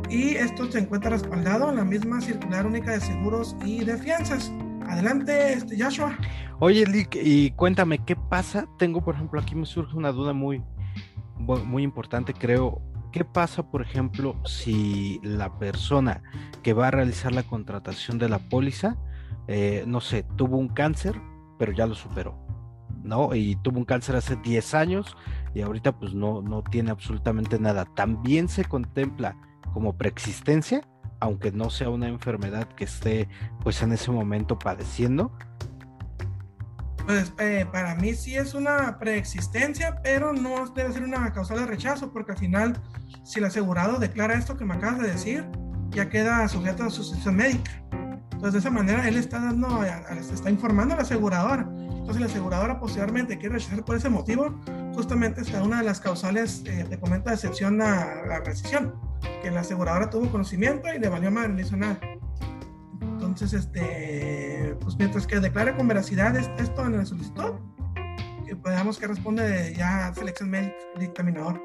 Y 0.09 0.37
esto 0.37 0.71
se 0.71 0.79
encuentra 0.79 1.11
respaldado 1.11 1.71
en 1.71 1.77
la 1.77 1.85
misma 1.85 2.21
circular 2.21 2.65
única 2.65 2.93
de 2.93 3.01
seguros 3.01 3.57
y 3.65 3.85
de 3.85 3.97
fianzas. 3.97 4.53
Adelante, 4.89 5.55
este, 5.55 5.83
Joshua. 5.83 6.17
Oye, 6.61 6.87
Lick, 6.87 7.17
y 7.21 7.51
cuéntame, 7.51 7.99
¿qué 8.05 8.15
pasa? 8.15 8.67
Tengo, 8.79 9.05
por 9.05 9.17
ejemplo, 9.17 9.41
aquí 9.41 9.55
me 9.55 9.67
surge 9.67 9.97
una 9.97 10.13
duda 10.13 10.33
muy, 10.33 10.63
muy 11.39 11.83
importante, 11.83 12.33
creo. 12.33 12.81
¿Qué 13.17 13.25
pasa, 13.25 13.71
por 13.71 13.81
ejemplo, 13.81 14.37
si 14.45 15.21
la 15.23 15.59
persona 15.59 16.23
que 16.63 16.75
va 16.75 16.89
a 16.89 16.91
realizar 16.91 17.33
la 17.33 17.45
contratación 17.45 18.19
de 18.19 18.29
la 18.29 18.39
póliza, 18.39 18.99
eh, 19.49 19.85
no 19.87 20.03
sé, 20.03 20.27
tuvo 20.37 20.59
un 20.59 20.69
cáncer, 20.69 21.19
pero 21.59 21.73
ya 21.73 21.87
lo 21.87 21.95
superó, 21.95 22.39
¿no? 23.03 23.35
Y 23.35 23.57
tuvo 23.63 23.79
un 23.79 23.87
cáncer 23.87 24.17
hace 24.17 24.37
10 24.37 24.75
años 24.75 25.17
y 25.55 25.63
ahorita 25.63 25.99
pues 25.99 26.13
no, 26.13 26.43
no 26.43 26.63
tiene 26.63 26.91
absolutamente 26.91 27.59
nada. 27.59 27.87
¿También 27.87 28.51
se 28.51 28.67
contempla 28.67 29.35
como 29.73 29.97
preexistencia? 29.97 30.83
aunque 31.19 31.51
no 31.51 31.71
sea 31.71 31.89
una 31.89 32.09
enfermedad 32.09 32.69
que 32.75 32.85
esté 32.85 33.27
pues 33.63 33.83
en 33.83 33.93
ese 33.93 34.11
momento 34.11 34.59
padeciendo? 34.59 35.33
Pues 37.07 37.33
eh, 37.39 37.65
para 37.71 37.95
mí 37.95 38.15
sí 38.15 38.37
es 38.37 38.55
una 38.55 38.99
preexistencia, 38.99 40.01
pero 40.03 40.33
no 40.33 40.67
debe 40.75 40.93
ser 40.93 41.05
una 41.05 41.33
causal 41.33 41.59
de 41.59 41.67
rechazo, 41.67 42.13
porque 42.13 42.33
al 42.33 42.39
final, 42.39 42.83
si 43.23 43.39
el 43.39 43.45
asegurado 43.45 43.99
declara 43.99 44.35
esto 44.35 44.57
que 44.57 44.65
me 44.65 44.75
acabas 44.75 45.01
de 45.01 45.09
decir, 45.13 45.47
ya 45.91 46.09
queda 46.09 46.49
sujeto 46.49 46.83
a 46.83 46.91
sustitución 46.91 47.37
médica. 47.37 47.71
Entonces, 48.33 48.55
de 48.55 48.59
esa 48.59 48.71
manera, 48.71 49.07
él 49.09 49.17
está 49.17 49.39
dando, 49.39 49.85
está 49.85 50.51
informando 50.51 50.95
al 50.95 51.01
asegurador. 51.01 51.61
Entonces, 51.61 52.21
la 52.21 52.27
aseguradora 52.27 52.81
posteriormente 52.81 53.39
quiere 53.39 53.55
rechazar 53.55 53.85
por 53.85 53.97
ese 53.97 54.09
motivo, 54.09 54.61
justamente 54.95 55.43
es 55.43 55.51
una 55.55 55.79
de 55.79 55.85
las 55.85 56.01
causales, 56.01 56.65
eh, 56.67 56.85
de 56.89 56.99
comenta 56.99 57.31
de 57.31 57.37
excepción 57.37 57.81
a 57.83 58.25
la 58.27 58.41
rescisión 58.41 58.95
que 59.43 59.51
la 59.51 59.61
aseguradora 59.61 60.11
tuvo 60.11 60.29
conocimiento 60.31 60.93
y 60.93 60.99
le 60.99 61.09
valió 61.09 61.31
mal, 61.31 61.55
no 61.55 61.61
hizo 61.61 61.77
nada. 61.77 61.99
Entonces, 63.01 63.53
este, 63.53 64.77
pues 64.81 64.97
mientras 64.97 65.27
que 65.27 65.41
declare 65.41 65.77
con 65.77 65.89
veracidad 65.89 66.37
esto 66.37 66.85
en 66.85 66.97
la 66.97 67.05
solicitud, 67.05 67.55
que 68.47 68.57
podamos 68.57 68.99
que 68.99 69.07
responde 69.07 69.75
ya 69.77 70.13
selección 70.15 70.51
médica, 70.51 70.77
dictaminador. 70.99 71.61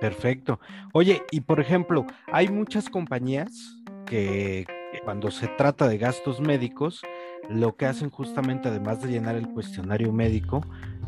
Perfecto. 0.00 0.60
Oye, 0.92 1.22
y 1.30 1.40
por 1.40 1.60
ejemplo, 1.60 2.06
hay 2.32 2.48
muchas 2.48 2.88
compañías 2.88 3.76
que 4.06 4.66
cuando 5.04 5.30
se 5.30 5.48
trata 5.48 5.88
de 5.88 5.98
gastos 5.98 6.40
médicos, 6.40 7.02
lo 7.48 7.76
que 7.76 7.86
hacen 7.86 8.10
justamente, 8.10 8.68
además 8.68 9.02
de 9.02 9.08
llenar 9.08 9.36
el 9.36 9.48
cuestionario 9.48 10.12
médico, 10.12 10.62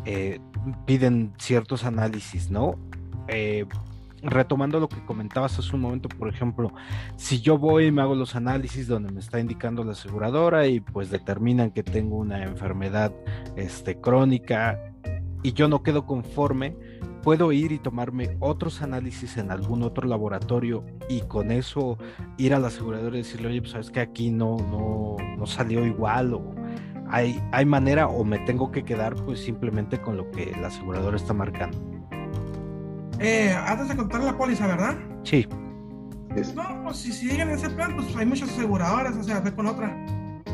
eh, 0.04 0.40
piden 0.86 1.32
ciertos 1.38 1.84
análisis, 1.84 2.50
¿no? 2.50 2.78
Eh, 3.28 3.66
retomando 4.22 4.78
lo 4.78 4.88
que 4.88 5.04
comentabas 5.04 5.58
hace 5.58 5.74
un 5.74 5.82
momento, 5.82 6.08
por 6.08 6.28
ejemplo, 6.28 6.72
si 7.16 7.40
yo 7.40 7.58
voy 7.58 7.86
y 7.86 7.92
me 7.92 8.02
hago 8.02 8.14
los 8.14 8.36
análisis 8.36 8.86
donde 8.86 9.12
me 9.12 9.20
está 9.20 9.40
indicando 9.40 9.84
la 9.84 9.92
aseguradora 9.92 10.66
y 10.66 10.80
pues 10.80 11.10
determinan 11.10 11.70
que 11.70 11.82
tengo 11.82 12.16
una 12.16 12.42
enfermedad 12.44 13.12
este, 13.56 14.00
crónica 14.00 14.78
y 15.42 15.52
yo 15.52 15.68
no 15.68 15.82
quedo 15.82 16.06
conforme, 16.06 16.76
puedo 17.22 17.52
ir 17.52 17.72
y 17.72 17.78
tomarme 17.78 18.36
otros 18.40 18.82
análisis 18.82 19.36
en 19.36 19.50
algún 19.50 19.82
otro 19.82 20.06
laboratorio 20.06 20.84
y 21.08 21.22
con 21.22 21.50
eso 21.50 21.98
ir 22.38 22.54
a 22.54 22.60
la 22.60 22.68
aseguradora 22.68 23.16
y 23.16 23.22
decirle, 23.22 23.48
oye, 23.48 23.60
pues 23.60 23.72
sabes 23.72 23.90
que 23.90 24.00
aquí 24.00 24.30
no, 24.30 24.56
no, 24.56 25.16
no 25.36 25.46
salió 25.46 25.84
igual 25.84 26.34
o 26.34 26.54
hay, 27.08 27.42
hay 27.52 27.66
manera 27.66 28.06
o 28.06 28.24
me 28.24 28.38
tengo 28.40 28.70
que 28.70 28.84
quedar 28.84 29.14
pues 29.24 29.40
simplemente 29.40 30.00
con 30.00 30.16
lo 30.16 30.30
que 30.30 30.52
la 30.60 30.68
aseguradora 30.68 31.16
está 31.16 31.34
marcando. 31.34 31.91
Eh, 33.22 33.54
antes 33.54 33.88
de 33.88 33.96
contar 33.96 34.20
la 34.22 34.36
póliza, 34.36 34.66
¿verdad? 34.66 34.96
Sí. 35.22 35.46
No, 36.56 36.82
pues 36.82 36.96
si 36.96 37.12
siguen 37.12 37.50
ese 37.50 37.70
plan, 37.70 37.94
pues 37.94 38.16
hay 38.16 38.26
muchas 38.26 38.50
aseguradoras, 38.50 39.16
o 39.16 39.22
sea, 39.22 39.40
ve 39.40 39.54
con 39.54 39.66
otra. 39.66 39.96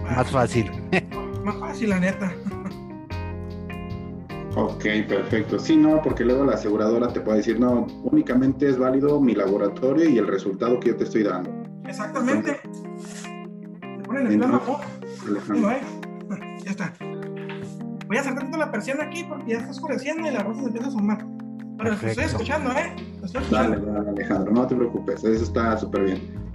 Más 0.02 0.30
fácil. 0.30 0.70
Más 1.44 1.56
fácil, 1.56 1.88
la 1.90 2.00
neta. 2.00 2.30
Ok, 4.54 4.84
perfecto. 5.08 5.58
Sí, 5.58 5.76
no, 5.76 6.02
porque 6.02 6.24
luego 6.24 6.44
la 6.44 6.54
aseguradora 6.54 7.12
te 7.12 7.20
puede 7.20 7.38
decir, 7.38 7.58
no, 7.58 7.86
únicamente 8.02 8.68
es 8.68 8.76
válido 8.76 9.20
mi 9.20 9.34
laboratorio 9.34 10.08
y 10.08 10.18
el 10.18 10.26
resultado 10.26 10.78
que 10.80 10.88
yo 10.88 10.96
te 10.96 11.04
estoy 11.04 11.22
dando. 11.22 11.50
Exactamente. 11.86 12.60
Te 13.80 14.02
ponen 14.04 14.26
el 14.26 14.38
plan 14.38 14.54
a 14.54 14.60
Ya 16.64 16.70
está. 16.70 16.92
Voy 18.06 18.16
a 18.16 18.20
acercar 18.20 18.48
la 18.58 18.70
persiana 18.70 19.04
aquí 19.04 19.24
porque 19.24 19.52
ya 19.52 19.58
está 19.58 19.70
oscureciendo 19.70 20.28
y 20.28 20.32
la 20.32 20.42
rosa 20.42 20.60
se 20.60 20.66
empieza 20.66 20.88
a 20.88 20.90
sumar. 20.90 21.37
Pero 21.78 21.92
estoy 21.92 22.24
escuchando, 22.24 22.72
¿eh? 22.72 22.94
Dale, 23.50 23.76
dale, 23.76 24.10
Alejandro, 24.10 24.52
no 24.52 24.66
te 24.66 24.74
preocupes, 24.74 25.22
eso 25.22 25.44
está 25.44 25.76
súper 25.76 26.04
bien. 26.04 26.50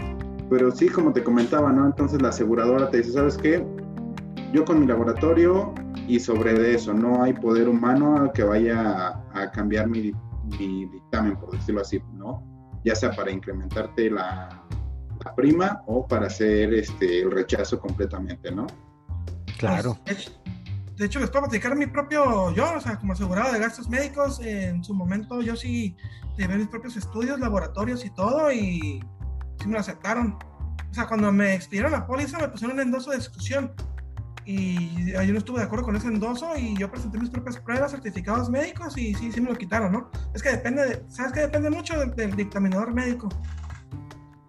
Pero 0.49 0.69
sí, 0.71 0.89
como 0.89 1.13
te 1.13 1.23
comentaba, 1.23 1.71
¿no? 1.71 1.85
Entonces 1.85 2.21
la 2.21 2.29
aseguradora 2.29 2.89
te 2.89 2.97
dice, 2.97 3.13
¿sabes 3.13 3.37
qué? 3.37 3.65
Yo 4.51 4.65
con 4.65 4.81
mi 4.81 4.85
laboratorio 4.85 5.73
y 6.07 6.19
sobre 6.19 6.73
eso, 6.73 6.93
no 6.93 7.23
hay 7.23 7.33
poder 7.33 7.69
humano 7.69 8.31
que 8.33 8.43
vaya 8.43 9.21
a, 9.33 9.51
cambiar 9.51 9.87
mi, 9.87 10.13
dictamen, 10.59 11.37
por 11.37 11.51
decirlo 11.51 11.81
así, 11.81 12.01
¿no? 12.13 12.43
Ya 12.83 12.93
sea 12.93 13.11
para 13.11 13.31
incrementarte 13.31 14.11
la, 14.11 14.61
prima 15.37 15.81
o 15.87 16.05
para 16.05 16.27
hacer 16.27 16.73
este, 16.73 17.21
el 17.21 17.31
rechazo 17.31 17.79
completamente, 17.79 18.51
¿no? 18.51 18.67
Claro. 19.57 19.97
Pues, 20.03 20.37
de 20.95 21.05
hecho, 21.05 21.19
les 21.19 21.29
puedo 21.29 21.45
platicar 21.45 21.75
mi 21.75 21.87
propio, 21.87 22.53
yo, 22.53 22.75
o 22.75 22.79
sea, 22.79 22.97
como 22.97 23.13
asegurado 23.13 23.51
de 23.51 23.59
gastos 23.59 23.89
médicos, 23.89 24.39
en 24.41 24.83
su 24.83 24.93
momento 24.93 25.41
yo 25.41 25.55
sí 25.55 25.95
llevé 26.37 26.57
mis 26.57 26.67
propios 26.67 26.95
estudios, 26.97 27.39
laboratorios 27.39 28.05
y 28.05 28.11
todo, 28.11 28.51
y 28.51 29.03
sí 29.59 29.67
me 29.67 29.73
lo 29.73 29.79
aceptaron. 29.79 30.37
O 30.91 30.93
sea, 30.93 31.07
cuando 31.07 31.31
me 31.31 31.55
expidieron 31.55 31.91
la 31.91 32.05
póliza, 32.05 32.37
me 32.37 32.49
pusieron 32.49 32.75
un 32.77 32.83
endoso 32.83 33.09
de 33.11 33.17
exclusión. 33.17 33.71
Y 34.45 35.11
yo 35.13 35.31
no 35.31 35.37
estuve 35.37 35.59
de 35.59 35.65
acuerdo 35.65 35.85
con 35.85 35.95
ese 35.95 36.07
endoso 36.07 36.55
y 36.57 36.75
yo 36.77 36.91
presenté 36.91 37.17
mis 37.17 37.29
propias 37.29 37.57
pruebas, 37.57 37.91
certificados 37.91 38.49
médicos 38.49 38.97
y 38.97 39.13
sí, 39.13 39.31
sí 39.31 39.39
me 39.39 39.49
lo 39.49 39.57
quitaron, 39.57 39.93
¿no? 39.93 40.11
Es 40.35 40.43
que 40.43 40.49
depende, 40.49 40.85
de, 40.85 41.05
¿sabes 41.07 41.31
qué? 41.31 41.39
Depende 41.41 41.69
mucho 41.69 41.97
del, 41.97 42.35
dictaminador 42.35 42.93
médico. 42.93 43.29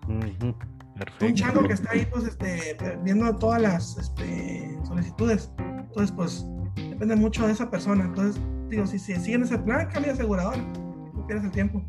Perfecto. 0.08 1.26
Un 1.26 1.34
chango 1.34 1.62
que 1.62 1.74
está 1.74 1.92
ahí, 1.92 2.06
pues, 2.06 2.24
este, 2.24 2.76
viendo 3.02 3.36
todas 3.36 3.62
las 3.62 3.96
este, 3.96 4.76
solicitudes. 4.84 5.50
Entonces, 5.94 6.16
pues, 6.16 6.44
depende 6.90 7.14
mucho 7.14 7.46
de 7.46 7.52
esa 7.52 7.70
persona. 7.70 8.04
Entonces, 8.04 8.42
digo, 8.68 8.84
si, 8.84 8.98
si 8.98 9.14
siguen 9.14 9.44
ese 9.44 9.56
plan, 9.58 9.86
cambia 9.86 10.12
de 10.12 10.18
asegurador. 10.18 10.56
No 10.58 11.24
pierdes 11.24 11.44
el 11.44 11.52
tiempo. 11.52 11.80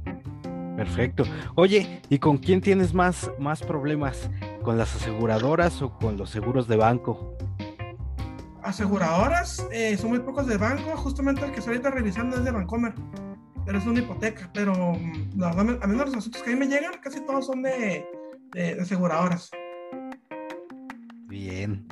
Perfecto. 0.78 1.24
Oye, 1.56 2.02
¿y 2.10 2.20
con 2.20 2.38
quién 2.38 2.62
tienes 2.62 2.94
más, 2.94 3.32
más 3.40 3.64
problemas? 3.64 4.30
¿Con 4.62 4.78
las 4.78 4.96
aseguradoras 4.96 5.82
o 5.82 5.98
con 5.98 6.18
los 6.18 6.30
seguros 6.30 6.68
de 6.68 6.76
banco? 6.76 7.36
Aseguradoras, 8.62 9.66
eh, 9.72 9.98
son 9.98 10.12
muy 10.12 10.20
pocos 10.20 10.46
de 10.46 10.58
banco. 10.58 10.96
Justamente 10.98 11.44
el 11.44 11.52
que 11.52 11.60
estoy 11.60 11.74
ahorita 11.74 11.90
revisando 11.90 12.38
es 12.38 12.44
de 12.44 12.52
Bancomer. 12.52 12.94
Pero 13.66 13.78
es 13.80 13.86
una 13.88 14.02
hipoteca. 14.02 14.52
Pero 14.54 14.94
mm, 14.94 15.44
a 15.44 15.88
mí 15.88 15.96
los 15.98 16.16
asuntos 16.16 16.44
que 16.44 16.52
a 16.52 16.54
mí 16.54 16.60
me 16.60 16.68
llegan, 16.68 16.94
casi 17.02 17.22
todos 17.22 17.48
son 17.48 17.64
de, 17.64 18.06
de 18.54 18.80
aseguradoras. 18.80 19.50
Bien. 21.28 21.88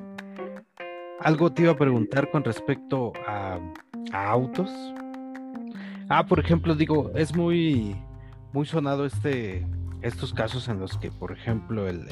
Algo 1.24 1.54
te 1.54 1.62
iba 1.62 1.72
a 1.72 1.78
preguntar 1.78 2.30
con 2.32 2.44
respecto 2.44 3.14
a, 3.26 3.60
autos. 4.12 4.70
Ah, 6.10 6.26
por 6.26 6.40
ejemplo, 6.40 6.76
digo, 6.76 7.12
es 7.16 7.34
muy, 7.36 7.96
muy 8.52 8.66
sonado 8.66 9.06
este, 9.06 9.66
estos 10.02 10.34
casos 10.34 10.68
en 10.68 10.80
los 10.80 10.98
que, 10.98 11.12
por 11.12 11.32
ejemplo, 11.32 11.88
el, 11.88 12.08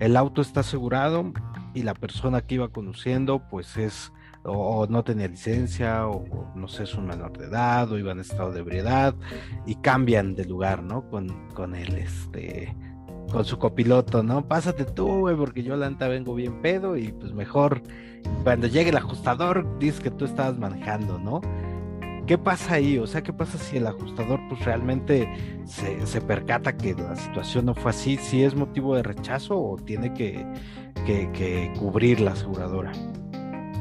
el, 0.00 0.16
auto 0.16 0.42
está 0.42 0.60
asegurado 0.60 1.32
y 1.72 1.84
la 1.84 1.94
persona 1.94 2.40
que 2.40 2.56
iba 2.56 2.68
conduciendo, 2.68 3.48
pues 3.48 3.76
es 3.76 4.12
o, 4.42 4.86
no 4.88 5.04
tenía 5.04 5.28
licencia 5.28 6.08
o, 6.08 6.52
no 6.56 6.66
sé, 6.66 6.82
es 6.82 6.94
un 6.94 7.06
menor 7.06 7.38
de 7.38 7.46
edad 7.46 7.90
o 7.92 7.98
iba 7.98 8.10
en 8.10 8.20
estado 8.20 8.52
de 8.52 8.60
ebriedad 8.60 9.14
y 9.64 9.76
cambian 9.76 10.34
de 10.34 10.44
lugar, 10.44 10.82
¿no? 10.82 11.08
Con, 11.08 11.48
con 11.54 11.74
el 11.74 11.94
este 11.94 12.74
con 13.30 13.44
su 13.44 13.58
copiloto, 13.58 14.22
¿no? 14.22 14.46
Pásate 14.46 14.84
tú, 14.84 15.20
güey, 15.20 15.36
porque 15.36 15.62
yo 15.62 15.76
la 15.76 15.88
neta 15.88 16.08
vengo 16.08 16.34
bien 16.34 16.60
pedo 16.60 16.96
y 16.96 17.12
pues 17.12 17.32
mejor 17.32 17.82
cuando 18.42 18.66
llegue 18.66 18.90
el 18.90 18.96
ajustador 18.96 19.78
dices 19.78 20.00
que 20.00 20.10
tú 20.10 20.24
estabas 20.24 20.58
manejando, 20.58 21.18
¿no? 21.18 21.40
¿Qué 22.26 22.38
pasa 22.38 22.74
ahí? 22.74 22.96
O 22.98 23.06
sea, 23.06 23.22
¿qué 23.22 23.32
pasa 23.32 23.58
si 23.58 23.78
el 23.78 23.86
ajustador 23.86 24.40
pues 24.48 24.64
realmente 24.64 25.28
se, 25.64 26.20
percata 26.20 26.76
que 26.76 26.94
la 26.94 27.16
situación 27.16 27.66
no 27.66 27.74
fue 27.74 27.90
así? 27.90 28.18
¿Si 28.18 28.44
es 28.44 28.54
motivo 28.54 28.94
de 28.94 29.02
rechazo 29.02 29.58
o 29.58 29.76
tiene 29.76 30.14
que, 30.14 30.46
que, 31.06 31.72
cubrir 31.76 32.20
la 32.20 32.32
aseguradora? 32.32 32.92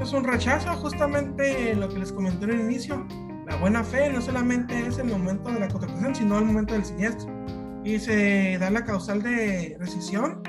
Es 0.02 0.14
un 0.14 0.24
rechazo, 0.24 0.74
justamente 0.78 1.76
lo 1.76 1.90
que 1.90 2.00
les 2.00 2.12
comenté 2.12 2.46
en 2.46 2.52
el 2.52 2.60
inicio. 2.62 3.06
La 3.46 3.56
buena 3.58 3.84
fe 3.84 4.12
no 4.12 4.22
solamente 4.22 4.88
es 4.88 4.98
el 4.98 5.10
momento 5.10 5.52
de 5.52 5.60
la 5.60 5.68
contratación, 5.68 6.16
sino 6.16 6.40
el 6.40 6.46
momento 6.46 6.74
del 6.74 6.86
siniestro. 6.86 7.32
Y 7.90 7.98
se 7.98 8.60
da 8.60 8.70
la 8.70 8.86
causal 8.86 9.24
de 9.24 9.76
rescisión 9.80 10.44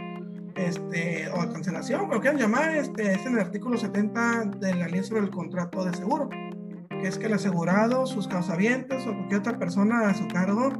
este, 0.57 1.26
o 1.30 1.41
de 1.41 1.51
cancelación, 1.51 2.07
como 2.07 2.20
quieran 2.20 2.38
llamar, 2.38 2.76
este, 2.76 3.14
es 3.14 3.24
en 3.24 3.32
el 3.32 3.41
artículo 3.41 3.78
70 3.78 4.45
de 4.59 4.74
la 4.74 4.88
ley 4.88 5.03
sobre 5.03 5.22
el 5.22 5.30
contrato 5.30 5.82
de 5.86 5.97
seguro, 5.97 6.28
que 6.91 7.09
es 7.09 7.16
que 7.16 7.28
el 7.28 7.32
asegurado, 7.32 8.07
sus 8.07 8.28
causavientes 8.28 9.07
o 9.07 9.14
cualquier 9.14 9.41
otra 9.41 9.59
persona 9.59 10.11
a 10.11 10.14
su 10.14 10.28
cargo 10.28 10.70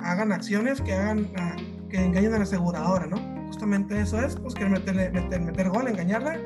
hagan 0.00 0.32
acciones 0.32 0.80
que 0.80 0.94
hagan 0.94 1.30
ah, 1.38 1.54
que 1.88 2.04
engañen 2.04 2.34
a 2.34 2.38
la 2.38 2.42
aseguradora, 2.42 3.06
¿no? 3.06 3.46
Justamente 3.46 4.00
eso 4.00 4.20
es, 4.20 4.34
pues 4.34 4.54
quieren 4.54 4.72
meterle, 4.72 5.12
meter, 5.12 5.40
meter 5.40 5.68
gol, 5.68 5.86
engañarla, 5.86 6.40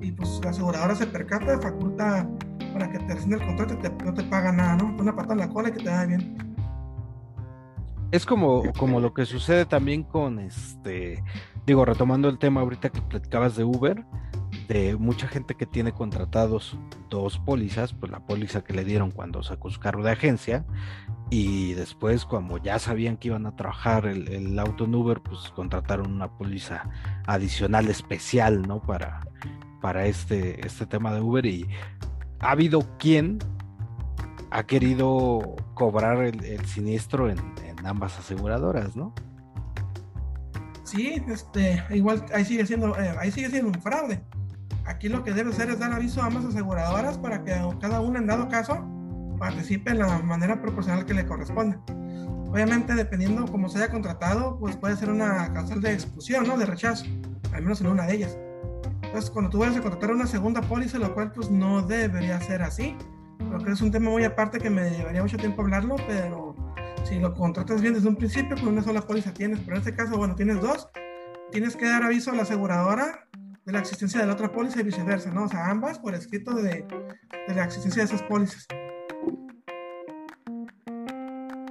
y 0.00 0.12
pues 0.12 0.40
la 0.44 0.50
aseguradora 0.50 0.94
se 0.94 1.08
percata, 1.08 1.60
faculta 1.60 2.24
para 2.72 2.88
que 2.88 3.00
te 3.00 3.14
rescinde 3.14 3.38
el 3.38 3.46
contrato 3.46 3.74
y 3.74 4.04
no 4.04 4.14
te 4.14 4.22
paga 4.22 4.52
nada, 4.52 4.76
¿no? 4.76 4.96
Una 4.96 5.16
pata 5.16 5.32
en 5.32 5.40
la 5.40 5.48
cola 5.48 5.70
y 5.70 5.72
que 5.72 5.82
te 5.82 5.90
vaya 5.90 6.06
bien. 6.06 6.47
Es 8.10 8.24
como, 8.24 8.62
como 8.78 9.00
lo 9.00 9.12
que 9.12 9.26
sucede 9.26 9.66
también 9.66 10.02
con 10.02 10.38
este, 10.38 11.22
digo, 11.66 11.84
retomando 11.84 12.28
el 12.28 12.38
tema 12.38 12.62
ahorita 12.62 12.88
que 12.88 13.02
platicabas 13.02 13.54
de 13.56 13.64
Uber, 13.64 14.04
de 14.66 14.96
mucha 14.96 15.28
gente 15.28 15.54
que 15.54 15.66
tiene 15.66 15.92
contratados 15.92 16.78
dos 17.10 17.38
pólizas, 17.38 17.92
pues 17.92 18.10
la 18.10 18.20
póliza 18.20 18.64
que 18.64 18.72
le 18.72 18.84
dieron 18.84 19.10
cuando 19.10 19.42
sacó 19.42 19.70
su 19.70 19.78
carro 19.78 20.02
de 20.02 20.12
agencia, 20.12 20.64
y 21.30 21.74
después 21.74 22.24
cuando 22.24 22.56
ya 22.56 22.78
sabían 22.78 23.18
que 23.18 23.28
iban 23.28 23.44
a 23.44 23.54
trabajar 23.56 24.06
el, 24.06 24.28
el 24.28 24.58
auto 24.58 24.84
en 24.84 24.94
Uber, 24.94 25.20
pues 25.20 25.50
contrataron 25.50 26.10
una 26.10 26.38
póliza 26.38 26.88
adicional 27.26 27.88
especial, 27.88 28.62
¿no? 28.62 28.80
Para, 28.80 29.20
para 29.82 30.06
este, 30.06 30.66
este 30.66 30.86
tema 30.86 31.12
de 31.12 31.20
Uber 31.20 31.44
y 31.44 31.68
ha 32.40 32.52
habido 32.52 32.80
quien 32.98 33.38
ha 34.50 34.62
querido 34.64 35.56
cobrar 35.74 36.22
el, 36.22 36.42
el 36.44 36.64
siniestro 36.64 37.28
en, 37.28 37.38
en, 37.78 37.86
ambas 37.86 38.18
aseguradoras, 38.18 38.96
¿no? 38.96 39.12
Sí, 40.84 41.22
este, 41.28 41.84
igual 41.90 42.24
ahí 42.32 42.44
sigue 42.44 42.66
siendo, 42.66 42.98
eh, 42.98 43.14
ahí 43.18 43.30
sigue 43.30 43.50
siendo 43.50 43.68
un 43.68 43.80
fraude. 43.82 44.22
Aquí 44.86 45.08
lo 45.08 45.22
que 45.22 45.32
debe 45.32 45.50
hacer 45.50 45.68
es 45.68 45.78
dar 45.78 45.92
aviso 45.92 46.22
a 46.22 46.26
ambas 46.26 46.46
aseguradoras 46.46 47.18
para 47.18 47.44
que 47.44 47.52
cada 47.80 48.00
una 48.00 48.18
en 48.18 48.26
dado 48.26 48.48
caso 48.48 48.82
participe 49.38 49.90
en 49.90 49.98
la 49.98 50.18
manera 50.18 50.60
proporcional 50.60 51.04
que 51.04 51.14
le 51.14 51.26
corresponde. 51.26 51.78
Obviamente, 52.50 52.94
dependiendo 52.94 53.44
cómo 53.46 53.68
se 53.68 53.78
haya 53.78 53.90
contratado, 53.90 54.58
pues 54.58 54.76
puede 54.76 54.96
ser 54.96 55.10
una 55.10 55.52
causal 55.52 55.82
de 55.82 55.92
exclusión, 55.92 56.46
¿no? 56.46 56.56
De 56.56 56.64
rechazo, 56.64 57.04
al 57.52 57.62
menos 57.62 57.82
en 57.82 57.88
una 57.88 58.06
de 58.06 58.14
ellas. 58.14 58.38
Entonces, 59.02 59.30
cuando 59.30 59.50
tú 59.50 59.58
vayas 59.58 59.76
a 59.76 59.82
contratar 59.82 60.10
una 60.10 60.26
segunda 60.26 60.62
póliza, 60.62 60.98
lo 60.98 61.14
cual 61.14 61.32
pues 61.32 61.50
no 61.50 61.82
debería 61.82 62.40
ser 62.40 62.62
así, 62.62 62.96
porque 63.50 63.72
es 63.72 63.80
un 63.82 63.90
tema 63.90 64.10
muy 64.10 64.24
aparte 64.24 64.58
que 64.58 64.70
me 64.70 64.90
llevaría 64.90 65.22
mucho 65.22 65.36
tiempo 65.36 65.62
hablarlo, 65.62 65.96
pero 66.06 66.47
si 67.08 67.18
lo 67.18 67.34
contratas 67.34 67.80
bien 67.80 67.94
desde 67.94 68.08
un 68.08 68.16
principio, 68.16 68.56
con 68.56 68.68
una 68.68 68.82
sola 68.82 69.00
póliza 69.00 69.32
tienes, 69.32 69.60
pero 69.60 69.76
en 69.76 69.78
este 69.78 69.94
caso, 69.94 70.16
bueno, 70.18 70.34
tienes 70.34 70.60
dos, 70.60 70.88
tienes 71.50 71.74
que 71.74 71.86
dar 71.86 72.02
aviso 72.02 72.30
a 72.30 72.34
la 72.34 72.42
aseguradora 72.42 73.26
de 73.64 73.72
la 73.72 73.78
existencia 73.78 74.20
de 74.20 74.26
la 74.26 74.34
otra 74.34 74.52
póliza 74.52 74.80
y 74.80 74.84
viceversa, 74.84 75.30
¿no? 75.30 75.44
O 75.44 75.48
sea, 75.48 75.70
ambas 75.70 75.98
por 75.98 76.14
escrito 76.14 76.54
de, 76.54 76.84
de 77.48 77.54
la 77.54 77.64
existencia 77.64 78.02
de 78.02 78.08
esas 78.08 78.22
pólizas. 78.22 78.66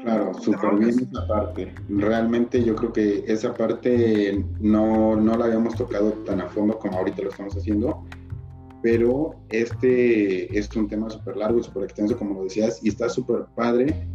Claro, 0.01 0.33
súper 0.35 0.75
bien 0.75 0.89
esa 0.89 1.27
parte. 1.27 1.73
Realmente 1.89 2.63
yo 2.63 2.75
creo 2.75 2.93
que 2.93 3.23
esa 3.27 3.53
parte 3.53 4.43
no, 4.59 5.15
no 5.17 5.37
la 5.37 5.45
habíamos 5.45 5.75
tocado 5.75 6.11
tan 6.25 6.41
a 6.41 6.47
fondo 6.47 6.79
como 6.79 6.97
ahorita 6.97 7.23
lo 7.23 7.29
estamos 7.29 7.55
haciendo, 7.55 8.05
pero 8.81 9.35
este 9.49 10.57
es 10.57 10.73
un 10.75 10.87
tema 10.87 11.09
súper 11.09 11.35
largo 11.35 11.59
y 11.59 11.63
súper 11.63 11.83
extenso, 11.83 12.17
como 12.17 12.35
lo 12.35 12.43
decías, 12.43 12.79
y 12.83 12.89
está 12.89 13.09
súper 13.09 13.45
padre. 13.55 14.07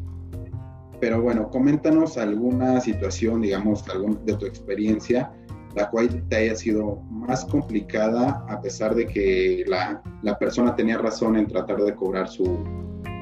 Pero 1.02 1.20
bueno, 1.20 1.50
coméntanos 1.50 2.16
alguna 2.16 2.80
situación, 2.80 3.40
digamos, 3.40 3.88
algún, 3.88 4.24
de 4.24 4.36
tu 4.36 4.46
experiencia, 4.46 5.32
la 5.74 5.90
cual 5.90 6.24
te 6.28 6.36
haya 6.36 6.54
sido 6.54 7.00
más 7.10 7.44
complicada 7.44 8.46
a 8.48 8.60
pesar 8.60 8.94
de 8.94 9.08
que 9.08 9.64
la, 9.66 10.00
la 10.22 10.38
persona 10.38 10.76
tenía 10.76 10.98
razón 10.98 11.36
en 11.36 11.48
tratar 11.48 11.78
de 11.78 11.92
cobrar 11.96 12.28
su, 12.28 12.56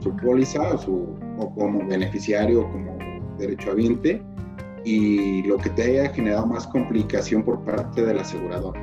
su 0.03 0.15
póliza 0.17 0.61
o, 0.61 0.77
su, 0.77 1.19
o 1.39 1.55
como 1.55 1.87
beneficiario 1.87 2.67
o 2.67 2.71
como 2.71 2.99
derechohabiente 3.39 4.23
y 4.85 5.43
lo 5.45 5.57
que 5.57 5.71
te 5.71 5.85
haya 5.85 6.13
generado 6.13 6.45
más 6.45 6.67
complicación 6.67 7.43
por 7.43 7.65
parte 7.65 8.05
del 8.05 8.19
asegurador. 8.19 8.77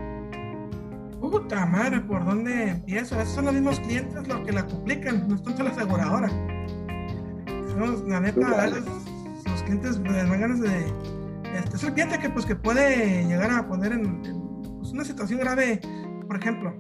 Puta 1.22 1.68
madre, 1.68 2.02
¿por 2.02 2.26
dónde 2.26 2.70
empiezo? 2.70 3.14
Esos 3.22 3.36
son 3.36 3.45
los 3.45 3.54
mismos 3.54 3.80
clientes 3.80 4.28
los 4.28 4.39
que 4.39 4.54
la 4.54 4.66
complican, 4.66 5.28
no 5.28 5.36
es 5.36 5.43
tanto 5.43 5.62
la 5.62 5.70
aseguradora. 5.70 6.57
La 8.07 8.19
neta, 8.19 8.67
los, 8.67 8.86
los 9.45 9.63
clientes 9.63 9.99
me 9.99 10.11
dan 10.11 10.39
ganas 10.39 10.59
de... 10.59 10.88
Este, 11.55 11.75
es 11.75 11.84
el 11.84 11.93
cliente 11.93 12.19
que, 12.19 12.30
pues, 12.30 12.45
que 12.45 12.55
puede 12.55 13.25
llegar 13.25 13.51
a 13.51 13.67
poner 13.67 13.91
en, 13.93 14.25
en 14.25 14.61
pues, 14.80 14.91
una 14.91 15.05
situación 15.05 15.39
grave, 15.39 15.80
por 16.28 16.38
ejemplo, 16.38 16.73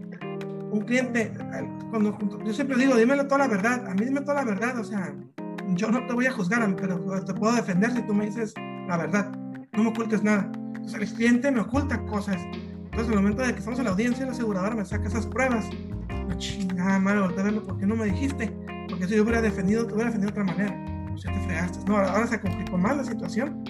un 0.71 0.81
cliente, 0.81 1.31
cuando 1.89 2.17
yo 2.45 2.53
siempre 2.53 2.77
digo, 2.77 2.95
dímelo 2.95 3.27
toda 3.27 3.39
la 3.39 3.47
verdad, 3.47 3.87
a 3.87 3.93
mí 3.93 4.05
dime 4.05 4.21
toda 4.21 4.35
la 4.35 4.43
verdad, 4.43 4.77
o 4.79 4.83
sea, 4.83 5.13
yo 5.69 5.91
no 5.91 6.05
te 6.05 6.13
voy 6.13 6.25
a 6.25 6.31
juzgar, 6.31 6.75
pero 6.75 6.99
te 7.23 7.33
puedo 7.33 7.55
defender 7.55 7.91
si 7.91 8.01
tú 8.03 8.13
me 8.13 8.25
dices 8.25 8.53
la 8.87 8.97
verdad, 8.97 9.31
no 9.73 9.83
me 9.83 9.89
ocultes 9.89 10.23
nada. 10.23 10.49
Entonces 10.53 11.01
el 11.01 11.13
cliente 11.13 11.51
me 11.51 11.61
oculta 11.61 12.03
cosas. 12.05 12.37
Entonces, 12.85 13.07
en 13.07 13.13
el 13.13 13.19
momento 13.19 13.43
de 13.43 13.53
que 13.53 13.59
estamos 13.59 13.79
en 13.79 13.85
la 13.85 13.91
audiencia, 13.91 14.23
el 14.23 14.31
asegurador 14.31 14.75
me 14.75 14.85
saca 14.85 15.07
esas 15.07 15.25
pruebas. 15.27 15.65
No 16.09 16.37
chingada 16.37 16.99
madre, 16.99 17.21
volteé 17.21 17.41
a 17.41 17.43
verlo, 17.43 17.63
¿por 17.63 17.77
qué 17.77 17.85
no 17.85 17.95
me 17.95 18.05
dijiste? 18.05 18.53
Porque 18.97 19.11
si 19.11 19.17
yo 19.17 19.23
hubiera 19.23 19.41
defendido, 19.41 19.85
te 19.85 19.93
hubiera 19.93 20.09
defendido 20.09 20.33
de 20.33 20.41
otra 20.41 20.55
manera. 20.55 21.07
Pues 21.09 21.23
ya 21.23 21.31
te 21.31 21.39
fregaste. 21.41 21.85
No, 21.85 21.97
ahora 21.97 22.25
se 22.25 22.41
complicó 22.41 22.77
más 22.77 22.97
la 22.97 23.03
situación 23.03 23.63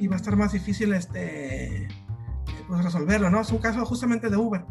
y 0.00 0.08
va 0.08 0.14
a 0.14 0.16
estar 0.16 0.34
más 0.34 0.52
difícil 0.52 0.92
este, 0.92 1.86
pues, 2.66 2.84
resolverlo, 2.84 3.30
¿no? 3.30 3.40
Es 3.40 3.50
un 3.52 3.58
caso 3.58 3.84
justamente 3.84 4.28
de 4.28 4.36
Uber 4.36 4.64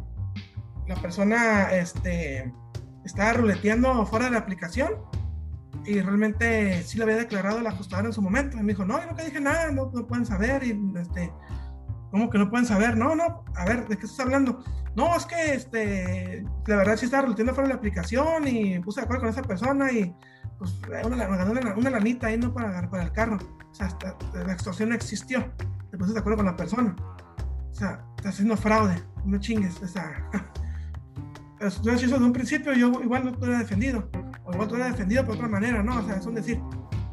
la 0.88 1.02
persona 1.02 1.72
este, 1.72 2.54
estaba 3.06 3.34
ruleteando 3.34 4.06
fuera 4.06 4.26
de 4.26 4.32
la 4.32 4.40
aplicación 4.40 4.92
y 5.86 6.02
realmente 6.02 6.84
sí 6.84 6.98
le 6.98 7.06
había 7.06 7.16
declarado 7.16 7.60
el 7.60 7.68
ajustador 7.68 8.08
en 8.08 8.14
su 8.14 8.22
momento. 8.22 8.58
Y 8.58 8.62
me 8.62 8.74
dijo, 8.74 8.84
no, 8.86 9.00
yo 9.00 9.08
nunca 9.08 9.24
dije 9.24 9.40
nada, 9.40 9.72
no, 9.72 9.90
no, 9.94 10.06
pueden 10.06 10.26
saber. 10.26 10.64
Y 10.64 10.78
este, 11.00 11.32
¿cómo 12.12 12.30
que 12.30 12.38
no 12.38 12.50
pueden 12.50 12.66
saber? 12.66 12.98
No, 12.98 13.16
no, 13.16 13.44
a 13.56 13.66
ver, 13.66 13.88
¿de 13.88 13.98
qué 13.98 14.06
estás 14.06 14.20
hablando? 14.20 14.64
No, 14.96 15.16
es 15.16 15.26
que 15.26 15.56
este, 15.56 16.46
la 16.68 16.76
verdad 16.76 16.98
sí 16.98 17.06
estaba 17.06 17.24
ruleteando 17.24 17.54
fuera 17.54 17.70
de 17.70 17.74
la 17.74 17.80
aplicación 17.80 18.48
y 18.48 18.80
puse 18.80 19.00
de 19.00 19.06
acuerdo 19.06 19.22
con 19.22 19.30
esa 19.30 19.42
persona 19.42 19.92
y 19.92 20.14
pues 20.58 20.80
una, 21.06 21.28
me 21.28 21.38
ganó 21.38 21.52
una, 21.52 21.74
una, 21.74 21.90
lanita 21.90 22.28
ahí, 22.28 22.38
¿no? 22.38 22.54
Para, 22.54 22.88
para 22.90 23.04
el 23.04 23.12
carro. 23.12 23.38
O 23.72 23.74
sea, 23.74 23.88
hasta, 23.88 24.16
la 24.34 24.54
extorsión 24.54 24.90
no 24.90 24.96
existió. 24.96 25.52
Te 25.90 25.98
puse 25.98 26.14
de 26.14 26.20
acuerdo 26.20 26.38
con 26.38 26.46
la 26.46 26.56
persona. 26.56 26.96
O 27.72 27.74
sea, 27.74 28.06
estás 28.18 28.34
haciendo 28.34 28.56
fraude, 28.58 29.02
no 29.26 29.40
chingues. 29.40 29.82
O 29.82 29.88
sea, 29.88 30.30
yo 31.82 31.94
eso 31.94 32.20
de 32.20 32.26
un 32.26 32.34
principio, 32.34 32.74
yo 32.74 32.92
igual 33.02 33.26
no 33.26 33.32
te 33.32 33.40
hubiera 33.40 33.60
defendido, 33.60 34.10
o 34.44 34.54
igual 34.54 34.68
te 34.68 34.74
hubiera 34.76 34.92
defendido 34.92 35.26
por 35.26 35.36
otra 35.36 35.48
manera, 35.48 35.82
¿no? 35.82 35.98
O 35.98 36.04
sea, 36.04 36.18
es 36.18 36.26
un 36.26 36.36
decir. 36.36 36.62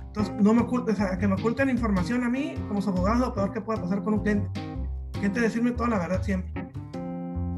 Entonces, 0.08 0.34
no 0.40 0.52
me 0.52 0.62
oculte, 0.62 0.92
o 0.92 0.96
sea, 0.96 1.16
que 1.16 1.28
me 1.28 1.34
oculten 1.34 1.70
información 1.70 2.24
a 2.24 2.28
mí, 2.28 2.54
como 2.66 2.82
su 2.82 2.90
abogado, 2.90 3.26
lo 3.26 3.34
peor 3.34 3.52
que 3.52 3.60
pueda 3.60 3.80
pasar 3.80 4.02
con 4.02 4.14
un 4.14 4.20
cliente. 4.20 4.77
Cliente 5.18 5.40
decirme 5.40 5.72
toda 5.72 5.88
la 5.88 5.98
verdad 5.98 6.22
siempre. 6.22 6.70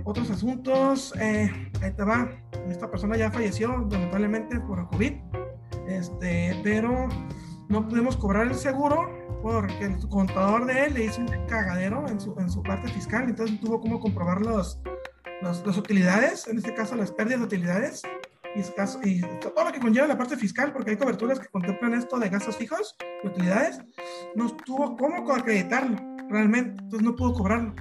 Otros 0.05 0.31
asuntos, 0.31 1.15
eh, 1.21 1.51
ahí 1.83 1.93
te 1.93 2.03
va. 2.03 2.31
Esta 2.69 2.91
persona 2.91 3.17
ya 3.17 3.31
falleció, 3.31 3.87
lamentablemente, 3.91 4.59
por 4.61 4.79
el 4.79 4.87
COVID, 4.87 5.13
este, 5.87 6.59
pero 6.65 7.09
no 7.69 7.87
pudimos 7.87 8.17
cobrar 8.17 8.47
el 8.47 8.55
seguro 8.55 9.09
porque 9.43 9.85
el 9.85 10.09
contador 10.09 10.67
de 10.67 10.87
él 10.87 10.95
le 10.95 11.05
hizo 11.05 11.21
un 11.21 11.29
cagadero 11.47 12.07
en 12.09 12.21
su, 12.21 12.35
en 12.39 12.51
su 12.51 12.63
parte 12.63 12.89
fiscal, 12.89 13.29
entonces 13.29 13.61
tuvo 13.61 13.81
como 13.81 14.01
comprobar 14.01 14.41
los, 14.41 14.81
las, 15.43 15.65
las, 15.65 15.77
utilidades, 15.79 16.47
en 16.49 16.59
este 16.59 16.75
caso 16.75 16.95
las 16.95 17.11
pérdidas 17.11 17.41
de 17.41 17.47
utilidades, 17.47 18.03
y, 18.55 19.09
y, 19.09 19.21
todo 19.41 19.65
lo 19.65 19.73
que 19.73 19.81
conlleva 19.81 20.07
la 20.07 20.19
parte 20.19 20.37
fiscal, 20.37 20.73
porque 20.73 20.91
hay 20.91 20.97
coberturas 20.97 21.39
que 21.39 21.49
contemplan 21.49 21.95
esto 21.95 22.19
de 22.19 22.29
gastos 22.29 22.57
fijos 22.57 22.97
y 23.23 23.29
utilidades, 23.29 23.81
no 24.35 24.51
tuvo 24.57 24.97
cómo 24.97 25.33
acreditarlo 25.33 26.10
realmente, 26.31 26.83
entonces 26.83 27.03
no 27.03 27.17
pudo 27.17 27.35
cobrarlo. 27.35 27.75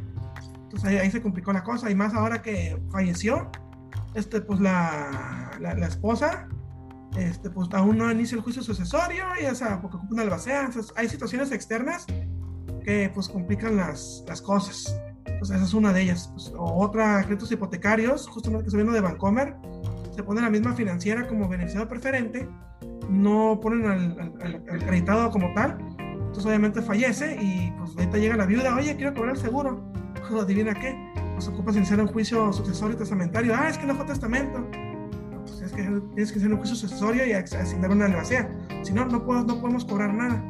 Entonces 0.63 0.89
ahí, 0.89 0.97
ahí, 0.97 1.11
se 1.11 1.21
complicó 1.21 1.53
la 1.53 1.63
cosa, 1.63 1.89
y 1.89 1.95
más 1.95 2.13
ahora 2.13 2.41
que 2.41 2.81
falleció, 2.91 3.49
este, 4.13 4.41
pues 4.41 4.59
la, 4.59 5.51
la, 5.59 5.73
la 5.75 5.87
esposa, 5.87 6.47
este, 7.17 7.49
pues 7.49 7.69
aún 7.73 7.97
no 7.97 8.11
inicia 8.11 8.35
el 8.35 8.41
juicio 8.41 8.61
sucesorio, 8.61 9.25
y 9.41 9.45
o 9.45 9.55
sea, 9.55 9.81
porque 9.81 9.97
ocupa 9.97 10.13
una 10.13 10.23
albacea, 10.23 10.65
entonces 10.65 10.93
hay 10.95 11.09
situaciones 11.09 11.51
externas 11.51 12.05
que 12.83 13.11
pues 13.13 13.29
complican 13.29 13.77
las, 13.77 14.23
las 14.27 14.41
cosas. 14.41 14.99
Pues 15.37 15.51
esa 15.51 15.63
es 15.63 15.73
una 15.73 15.93
de 15.93 16.01
ellas. 16.01 16.29
Pues, 16.33 16.51
otra, 16.57 17.23
créditos 17.23 17.51
hipotecarios, 17.51 18.27
justamente 18.27 18.63
que 18.63 18.67
estoy 18.67 18.79
viendo 18.79 18.93
de 18.93 19.01
Bancomer, 19.01 19.55
se 20.15 20.23
pone 20.23 20.41
la 20.41 20.49
misma 20.49 20.73
financiera 20.73 21.27
como 21.27 21.47
beneficiario 21.47 21.87
preferente, 21.87 22.49
no 23.09 23.59
ponen 23.61 23.85
al, 23.85 24.19
al, 24.19 24.63
al, 24.69 24.81
acreditado 24.81 25.31
como 25.31 25.53
tal, 25.53 25.77
entonces 26.29 26.45
obviamente 26.45 26.83
fallece 26.83 27.35
y 27.41 27.71
pues 27.71 27.97
ahorita 27.97 28.19
llega 28.19 28.37
la 28.37 28.45
viuda, 28.45 28.75
oye, 28.75 28.95
quiero 28.95 29.15
cobrar 29.15 29.35
el 29.35 29.41
seguro, 29.41 29.83
pues 30.13 30.41
adivina 30.43 30.75
qué, 30.75 30.95
pues 31.33 31.47
ocupa 31.47 31.71
iniciar 31.71 31.99
un 31.99 32.07
juicio 32.07 32.53
sucesorio 32.53 32.95
y 32.95 32.99
testamentario, 32.99 33.55
ah, 33.55 33.67
es 33.67 33.79
que 33.79 33.87
no 33.87 33.95
fue 33.95 34.05
testamento, 34.05 34.63
que, 35.71 35.83
tienes 36.13 36.31
que 36.31 36.37
hacer 36.37 36.51
un 36.51 36.57
juicio 36.57 36.75
sucesorio 36.75 37.25
y 37.25 37.33
asignar 37.33 37.89
una 37.89 38.05
albacea. 38.05 38.47
Si 38.83 38.93
no, 38.93 39.05
no, 39.05 39.25
puedo, 39.25 39.43
no 39.43 39.59
podemos 39.59 39.85
cobrar 39.85 40.13
nada. 40.13 40.43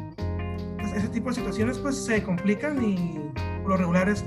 ese 0.96 1.08
tipo 1.08 1.30
de 1.30 1.36
situaciones 1.36 1.78
pues 1.78 1.96
se 1.96 2.22
complican 2.24 2.84
y 2.84 3.32
lo 3.66 3.78
regular 3.78 4.10
es, 4.10 4.26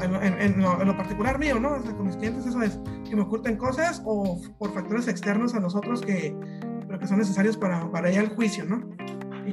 en, 0.00 0.62
lo, 0.62 0.96
particular 0.96 1.38
mío, 1.38 1.58
¿no? 1.58 1.82
Con 1.82 2.06
mis 2.06 2.16
clientes 2.16 2.46
eso 2.46 2.62
es 2.62 2.78
que 3.08 3.16
me 3.16 3.22
oculten 3.22 3.56
cosas 3.56 4.00
o 4.04 4.40
por 4.56 4.72
factores 4.72 5.08
externos 5.08 5.54
a 5.54 5.60
nosotros 5.60 6.00
que, 6.00 6.36
pero 6.86 6.98
que 7.00 7.08
son 7.08 7.18
necesarios 7.18 7.56
para, 7.56 7.90
para 7.90 8.12
ir 8.12 8.20
al 8.20 8.28
juicio, 8.28 8.64
¿no? 8.64 8.82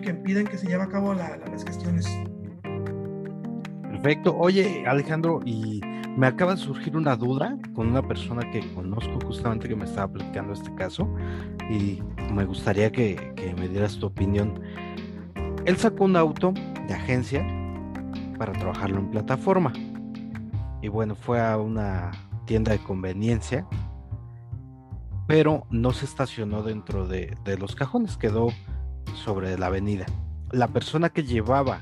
Que 0.01 0.11
impiden 0.11 0.45
que 0.47 0.57
se 0.57 0.67
lleve 0.67 0.83
a 0.83 0.87
cabo 0.87 1.13
las 1.13 1.63
gestiones. 1.63 2.07
Perfecto. 3.81 4.37
Oye, 4.37 4.85
Alejandro, 4.85 5.39
y 5.43 5.81
me 6.17 6.27
acaba 6.27 6.55
de 6.55 6.61
surgir 6.61 6.97
una 6.97 7.15
duda 7.15 7.57
con 7.73 7.87
una 7.87 8.01
persona 8.01 8.49
que 8.51 8.61
conozco 8.73 9.19
justamente 9.25 9.67
que 9.67 9.75
me 9.75 9.85
estaba 9.85 10.11
platicando 10.13 10.53
este 10.53 10.73
caso 10.75 11.07
y 11.69 12.01
me 12.33 12.45
gustaría 12.45 12.91
que, 12.91 13.33
me 13.57 13.67
dieras 13.67 13.97
tu 13.97 14.07
opinión. 14.07 14.59
Él 15.65 15.77
sacó 15.77 16.05
un 16.05 16.15
auto 16.15 16.53
de 16.87 16.93
agencia 16.93 17.45
para 18.37 18.53
trabajarlo 18.53 18.99
en 18.99 19.11
plataforma 19.11 19.73
y 20.81 20.87
bueno, 20.87 21.15
fue 21.15 21.39
a 21.39 21.57
una 21.57 22.11
tienda 22.45 22.71
de 22.71 22.79
conveniencia, 22.79 23.67
pero 25.27 25.67
no 25.69 25.91
se 25.91 26.05
estacionó 26.05 26.63
dentro 26.63 27.07
de, 27.07 27.35
de 27.45 27.57
los 27.57 27.75
cajones, 27.75 28.17
quedó 28.17 28.47
sobre 29.15 29.57
la 29.57 29.67
avenida. 29.67 30.05
La 30.51 30.67
persona 30.67 31.09
que 31.09 31.23
llevaba 31.23 31.81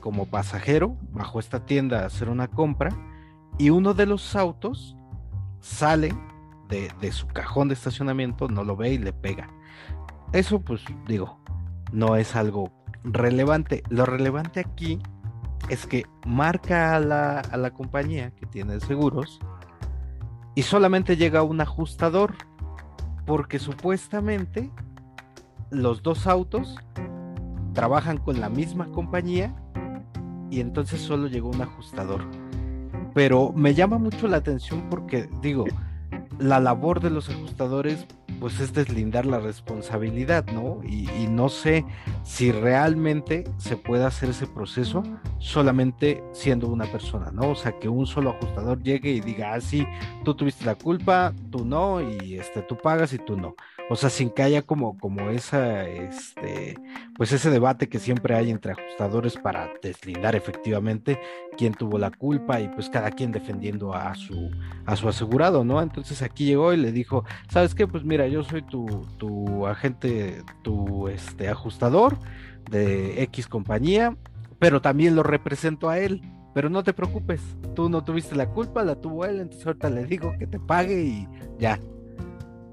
como 0.00 0.26
pasajero 0.26 0.96
bajó 1.12 1.40
esta 1.40 1.66
tienda 1.66 2.02
a 2.02 2.06
hacer 2.06 2.28
una 2.28 2.48
compra 2.48 2.90
y 3.58 3.70
uno 3.70 3.94
de 3.94 4.06
los 4.06 4.36
autos 4.36 4.96
sale 5.60 6.14
de, 6.68 7.12
su 7.12 7.26
cajón 7.28 7.68
de 7.68 7.74
estacionamiento, 7.74 8.48
no 8.48 8.64
lo 8.64 8.76
ve 8.76 8.92
y 8.92 8.98
le 8.98 9.12
pega. 9.12 9.48
Eso 10.32 10.60
pues 10.60 10.82
digo, 11.06 11.40
no 11.92 12.16
es 12.16 12.36
algo 12.36 12.70
relevante. 13.02 13.82
Lo 13.88 14.06
relevante 14.06 14.60
aquí 14.60 15.00
es 15.68 15.86
que 15.86 16.04
marca 16.26 16.96
a 16.96 17.00
la, 17.00 17.40
a 17.40 17.56
la 17.56 17.70
compañía 17.70 18.30
que 18.32 18.46
tiene 18.46 18.78
seguros 18.80 19.40
y 20.54 20.62
solamente 20.62 21.16
llega 21.16 21.42
un 21.42 21.60
ajustador 21.60 22.34
porque 23.26 23.58
supuestamente 23.58 24.70
los 25.70 26.02
dos 26.02 26.26
autos 26.26 26.76
trabajan 27.72 28.18
con 28.18 28.40
la 28.40 28.48
misma 28.48 28.86
compañía 28.92 29.54
y 30.50 30.60
entonces 30.60 31.00
solo 31.00 31.26
llegó 31.26 31.50
un 31.50 31.62
ajustador 31.62 32.22
pero 33.16 33.50
me 33.56 33.72
llama 33.72 33.96
mucho 33.96 34.28
la 34.28 34.36
atención 34.36 34.90
porque, 34.90 35.26
digo, 35.40 35.64
la 36.38 36.60
labor 36.60 37.00
de 37.00 37.08
los 37.08 37.30
ajustadores 37.30 38.06
pues 38.40 38.60
es 38.60 38.74
deslindar 38.74 39.24
la 39.24 39.38
responsabilidad, 39.38 40.44
¿no? 40.52 40.82
Y, 40.84 41.06
no 41.26 41.48
sé 41.48 41.86
si 42.24 42.52
realmente 42.52 43.44
se 43.56 43.78
puede 43.78 44.04
hacer 44.04 44.28
ese 44.28 44.46
proceso 44.46 45.02
solamente 45.38 46.22
siendo 46.32 46.68
una 46.68 46.84
persona, 46.84 47.30
¿no? 47.32 47.52
O 47.52 47.54
sea, 47.54 47.78
que 47.78 47.88
un 47.88 48.06
solo 48.06 48.36
ajustador 48.36 48.82
llegue 48.82 49.12
y 49.12 49.20
diga, 49.20 49.54
ah, 49.54 49.62
sí, 49.62 49.86
tú 50.22 50.34
tuviste 50.34 50.66
la 50.66 50.74
culpa, 50.74 51.32
tú 51.50 51.64
no, 51.64 52.02
y 52.02 52.34
este, 52.34 52.60
tú 52.60 52.76
pagas 52.76 53.14
y 53.14 53.18
tú 53.18 53.38
no. 53.38 53.54
O 53.88 53.94
sea, 53.94 54.10
sin 54.10 54.30
que 54.30 54.42
haya 54.42 54.62
como, 54.62 54.98
como 54.98 55.30
esa, 55.30 55.86
este, 55.88 56.76
pues 57.16 57.30
ese 57.32 57.50
debate 57.50 57.88
que 57.88 58.00
siempre 58.00 58.34
hay 58.34 58.50
entre 58.50 58.72
ajustadores 58.72 59.36
para 59.36 59.70
deslindar 59.80 60.34
efectivamente 60.34 61.20
quién 61.56 61.72
tuvo 61.72 61.96
la 61.96 62.10
culpa 62.10 62.60
y 62.60 62.68
pues 62.68 62.90
cada 62.90 63.12
quien 63.12 63.30
defendiendo 63.30 63.94
a 63.94 64.16
su, 64.16 64.50
a 64.86 64.96
su 64.96 65.08
asegurado, 65.08 65.64
¿no? 65.64 65.80
Entonces 65.80 66.20
aquí 66.22 66.46
llegó 66.46 66.72
y 66.72 66.78
le 66.78 66.90
dijo, 66.90 67.24
¿sabes 67.48 67.76
qué? 67.76 67.86
Pues 67.86 68.02
mira, 68.02 68.26
yo 68.26 68.42
soy 68.42 68.62
tu, 68.62 69.06
tu 69.18 69.66
agente, 69.68 70.42
tu 70.62 71.06
este, 71.06 71.48
ajustador 71.48 72.18
de 72.68 73.22
X 73.22 73.46
compañía, 73.46 74.16
pero 74.58 74.82
también 74.82 75.14
lo 75.14 75.22
represento 75.22 75.88
a 75.88 76.00
él. 76.00 76.22
Pero 76.54 76.70
no 76.70 76.82
te 76.82 76.94
preocupes, 76.94 77.42
tú 77.74 77.90
no 77.90 78.02
tuviste 78.02 78.34
la 78.34 78.48
culpa, 78.48 78.82
la 78.82 78.94
tuvo 78.94 79.26
él, 79.26 79.40
entonces 79.40 79.66
ahorita 79.66 79.90
le 79.90 80.06
digo 80.06 80.32
que 80.38 80.46
te 80.46 80.58
pague 80.58 81.02
y 81.02 81.28
ya, 81.58 81.78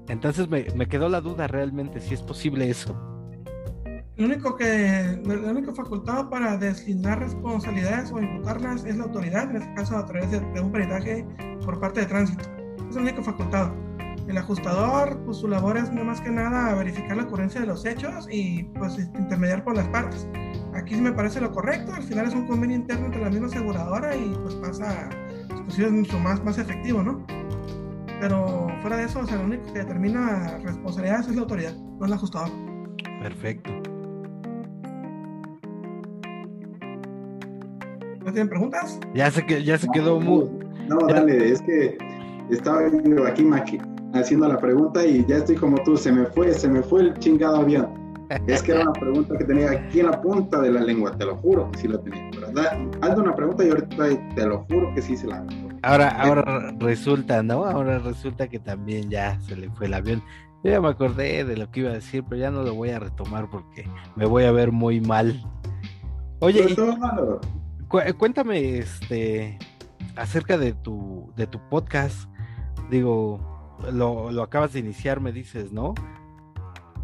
entonces 0.08 0.48
me, 0.48 0.86
quedó 0.86 1.08
la 1.08 1.20
duda 1.20 1.46
realmente 1.46 2.00
si 2.00 2.14
es 2.14 2.22
posible 2.22 2.68
eso. 2.68 2.94
Lo 4.16 4.26
único 4.26 4.54
que, 4.54 5.20
la 5.24 5.50
única 5.50 5.74
facultad 5.74 6.28
para 6.28 6.56
deslindar 6.56 7.18
responsabilidades 7.18 8.12
o 8.12 8.20
imputarlas 8.20 8.84
es 8.84 8.96
la 8.96 9.04
autoridad, 9.04 9.50
en 9.50 9.56
este 9.56 9.74
caso 9.74 9.96
a 9.96 10.06
través 10.06 10.30
de, 10.30 10.38
un 10.60 10.70
peritaje 10.70 11.26
por 11.64 11.80
parte 11.80 12.00
de 12.00 12.06
tránsito. 12.06 12.44
Es 12.88 12.94
la 12.94 13.02
única 13.02 13.22
facultad. 13.22 13.72
El 14.28 14.38
ajustador, 14.38 15.18
pues 15.24 15.38
su 15.38 15.48
labor 15.48 15.76
es 15.76 15.90
no 15.92 16.04
más 16.04 16.20
que 16.20 16.30
nada 16.30 16.74
verificar 16.74 17.16
la 17.16 17.24
ocurrencia 17.24 17.60
de 17.60 17.66
los 17.66 17.84
hechos 17.84 18.28
y 18.30 18.62
pues 18.78 18.98
intermediar 18.98 19.64
por 19.64 19.76
las 19.76 19.88
partes. 19.88 20.28
Aquí 20.74 20.94
me 20.94 21.12
parece 21.12 21.40
lo 21.40 21.50
correcto, 21.52 21.92
al 21.92 22.02
final 22.02 22.26
es 22.26 22.34
un 22.34 22.46
convenio 22.46 22.76
interno 22.76 23.06
entre 23.06 23.20
la 23.20 23.30
misma 23.30 23.48
aseguradora 23.48 24.16
y 24.16 24.34
pues 24.42 24.54
pasa, 24.54 25.10
pues 25.64 25.78
es 25.78 25.90
mucho 25.90 26.18
más, 26.20 26.42
más 26.42 26.58
efectivo, 26.58 27.02
¿no? 27.02 27.24
Pero 28.20 28.68
fuera 28.80 28.96
de 28.96 29.04
eso, 29.04 29.20
o 29.20 29.26
sea, 29.26 29.36
lo 29.36 29.44
único 29.44 29.72
que 29.72 29.80
determina 29.80 30.58
responsabilidades 30.62 31.28
es 31.28 31.36
la 31.36 31.42
autoridad, 31.42 31.74
no 31.74 32.06
el 32.06 32.12
ajustador. 32.12 32.50
Perfecto. 33.20 33.70
¿No 38.24 38.32
tienen 38.32 38.48
preguntas? 38.48 38.98
Ya 39.14 39.30
se, 39.30 39.44
que, 39.44 39.62
ya 39.62 39.76
se 39.76 39.86
quedó 39.92 40.18
muy. 40.18 40.48
No, 40.88 40.98
dale, 41.06 41.50
es 41.50 41.60
que 41.62 41.98
estaba 42.50 42.80
aquí 43.26 43.44
Maki 43.44 43.78
haciendo 44.14 44.48
la 44.48 44.58
pregunta 44.58 45.04
y 45.04 45.24
ya 45.26 45.38
estoy 45.38 45.56
como 45.56 45.76
tú, 45.84 45.96
se 45.96 46.12
me 46.12 46.26
fue, 46.26 46.52
se 46.52 46.68
me 46.68 46.82
fue 46.82 47.02
el 47.02 47.14
chingado 47.18 47.56
avión. 47.56 47.88
Es 48.46 48.62
que 48.62 48.72
era 48.72 48.82
una 48.82 48.92
pregunta 48.92 49.36
que 49.36 49.44
tenía 49.44 49.70
aquí 49.70 50.00
en 50.00 50.06
la 50.06 50.20
punta 50.20 50.60
de 50.60 50.70
la 50.70 50.80
lengua, 50.80 51.12
te 51.16 51.24
lo 51.24 51.36
juro 51.36 51.70
que 51.72 51.78
sí 51.80 51.88
la 51.88 51.98
tenía. 51.98 52.30
Hazme 53.02 53.22
una 53.22 53.34
pregunta 53.34 53.64
y 53.64 53.68
ahorita 53.68 54.34
te 54.34 54.46
lo 54.46 54.64
juro 54.64 54.94
que 54.94 55.02
sí 55.02 55.16
se 55.16 55.26
la 55.26 55.38
hago. 55.38 55.63
Ahora, 55.84 56.08
ahora 56.08 56.74
resulta, 56.78 57.42
¿no? 57.42 57.64
Ahora 57.64 57.98
resulta 57.98 58.48
que 58.48 58.58
también 58.58 59.10
ya 59.10 59.40
se 59.42 59.56
le 59.56 59.70
fue 59.70 59.86
el 59.86 59.94
avión. 59.94 60.22
Yo 60.62 60.70
ya 60.70 60.80
me 60.80 60.88
acordé 60.88 61.44
de 61.44 61.56
lo 61.56 61.70
que 61.70 61.80
iba 61.80 61.90
a 61.90 61.94
decir, 61.94 62.24
pero 62.28 62.40
ya 62.40 62.50
no 62.50 62.62
lo 62.62 62.74
voy 62.74 62.90
a 62.90 62.98
retomar 62.98 63.50
porque 63.50 63.86
me 64.16 64.24
voy 64.24 64.44
a 64.44 64.52
ver 64.52 64.72
muy 64.72 65.00
mal. 65.00 65.44
Oye, 66.40 66.74
cuéntame 68.18 68.78
este 68.78 69.58
acerca 70.16 70.56
de 70.56 70.72
tu 70.72 71.32
de 71.36 71.46
tu 71.46 71.60
podcast. 71.68 72.30
Digo, 72.90 73.76
lo, 73.92 74.30
lo 74.30 74.42
acabas 74.42 74.72
de 74.72 74.80
iniciar, 74.80 75.20
me 75.20 75.32
dices, 75.32 75.72
¿no? 75.72 75.94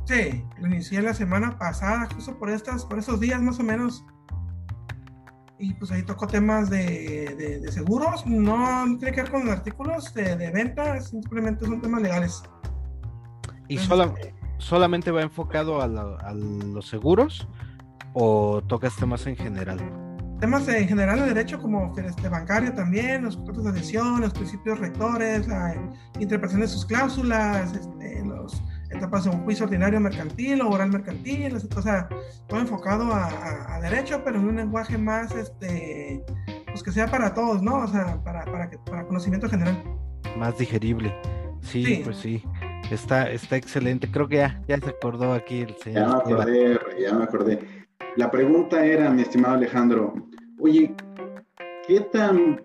Sí, 0.05 0.43
lo 0.59 0.67
inicié 0.67 1.03
la 1.03 1.15
semana 1.15 1.59
pasada, 1.59 2.09
justo 2.15 2.39
por 2.39 2.51
estas, 2.51 2.85
por 2.85 2.99
esos 2.99 3.21
días 3.21 3.41
más 3.41 3.61
o 3.61 3.63
menos 3.63 4.05
y 5.61 5.75
pues 5.75 5.93
ahí 5.93 6.03
tocó 6.03 6.27
temas 6.27 6.71
de, 6.71 7.61
de, 7.63 7.71
seguros, 7.71 8.27
no, 8.27 8.97
tiene 8.99 9.15
que 9.15 9.23
ver 9.23 9.31
con 9.31 9.49
artículos 9.51 10.13
de, 10.15 10.35
de, 10.35 10.51
venta, 10.51 10.99
simplemente 11.01 11.67
son 11.67 11.83
temas 11.83 12.01
legales. 12.01 12.43
¿Y 13.69 13.79
solamente 14.59 15.11
va 15.11 15.23
enfocado 15.23 15.81
a, 15.81 15.85
a, 15.85 16.35
los 16.35 16.89
seguros 16.89 17.47
o 18.15 18.63
tocas 18.67 18.97
temas 18.97 19.27
en 19.27 19.37
general? 19.37 19.79
Temas 20.41 20.67
en 20.69 20.89
general 20.89 21.21
de 21.21 21.27
derecho 21.27 21.61
como 21.61 21.95
este, 21.99 22.29
bancario 22.31 22.73
también, 22.73 23.25
los 23.25 23.37
contratos 23.37 23.65
de 23.65 23.71
adhesión, 23.71 24.23
los 24.23 24.33
principios 24.33 24.79
rectores, 24.79 25.47
la 25.47 25.75
interpretación 26.19 26.63
de 26.63 26.69
sus 26.69 26.87
cláusulas, 26.87 27.75
este, 27.75 28.25
los 28.25 28.63
etapas 28.91 29.25
de 29.25 29.31
un 29.31 29.43
juicio 29.45 29.65
ordinario 29.65 30.01
mercantil 30.01 30.61
o 30.63 30.71
oral 30.71 30.91
mercantil, 30.91 31.55
o 31.55 31.83
sea, 31.83 32.09
todo 32.49 32.61
enfocado 32.61 33.13
a, 33.13 33.79
derecho, 33.81 34.21
pero 34.25 34.39
en 34.39 34.49
un 34.49 34.57
lenguaje 34.57 34.99
más, 34.99 35.35
este, 35.35 36.23
pues 36.67 36.83
que 36.83 36.93
sea 36.93 37.07
para 37.07 37.33
todos, 37.33 37.63
¿no? 37.63 37.77
O 37.77 37.87
sea, 37.89 38.23
para, 38.23 38.45
para, 38.45 38.71
para 38.85 39.07
conocimiento 39.07 39.49
general. 39.49 39.83
Más 40.37 40.59
digerible. 40.59 41.15
Sí, 41.63 42.03
pues 42.05 42.17
sí. 42.19 42.43
Está, 42.91 43.31
está 43.31 43.57
excelente. 43.57 44.11
Creo 44.11 44.29
que 44.29 44.37
ya, 44.37 44.61
ya 44.67 44.79
se 44.79 44.91
acordó 44.91 45.33
aquí 45.33 45.61
el 45.61 45.77
señor. 45.77 46.03
Ya 46.03 46.09
me 46.09 46.19
acordé, 46.19 46.81
ya 47.01 47.15
me 47.15 47.25
acordé. 47.25 47.59
La 48.17 48.31
pregunta 48.31 48.85
era, 48.85 49.11
mi 49.11 49.23
estimado 49.23 49.55
Alejandro, 49.55 50.15
oye, 50.59 50.95
¿qué 51.87 52.01
tan, 52.01 52.65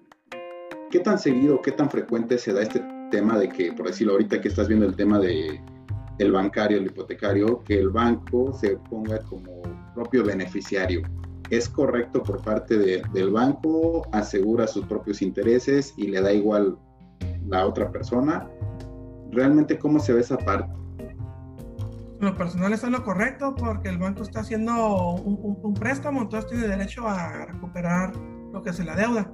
qué 0.89 0.99
tan 0.99 1.19
seguido, 1.19 1.61
qué 1.61 1.71
tan 1.71 1.89
frecuente 1.89 2.37
se 2.37 2.51
da 2.51 2.63
este 2.63 2.83
tema 3.11 3.37
de 3.37 3.49
que, 3.49 3.71
por 3.73 3.87
decirlo 3.87 4.13
ahorita 4.13 4.41
que 4.41 4.47
estás 4.47 4.67
viendo 4.67 4.85
el 4.85 4.95
tema 4.95 5.19
de 5.19 5.61
el 6.19 6.31
bancario, 6.31 6.77
el 6.77 6.87
hipotecario, 6.87 7.63
que 7.63 7.79
el 7.79 7.89
banco 7.89 8.53
se 8.53 8.77
ponga 8.89 9.19
como 9.23 9.61
propio 9.93 10.23
beneficiario. 10.23 11.01
¿Es 11.49 11.69
correcto 11.69 12.23
por 12.23 12.41
parte 12.41 12.77
del 12.77 13.29
banco? 13.29 14.07
¿Asegura 14.11 14.67
sus 14.67 14.85
propios 14.85 15.21
intereses 15.21 15.93
y 15.97 16.07
le 16.07 16.21
da 16.21 16.33
igual 16.33 16.77
la 17.47 17.67
otra 17.67 17.91
persona? 17.91 18.49
¿Realmente 19.31 19.77
cómo 19.77 19.99
se 19.99 20.13
ve 20.13 20.21
esa 20.21 20.37
parte? 20.37 20.73
Lo 22.19 22.35
personal 22.35 22.73
es 22.73 22.83
lo 22.83 23.03
correcto 23.03 23.53
porque 23.55 23.89
el 23.89 23.97
banco 23.97 24.23
está 24.23 24.39
haciendo 24.39 25.15
un, 25.15 25.73
préstamo, 25.73 26.21
entonces 26.21 26.49
tiene 26.49 26.67
derecho 26.67 27.07
a 27.07 27.45
recuperar 27.45 28.13
lo 28.53 28.63
que 28.63 28.73
se 28.73 28.83
la 28.83 28.95
deuda. 28.95 29.29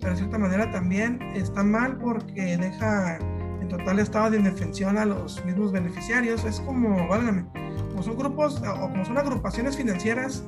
Pero 0.00 0.12
de 0.12 0.18
cierta 0.18 0.38
manera 0.38 0.70
también 0.70 1.20
está 1.34 1.62
mal 1.62 1.98
porque 1.98 2.56
deja 2.56 3.18
en 3.64 3.68
total 3.68 3.98
estado 3.98 4.30
de 4.30 4.38
indefensión 4.38 4.98
a 4.98 5.04
los 5.04 5.42
mismos 5.44 5.72
beneficiarios. 5.72 6.44
Es 6.44 6.60
como, 6.60 7.08
válgame, 7.08 7.46
como 7.90 8.02
son 8.02 8.16
grupos 8.16 8.62
o 8.62 8.80
como 8.90 9.04
son 9.04 9.18
agrupaciones 9.18 9.76
financieras, 9.76 10.44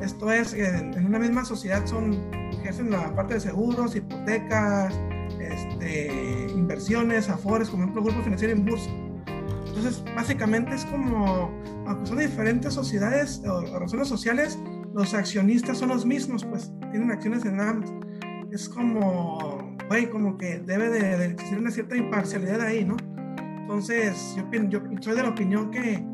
esto 0.00 0.32
es, 0.32 0.54
en, 0.54 1.06
una 1.06 1.18
misma 1.18 1.44
sociedad 1.44 1.86
son, 1.86 2.14
ejercen 2.52 2.90
la 2.90 3.14
parte 3.14 3.34
de 3.34 3.40
seguros, 3.40 3.94
hipotecas, 3.94 4.98
este, 5.38 6.46
inversiones, 6.54 7.28
afores, 7.28 7.68
como 7.68 7.84
ejemplo, 7.84 8.02
grupo 8.02 8.22
financiero 8.22 8.52
en 8.54 8.64
bursa. 8.64 8.90
Entonces, 9.66 10.02
básicamente 10.16 10.74
es 10.74 10.84
como, 10.86 11.50
aunque 11.86 12.06
son 12.06 12.18
diferentes 12.18 12.74
sociedades 12.74 13.42
o, 13.46 13.78
razones 13.78 14.08
sociales, 14.08 14.58
los 14.94 15.14
accionistas 15.14 15.78
son 15.78 15.90
los 15.90 16.04
mismos, 16.04 16.44
pues 16.44 16.72
tienen 16.90 17.10
acciones 17.10 17.44
en 17.44 17.60
ambos. 17.60 17.92
Es 18.54 18.68
como, 18.68 19.74
güey, 19.88 20.08
como 20.08 20.38
que 20.38 20.60
debe 20.60 20.88
de, 20.88 21.26
existir 21.26 21.58
una 21.58 21.72
cierta 21.72 21.96
imparcialidad 21.96 22.60
ahí, 22.60 22.84
¿no? 22.84 22.96
Entonces, 23.36 24.36
yo, 24.36 24.44
yo 24.68 24.80
soy 25.00 25.16
de 25.16 25.22
la 25.24 25.30
opinión 25.30 25.72
que 25.72 26.06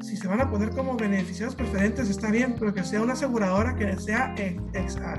si 0.00 0.16
se 0.16 0.26
van 0.26 0.40
a 0.40 0.50
poner 0.50 0.70
como 0.70 0.96
beneficiarios 0.96 1.54
preferentes 1.54 2.10
está 2.10 2.32
bien, 2.32 2.56
pero 2.58 2.74
que 2.74 2.82
sea 2.82 3.00
una 3.00 3.12
aseguradora 3.12 3.76
que 3.76 3.96
sea 3.96 4.34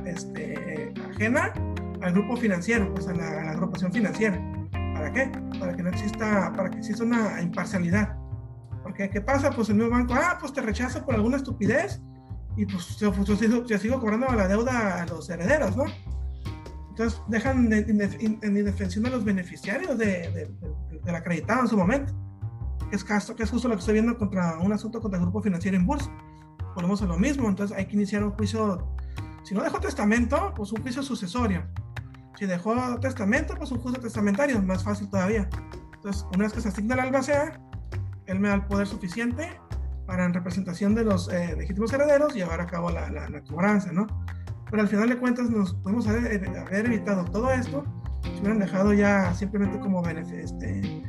este, 0.03 0.93
ajena 1.09 1.53
al 2.01 2.11
grupo 2.11 2.35
financiero, 2.35 2.93
pues 2.93 3.07
a 3.07 3.13
la, 3.13 3.51
agrupación 3.51 3.93
financiera. 3.93 4.37
¿Para 4.71 5.13
qué? 5.13 5.31
Para 5.61 5.73
que 5.77 5.81
no 5.81 5.89
exista, 5.91 6.51
para 6.57 6.69
que 6.69 6.79
exista 6.79 7.05
una 7.05 7.41
imparcialidad. 7.41 8.17
Porque 8.83 9.09
¿qué 9.09 9.21
pasa? 9.21 9.49
Pues 9.51 9.69
el 9.69 9.77
nuevo 9.77 9.93
banco, 9.93 10.13
ah, 10.13 10.37
pues 10.37 10.51
te 10.51 10.59
rechazo 10.59 11.05
por 11.05 11.15
alguna 11.15 11.37
estupidez 11.37 12.01
y 12.57 12.65
pues 12.65 12.97
yo, 12.97 13.13
pues, 13.13 13.29
sigo, 13.39 13.99
cobrando 14.01 14.27
la 14.27 14.49
deuda 14.49 15.03
a 15.03 15.05
los 15.05 15.29
herederos, 15.29 15.77
¿no? 15.77 15.85
Entonces 16.99 17.21
dejan 17.29 17.71
en 17.71 18.57
indefensión 18.57 19.05
a 19.05 19.09
los 19.09 19.23
beneficiarios 19.23 19.97
de, 19.97 20.49
del 21.05 21.15
acreditado 21.15 21.61
en 21.61 21.67
su 21.69 21.77
momento. 21.77 22.13
Es, 22.91 23.05
justo 23.49 23.69
lo 23.69 23.75
que 23.75 23.79
estoy 23.79 23.93
viendo 23.93 24.17
contra 24.17 24.57
un 24.57 24.73
asunto 24.73 24.99
contra 24.99 25.17
el 25.17 25.23
grupo 25.23 25.41
financiero 25.41 25.77
en 25.77 25.85
bursa. 25.85 26.11
Volvemos 26.75 27.01
a 27.01 27.05
lo 27.05 27.17
mismo, 27.17 27.47
entonces 27.47 27.77
hay 27.77 27.85
que 27.85 27.95
iniciar 27.95 28.21
un 28.21 28.31
juicio, 28.31 28.85
si 29.45 29.55
no 29.55 29.63
dejó 29.63 29.79
testamento, 29.79 30.53
pues 30.57 30.73
un 30.73 30.81
juicio 30.81 31.01
sucesorio. 31.01 31.63
Si 32.37 32.45
dejó 32.45 32.99
testamento, 32.99 33.55
pues 33.55 33.71
un 33.71 33.79
juicio 33.79 34.01
testamentario, 34.01 34.61
más 34.61 34.83
fácil 34.83 35.09
todavía. 35.09 35.47
Entonces, 35.93 36.25
una 36.35 36.43
vez 36.43 36.53
que 36.53 36.59
se 36.59 36.67
asigna 36.67 36.95
el 36.95 36.99
albacea, 36.99 37.61
él 38.25 38.41
me 38.41 38.49
da 38.49 38.55
el 38.55 38.65
poder 38.65 38.87
suficiente 38.87 39.57
para, 40.05 40.25
en 40.25 40.33
representación 40.33 40.95
de 40.95 41.05
los 41.05 41.31
eh, 41.31 41.55
legítimos 41.57 41.93
herederos, 41.93 42.33
llevar 42.33 42.59
a 42.59 42.65
cabo 42.65 42.91
la, 42.91 43.09
la, 43.09 43.41
cobranza, 43.45 43.93
¿no? 43.93 44.05
Pero 44.69 44.81
al 44.81 44.87
final 44.87 45.09
de 45.09 45.17
cuentas, 45.17 45.49
nos 45.49 45.73
podemos 45.73 46.07
haber, 46.07 46.47
haber 46.47 46.85
evitado 46.85 47.25
todo 47.25 47.51
esto 47.51 47.83
si 48.21 48.39
hubieran 48.41 48.59
dejado 48.59 48.93
ya 48.93 49.33
simplemente 49.33 49.79
como, 49.79 50.03
este, 50.07 51.03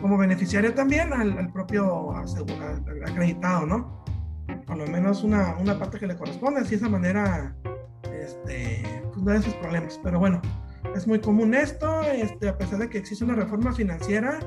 como 0.00 0.18
beneficiario 0.18 0.74
también 0.74 1.12
al, 1.12 1.52
propio 1.52 2.12
acreditado, 3.06 3.66
¿no? 3.66 4.04
Por 4.66 4.76
lo 4.76 4.86
menos 4.86 5.22
una, 5.24 5.56
una 5.58 5.78
parte 5.78 5.98
que 5.98 6.06
le 6.06 6.16
corresponde, 6.16 6.60
así 6.60 6.70
de 6.70 6.76
esa 6.76 6.88
manera, 6.88 7.56
este, 8.04 8.82
pues 9.12 9.22
no 9.22 9.30
hay 9.30 9.38
esos 9.38 9.54
problemas. 9.54 9.98
Pero 10.02 10.18
bueno, 10.18 10.40
es 10.94 11.06
muy 11.06 11.20
común 11.20 11.54
esto, 11.54 12.02
este, 12.02 12.48
a 12.48 12.58
pesar 12.58 12.78
de 12.78 12.88
que 12.88 12.98
existe 12.98 13.24
una 13.24 13.34
reforma 13.34 13.72
financiera, 13.72 14.38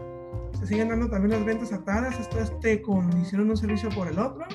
se 0.59 0.67
siguen 0.67 0.89
dando 0.89 1.09
también 1.09 1.32
las 1.32 1.45
ventas 1.45 1.72
atadas, 1.72 2.20
esto 2.20 2.39
este, 2.39 2.82
con 2.82 3.09
hicieron 3.22 3.49
un 3.49 3.57
servicio 3.57 3.89
por 3.89 4.07
el 4.07 4.20
otro, 4.20 4.45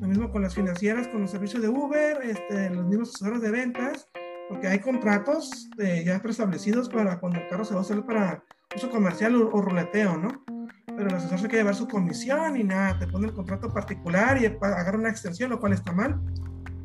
lo 0.00 0.08
mismo 0.08 0.30
con 0.30 0.42
las 0.42 0.54
financieras, 0.54 1.08
con 1.08 1.22
los 1.22 1.30
servicios 1.30 1.62
de 1.62 1.68
Uber, 1.68 2.18
este, 2.22 2.70
los 2.70 2.86
mismos 2.86 3.14
asesores 3.14 3.40
de 3.40 3.50
ventas, 3.50 4.08
porque 4.48 4.68
hay 4.68 4.78
contratos 4.78 5.68
eh, 5.78 6.04
ya 6.04 6.20
preestablecidos 6.20 6.88
para 6.88 7.18
cuando 7.18 7.40
el 7.40 7.48
carro 7.48 7.64
se 7.64 7.74
va 7.74 7.80
a 7.80 7.82
hacer 7.82 8.04
para 8.04 8.44
uso 8.74 8.90
comercial 8.90 9.34
o, 9.36 9.60
ruleteo, 9.60 10.16
¿no? 10.16 10.44
Pero 10.86 11.08
el 11.08 11.14
asesor 11.14 11.38
se 11.38 11.48
quiere 11.48 11.62
llevar 11.62 11.74
su 11.74 11.88
comisión 11.88 12.56
y 12.56 12.64
nada, 12.64 12.98
te 12.98 13.06
pone 13.06 13.26
el 13.26 13.34
contrato 13.34 13.72
particular 13.72 14.40
y 14.40 14.46
agarra 14.46 14.98
una 14.98 15.10
extensión, 15.10 15.50
lo 15.50 15.60
cual 15.60 15.72
está 15.72 15.92
mal. 15.92 16.20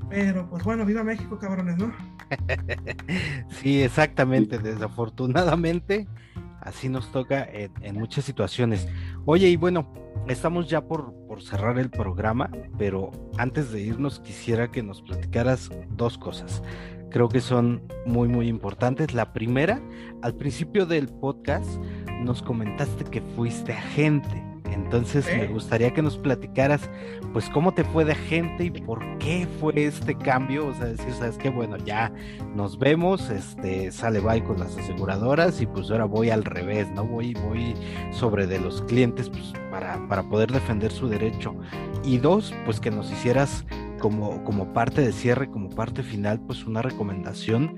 Pero 0.09 0.49
pues 0.49 0.63
bueno, 0.63 0.85
viva 0.85 1.03
México, 1.03 1.39
cabrones, 1.39 1.77
¿no? 1.77 1.93
sí, 3.49 3.81
exactamente. 3.81 4.57
Desafortunadamente, 4.57 6.07
así 6.61 6.89
nos 6.89 7.11
toca 7.11 7.47
en, 7.51 7.71
muchas 7.93 8.25
situaciones. 8.25 8.87
Oye, 9.25 9.49
y 9.49 9.57
bueno, 9.57 9.91
estamos 10.27 10.69
ya 10.69 10.81
por, 10.85 11.13
por, 11.27 11.41
cerrar 11.41 11.77
el 11.79 11.89
programa, 11.89 12.49
pero 12.77 13.11
antes 13.37 13.71
de 13.71 13.81
irnos 13.81 14.19
quisiera 14.19 14.71
que 14.71 14.83
nos 14.83 15.01
platicaras 15.01 15.69
dos 15.89 16.17
cosas. 16.17 16.63
Creo 17.09 17.27
que 17.27 17.41
son 17.41 17.83
muy, 18.05 18.29
muy 18.29 18.47
importantes. 18.47 19.13
La 19.13 19.33
primera, 19.33 19.81
al 20.21 20.35
principio 20.35 20.85
del 20.85 21.09
podcast 21.09 21.69
nos 22.21 22.41
comentaste 22.41 23.03
que 23.03 23.21
fuiste 23.35 23.73
agente. 23.73 24.50
Entonces 24.71 25.25
me 25.25 25.47
gustaría 25.47 25.93
que 25.93 26.01
nos 26.01 26.17
platicaras, 26.17 26.89
pues, 27.33 27.49
cómo 27.49 27.73
te 27.73 27.83
fue 27.83 28.05
de 28.05 28.15
gente 28.15 28.65
y 28.65 28.71
por 28.71 29.17
qué 29.17 29.47
fue 29.59 29.85
este 29.85 30.15
cambio. 30.15 30.67
O 30.67 30.73
sea, 30.73 30.85
decir, 30.85 31.13
sabes 31.13 31.37
que 31.37 31.49
bueno, 31.49 31.77
ya 31.77 32.11
nos 32.55 32.79
vemos, 32.79 33.29
este, 33.29 33.91
sale 33.91 34.19
bye 34.19 34.43
con 34.43 34.59
las 34.59 34.77
aseguradoras 34.77 35.61
y 35.61 35.65
pues 35.65 35.91
ahora 35.91 36.05
voy 36.05 36.29
al 36.29 36.43
revés, 36.43 36.89
¿no? 36.91 37.05
Voy, 37.05 37.33
voy 37.33 37.75
sobre 38.11 38.47
de 38.47 38.59
los 38.59 38.81
clientes 38.83 39.29
pues, 39.29 39.53
para, 39.69 40.07
para 40.07 40.23
poder 40.23 40.51
defender 40.51 40.91
su 40.91 41.07
derecho. 41.07 41.55
Y 42.03 42.17
dos, 42.17 42.53
pues 42.65 42.79
que 42.79 42.91
nos 42.91 43.11
hicieras 43.11 43.65
como, 44.01 44.43
como 44.43 44.73
parte 44.73 45.01
de 45.01 45.13
cierre, 45.13 45.49
como 45.49 45.69
parte 45.69 46.03
final, 46.03 46.39
pues 46.41 46.65
una 46.65 46.81
recomendación 46.81 47.77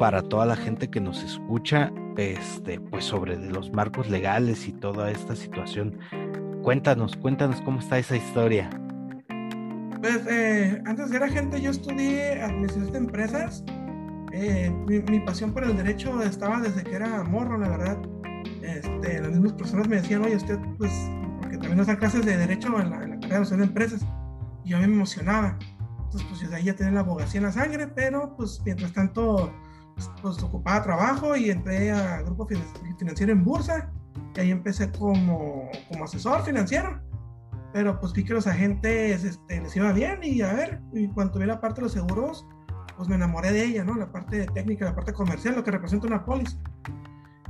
para 0.00 0.22
toda 0.22 0.46
la 0.46 0.56
gente 0.56 0.88
que 0.88 0.98
nos 0.98 1.22
escucha, 1.22 1.92
este, 2.16 2.80
pues 2.80 3.04
sobre 3.04 3.36
de 3.36 3.50
los 3.50 3.70
marcos 3.70 4.08
legales 4.08 4.66
y 4.66 4.72
toda 4.72 5.10
esta 5.10 5.36
situación 5.36 5.98
Cuéntanos, 6.62 7.16
cuéntanos 7.16 7.60
cómo 7.62 7.80
está 7.80 7.98
esa 7.98 8.16
historia. 8.16 8.68
Pues 10.00 10.26
eh, 10.28 10.82
antes 10.84 11.06
de 11.06 11.12
ser 11.12 11.22
agente 11.22 11.60
yo 11.60 11.70
estudié 11.70 12.42
administración 12.42 12.92
de 12.92 12.98
empresas. 12.98 13.64
Eh, 14.32 14.70
mi, 14.86 15.20
pasión 15.20 15.52
por 15.52 15.64
el 15.64 15.76
derecho 15.76 16.22
estaba 16.22 16.60
desde 16.60 16.84
que 16.84 16.94
era 16.96 17.22
morro, 17.24 17.56
la 17.58 17.68
verdad. 17.68 17.98
Este, 18.62 19.20
las 19.20 19.30
mismas 19.32 19.54
personas 19.54 19.88
me 19.88 19.96
decían, 19.96 20.22
oye, 20.22 20.36
usted, 20.36 20.58
pues, 20.76 20.92
porque 21.40 21.56
también 21.56 21.78
nos 21.78 21.86
dan 21.86 21.96
clases 21.96 22.24
de 22.26 22.36
derecho 22.36 22.68
en 22.78 22.90
la, 22.90 23.04
en 23.04 23.20
carrera 23.20 23.44
de 23.44 23.64
empresas. 23.64 24.04
Y 24.64 24.70
yo 24.70 24.78
me 24.78 24.84
emocionaba. 24.84 25.58
Entonces, 26.04 26.28
pues 26.28 26.40
desde 26.40 26.56
ahí 26.56 26.64
ya 26.64 26.74
tenía 26.74 26.92
la 26.92 27.00
abogacía 27.00 27.38
en 27.38 27.46
la 27.46 27.52
sangre, 27.52 27.86
pero 27.86 28.36
pues 28.36 28.60
mientras 28.64 28.92
tanto, 28.92 29.52
pues, 30.22 30.42
ocupaba 30.42 30.82
trabajo 30.82 31.36
y 31.36 31.50
entré 31.50 31.90
a 31.90 32.22
grupo 32.22 32.46
financiero 32.98 33.32
en 33.32 33.44
bursa 33.44 33.90
y 34.34 34.40
ahí 34.40 34.50
empecé 34.50 34.90
como, 34.92 35.68
como 35.88 36.04
asesor 36.04 36.42
financiero. 36.42 37.00
Pero 37.72 38.00
pues 38.00 38.12
vi 38.12 38.24
que 38.24 38.34
los 38.34 38.46
agentes 38.46 39.24
este, 39.24 39.60
les 39.60 39.76
iba 39.76 39.92
bien 39.92 40.18
y 40.22 40.42
a 40.42 40.52
ver, 40.52 40.80
y 40.92 41.08
cuando 41.08 41.38
vi 41.38 41.46
la 41.46 41.60
parte 41.60 41.76
de 41.76 41.82
los 41.82 41.92
seguros, 41.92 42.46
pues 42.96 43.08
me 43.08 43.14
enamoré 43.14 43.52
de 43.52 43.64
ella, 43.64 43.84
¿no? 43.84 43.94
La 43.94 44.10
parte 44.10 44.46
técnica, 44.46 44.84
la 44.84 44.94
parte 44.94 45.12
comercial, 45.12 45.54
lo 45.54 45.62
que 45.62 45.70
representa 45.70 46.06
una 46.06 46.24
póliza. 46.24 46.56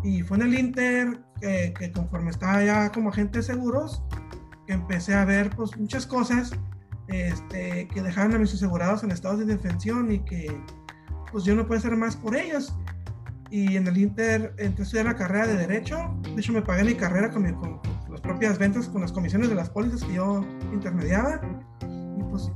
Y 0.03 0.23
fue 0.23 0.37
en 0.39 0.43
el 0.45 0.59
Inter 0.59 1.21
que, 1.41 1.73
que, 1.79 1.93
conforme 1.93 2.31
estaba 2.31 2.63
ya 2.63 2.93
como 2.93 3.09
agente 3.09 3.39
de 3.39 3.45
seguros, 3.45 4.03
que 4.67 4.75
empecé 4.75 5.15
a 5.15 5.25
ver 5.25 5.51
pues 5.57 5.77
muchas 5.79 6.07
cosas 6.07 6.53
este, 7.11 7.89
que 7.89 8.03
dejaban 8.03 8.35
a 8.35 8.39
mis 8.39 8.55
asegurados 8.55 9.03
en 9.03 9.11
estados 9.11 9.39
de 9.39 9.45
indefensión 9.45 10.13
y 10.13 10.21
que 10.21 10.47
pues 11.31 11.45
yo 11.45 11.55
no 11.55 11.67
puedo 11.67 11.79
hacer 11.79 11.97
más 11.97 12.17
por 12.17 12.37
ellos 12.37 12.75
y 13.51 13.77
en 13.77 13.87
el 13.87 13.99
Inter 13.99 14.55
entré 14.59 14.83
a 14.83 14.85
estudiar 14.85 15.07
la 15.07 15.17
carrera 15.17 15.47
de 15.49 15.57
Derecho. 15.57 16.17
De 16.23 16.41
hecho, 16.41 16.53
me 16.53 16.63
pagué 16.63 16.85
mi 16.85 16.95
carrera 16.95 17.31
con, 17.31 17.43
las 18.09 18.21
propias 18.21 18.59
ventas, 18.59 18.89
con 18.89 19.01
las 19.01 19.13
comisiones 19.13 19.49
de 19.49 19.57
las 19.57 19.69
pólizas 19.69 20.05
que 20.05 20.15
yo 20.15 20.45
intermediaba. 20.73 21.41
Y 21.83 22.23
pues, 22.31 22.51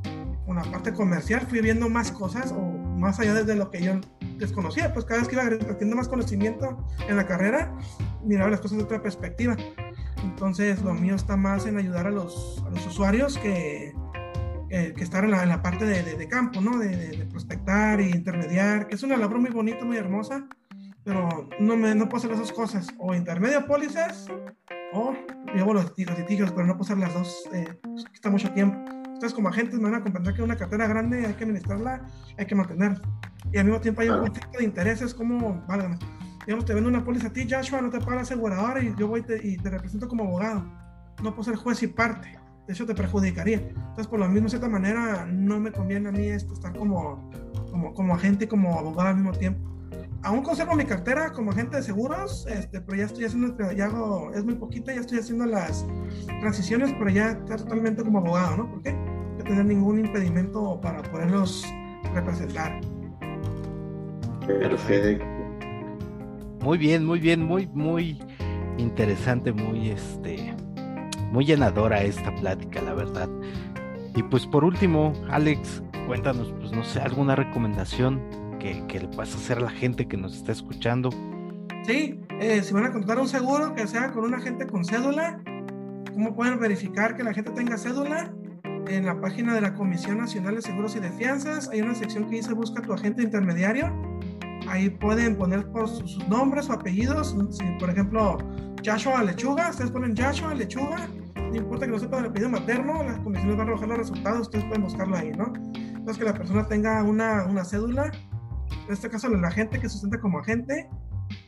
con 0.47 0.57
la 0.57 0.63
parte 0.63 0.93
comercial 0.93 1.47
fui 1.49 1.61
viendo 1.61 1.89
más 1.89 2.13
cosas 2.13 2.53
o 2.53 2.61
más 2.61 3.19
allá 3.19 3.35
de 3.43 3.57
lo 3.57 3.71
que 3.71 3.83
yo 3.83 4.01
desconocía. 4.39 4.93
Pues 4.93 5.05
cada 5.05 5.21
vez 5.21 5.29
que 5.29 5.35
iba 5.35 5.49
teniendo 5.49 5.97
más 5.97 6.09
conocimiento 6.09 6.87
en 7.09 7.17
la 7.17 7.27
carrera, 7.27 7.77
miraba 8.25 8.51
las 8.51 8.61
cosas 8.61 8.79
de 8.79 8.85
otra 8.85 9.03
perspectiva. 9.03 9.57
Entonces, 10.23 10.81
lo 10.83 10.95
mío 10.95 11.17
está 11.17 11.37
más 11.37 11.67
en 11.67 11.77
ayudar 11.77 12.07
a 12.07 12.11
los 12.11 12.65
usuarios 12.87 13.37
que, 13.39 13.93
que, 14.95 15.03
estar 15.03 15.25
en 15.25 15.31
la, 15.31 15.43
en 15.43 15.49
la 15.49 15.63
parte 15.63 15.85
de, 15.85 16.03
de, 16.03 16.29
campo, 16.29 16.61
¿no? 16.61 16.79
De, 16.79 16.89
de, 16.97 17.27
prospectar 17.27 18.01
e 18.01 18.11
intermediar, 18.11 18.87
que 18.87 18.95
es 18.95 19.03
una 19.03 19.17
labor 19.17 19.41
muy 19.41 19.51
bonita, 19.51 19.85
muy 19.85 19.97
hermosa 19.97 20.49
pero 21.05 21.49
no, 21.61 21.77
me, 21.77 21.95
no 21.95 22.09
puedo 22.09 22.17
hacer 22.17 22.31
las 22.31 22.41
dos 22.41 22.53
cosas. 22.53 22.89
O 22.99 23.15
intermedio 23.15 23.67
pólizas, 23.67 24.27
o 24.93 25.15
llevo 25.55 25.75
los, 25.75 25.93
los 25.97 26.19
litigios, 26.19 26.51
pero 26.53 26.67
no 26.67 26.77
puedo 26.77 26.85
hacer 26.85 26.99
las 26.99 27.15
dos. 27.15 27.49
Eh, 27.53 27.79
pues, 27.83 28.07
quita 28.07 28.31
mucho 28.31 28.51
tiempo. 28.53 28.79
Ustedes 29.13 29.35
como 29.35 29.49
agentes 29.49 29.79
me 29.79 29.91
van 29.91 29.97
a 29.97 30.03
comprender 30.03 30.35
que 30.35 30.43
una 30.43 30.57
cartera 30.57 30.87
grande 30.87 31.27
hay 31.27 31.35
que 31.35 31.45
administrarla, 31.45 32.09
hay 32.39 32.47
que 32.47 32.55
mantenerla. 32.55 33.01
Y 33.53 33.59
al 33.59 33.67
mismo 33.67 33.81
tiempo 33.81 34.01
hay 34.01 34.09
un 34.09 34.21
conflicto 34.21 34.59
de 34.59 34.65
intereses 34.65 35.15
como, 35.15 35.63
válgame, 35.69 35.99
digamos, 36.47 36.65
te 36.65 36.75
vendo 36.75 36.89
una 36.89 37.05
póliza 37.05 37.29
a 37.29 37.33
ti, 37.33 37.47
Joshua, 37.49 37.81
no 37.81 37.91
te 37.91 38.01
paga 38.01 38.17
la 38.17 38.23
aseguradora 38.23 38.83
y 38.83 38.95
yo 38.97 39.07
voy 39.07 39.23
te, 39.23 39.47
y 39.47 39.57
te 39.59 39.71
represento 39.71 40.09
como 40.09 40.25
abogado. 40.25 40.65
No 41.23 41.31
puedo 41.35 41.45
ser 41.45 41.57
juez 41.57 41.83
y 41.83 41.87
parte. 41.87 42.39
De 42.67 42.73
hecho, 42.73 42.87
te 42.87 42.95
perjudicaría. 42.95 43.59
Entonces, 43.59 44.07
por 44.07 44.21
lo 44.21 44.29
mismo, 44.29 44.45
de 44.45 44.51
cierta 44.51 44.69
manera, 44.69 45.27
no 45.27 45.61
me 45.61 45.71
conviene 45.71 46.09
a 46.09 46.13
mí 46.13 46.27
esto, 46.27 46.55
estar 46.55 46.77
como, 46.77 47.31
como, 47.71 47.93
como 47.93 48.15
agente 48.15 48.47
y 48.47 48.49
como 48.49 48.79
abogado 48.79 49.11
al 49.11 49.17
mismo 49.17 49.33
tiempo 49.33 49.75
aún 50.25 50.43
conservo 50.43 50.75
mi 50.75 50.85
cartera 50.85 51.31
como 51.33 51.51
agente 51.51 51.77
de 51.77 51.83
seguros, 51.83 52.47
este, 52.49 52.81
pero 52.81 52.99
ya 52.99 53.05
estoy 53.05 53.27
haciendo, 53.27 53.73
ya 53.73 53.85
hago, 53.85 54.33
es 54.35 54.45
muy 54.45 54.55
poquita, 54.55 54.93
ya 54.93 55.01
estoy 55.01 55.19
haciendo 55.19 55.45
las 55.45 55.87
transiciones, 56.41 56.93
pero 56.99 57.11
ya 57.11 57.33
está 57.33 57.57
totalmente 57.57 58.03
como 58.03 58.19
abogado, 58.19 58.57
¿no? 58.57 58.71
¿Por 58.71 58.83
qué? 58.83 58.93
No 58.93 59.45
tener 59.45 59.65
ningún 59.67 59.99
impedimento 60.01 60.81
para 60.81 61.03
poderlos 61.03 61.65
representar. 62.15 62.81
Perfecto. 64.47 65.25
Muy 66.63 66.79
bien, 66.79 67.05
muy 67.05 67.21
bien, 67.21 67.43
muy, 67.43 67.67
muy 67.75 68.19
interesante, 68.79 69.53
muy, 69.53 69.91
este, 69.91 70.55
muy 71.35 71.45
llenadora 71.45 72.01
esta 72.01 72.33
plática, 72.37 72.81
la 72.81 72.95
verdad. 72.95 73.29
Y 74.15 74.23
pues 74.23 74.47
por 74.47 74.65
último, 74.65 75.13
Alex, 75.31 75.83
cuéntanos, 76.07 76.55
pues 76.61 76.71
no 76.71 76.85
sé, 76.85 77.01
alguna 77.01 77.35
recomendación 77.35 78.23
que, 78.61 78.87
que 78.87 79.01
le 79.01 79.09
puedas 79.09 79.35
hacer 79.35 79.59
a 79.59 79.63
la 79.63 79.71
gente 79.71 80.07
que 80.07 80.17
nos 80.17 80.37
está 80.37 80.53
escuchando. 80.53 81.11
Sí, 81.85 82.21
eh, 82.41 82.63
si 82.63 82.73
van 82.73 82.85
a 82.85 82.93
contratar 82.93 83.19
un 83.19 83.29
seguro, 83.29 83.75
que 83.75 83.85
sea 83.89 84.13
con 84.13 84.25
un 84.25 84.35
agente 84.35 84.69
con 84.69 84.85
cédula. 84.85 85.43
¿Cómo 86.13 86.37
pueden 86.37 86.61
verificar 86.61 87.17
que 87.17 87.25
la 87.25 87.35
gente 87.35 87.51
tenga 87.51 87.77
cédula? 87.79 88.33
En 88.87 89.05
la 89.05 89.21
página 89.21 89.55
de 89.55 89.61
la 89.61 89.75
Comisión 89.75 90.19
Nacional 90.19 90.55
de 90.55 90.63
Seguros 90.63 90.95
y 90.95 91.01
de 91.01 91.11
Fianzas 91.11 91.69
hay 91.69 91.81
una 91.81 91.97
sección 91.97 92.31
que 92.31 92.37
dice 92.37 92.55
Busca 92.55 92.81
tu 92.81 92.93
agente 92.93 93.25
intermediario. 93.25 93.93
Ahí 94.69 94.89
pueden 94.89 95.37
poner 95.37 95.67
por 95.73 95.89
sus 95.89 96.17
nombres 96.29 96.71
o 96.71 96.75
apellidos. 96.75 97.35
Por 97.81 97.91
ejemplo, 97.91 98.39
Joshua 98.87 99.25
Lechuga, 99.25 99.71
ustedes 99.71 99.91
ponen 99.91 100.15
Joshua 100.17 100.55
Lechuga. 100.55 101.09
No 101.55 101.61
importa 101.61 101.87
que 101.87 101.93
no 101.93 102.01
sepan 102.01 102.25
el 102.25 102.31
apellido 102.31 102.51
materno, 102.51 103.05
las 103.05 103.21
comisiones 103.21 103.57
van 103.57 103.69
a 103.69 103.71
arrojar 103.71 103.89
los 103.89 103.99
resultados. 103.99 104.41
Ustedes 104.41 104.65
pueden 104.65 104.83
buscarlo 104.83 105.17
ahí, 105.17 105.31
¿no? 105.31 105.53
Entonces, 105.77 106.19
que 106.19 106.25
la 106.25 106.35
persona 106.35 106.67
tenga 106.67 107.01
una, 107.05 107.45
una 107.45 107.65
cédula. 107.65 108.11
En 108.89 108.93
este 108.93 109.09
caso, 109.09 109.29
el 109.29 109.45
agente 109.45 109.79
que 109.79 109.89
sustenta 109.89 110.19
como 110.19 110.41
agente. 110.41 110.91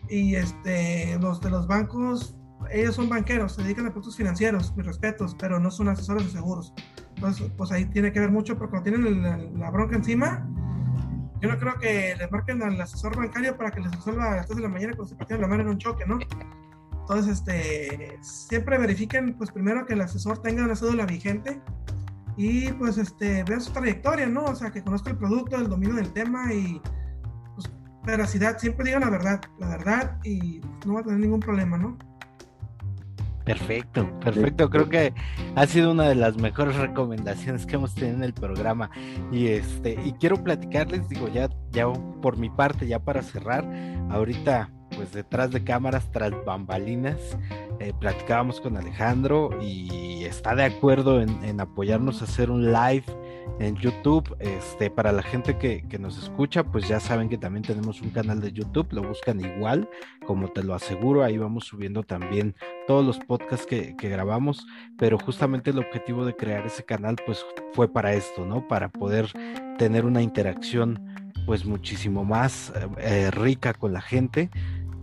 Y 0.09 0.37
este, 0.37 1.19
los 1.19 1.41
de 1.41 1.51
los 1.51 1.67
bancos, 1.67 2.37
ellos 2.71 2.95
son 2.95 3.09
banqueros, 3.09 3.57
se 3.57 3.65
dedican 3.65 3.87
a 3.87 3.91
productos 3.91 4.17
financieros, 4.17 4.77
mis 4.77 4.87
respetos, 4.87 5.35
pero 5.41 5.59
no 5.59 5.73
son 5.73 5.89
asesores 5.89 6.27
de 6.27 6.31
seguros. 6.31 6.73
Entonces, 7.17 7.51
pues 7.57 7.73
ahí 7.73 7.87
tiene 7.87 8.13
que 8.13 8.21
ver 8.21 8.31
mucho, 8.31 8.57
porque 8.57 8.71
cuando 8.71 8.91
tienen 8.91 9.23
la, 9.25 9.39
la 9.39 9.71
bronca 9.73 9.97
encima, 9.97 10.49
yo 11.41 11.49
no 11.49 11.59
creo 11.59 11.75
que 11.81 12.15
le 12.17 12.29
marquen 12.29 12.63
al 12.63 12.81
asesor 12.81 13.17
bancario 13.17 13.57
para 13.57 13.73
que 13.73 13.81
les 13.81 13.91
resuelva 13.91 14.35
a 14.35 14.37
las 14.37 14.47
3 14.47 14.59
de 14.59 14.63
la 14.63 14.69
mañana 14.69 14.93
cuando 14.93 15.09
se 15.09 15.17
partieron 15.17 15.43
la 15.43 15.49
mano 15.49 15.63
en 15.65 15.69
un 15.71 15.79
choque, 15.79 16.07
¿no? 16.07 16.21
Entonces, 17.09 17.39
este, 17.39 18.19
siempre 18.21 18.79
verifiquen, 18.79 19.35
pues 19.35 19.53
primero 19.53 19.87
que 19.87 19.95
el 19.95 20.01
asesor 20.01 20.43
tenga 20.43 20.65
una 20.65 20.75
cédula 20.75 21.07
vigente 21.07 21.61
y 22.37 22.73
pues 22.73 22.99
este, 22.99 23.45
vean 23.45 23.61
su 23.61 23.73
trayectoria, 23.73 24.27
¿no? 24.27 24.45
O 24.47 24.55
sea, 24.57 24.73
que 24.73 24.83
conozca 24.83 25.11
el 25.11 25.17
producto, 25.17 25.55
el 25.55 25.69
dominio 25.69 25.95
del 25.95 26.13
tema 26.13 26.53
y 26.53 26.83
pues 27.55 27.71
veracidad, 28.05 28.59
siempre 28.59 28.87
digan 28.87 29.03
la 29.03 29.11
verdad, 29.11 29.41
la 29.61 29.69
verdad 29.69 30.19
y 30.25 30.61
no 30.85 30.95
va 30.95 31.01
a 31.01 31.05
tener 31.05 31.21
ningún 31.21 31.39
problema, 31.39 31.79
¿no? 31.79 31.97
Perfecto, 33.45 34.11
perfecto. 34.19 34.69
Creo 34.69 34.89
que 34.89 35.15
ha 35.55 35.67
sido 35.69 35.93
una 35.93 36.09
de 36.09 36.17
las 36.17 36.37
mejores 36.37 36.75
recomendaciones 36.75 37.65
que 37.65 37.77
hemos 37.77 37.95
tenido 37.95 38.17
en 38.17 38.25
el 38.25 38.35
programa. 38.35 38.91
Y 39.31 39.47
este, 39.47 39.97
y 40.05 40.15
quiero 40.15 40.43
platicarles, 40.43 41.09
digo, 41.09 41.29
ya, 41.29 41.49
ya 41.71 41.87
por 42.21 42.37
mi 42.37 42.51
parte, 42.51 42.89
ya 42.89 42.99
para 42.99 43.23
cerrar, 43.23 43.65
ahorita, 44.11 44.69
pues 44.97 45.13
detrás 45.13 45.51
de 45.51 45.63
cámaras, 45.63 46.11
tras 46.11 46.33
bambalinas, 46.45 47.37
eh, 47.79 47.93
platicábamos 48.01 48.61
con 48.61 48.77
Alejandro 48.77 49.51
y 49.63 50.25
está 50.25 50.55
de 50.55 50.65
acuerdo 50.65 51.21
en, 51.21 51.45
en, 51.45 51.61
apoyarnos 51.61 52.23
a 52.23 52.25
hacer 52.25 52.51
un 52.51 52.73
live 52.73 53.05
en 53.61 53.77
YouTube. 53.77 54.35
Este, 54.41 54.91
para 54.91 55.13
la 55.13 55.23
gente 55.23 55.59
que, 55.59 55.87
que, 55.89 55.99
nos 55.99 56.19
escucha, 56.19 56.65
pues 56.65 56.89
ya 56.89 57.01
saben 57.01 57.29
que 57.29 57.39
también 57.39 57.63
tenemos 57.65 58.01
un 58.01 58.11
canal 58.11 58.41
de 58.41 58.53
YouTube, 58.53 58.89
lo 58.93 59.03
buscan 59.03 59.41
igual, 59.41 59.89
como 60.27 60.49
te 60.49 60.63
lo 60.63 60.75
aseguro, 60.75 61.23
ahí 61.23 61.39
vamos 61.39 61.67
subiendo 61.67 62.03
también 62.03 62.55
todos 62.87 63.05
los 63.05 63.19
podcasts 63.19 63.67
que, 63.67 63.95
que 63.97 64.09
grabamos, 64.09 64.67
pero 64.99 65.19
justamente 65.19 65.71
el 65.71 65.79
objetivo 65.79 66.25
de 66.25 66.35
crear 66.35 66.67
ese 66.67 66.85
canal, 66.85 67.17
pues 67.27 67.45
fue 67.73 67.93
para 67.93 68.15
esto, 68.15 68.45
¿no? 68.47 68.67
Para 68.67 68.89
poder 68.89 69.31
tener 69.79 70.05
una 70.05 70.23
interacción 70.23 71.15
pues 71.47 71.65
muchísimo 71.65 72.25
más 72.25 72.73
eh, 72.99 73.31
rica 73.31 73.73
con 73.73 73.93
la 73.93 74.01
gente. 74.01 74.51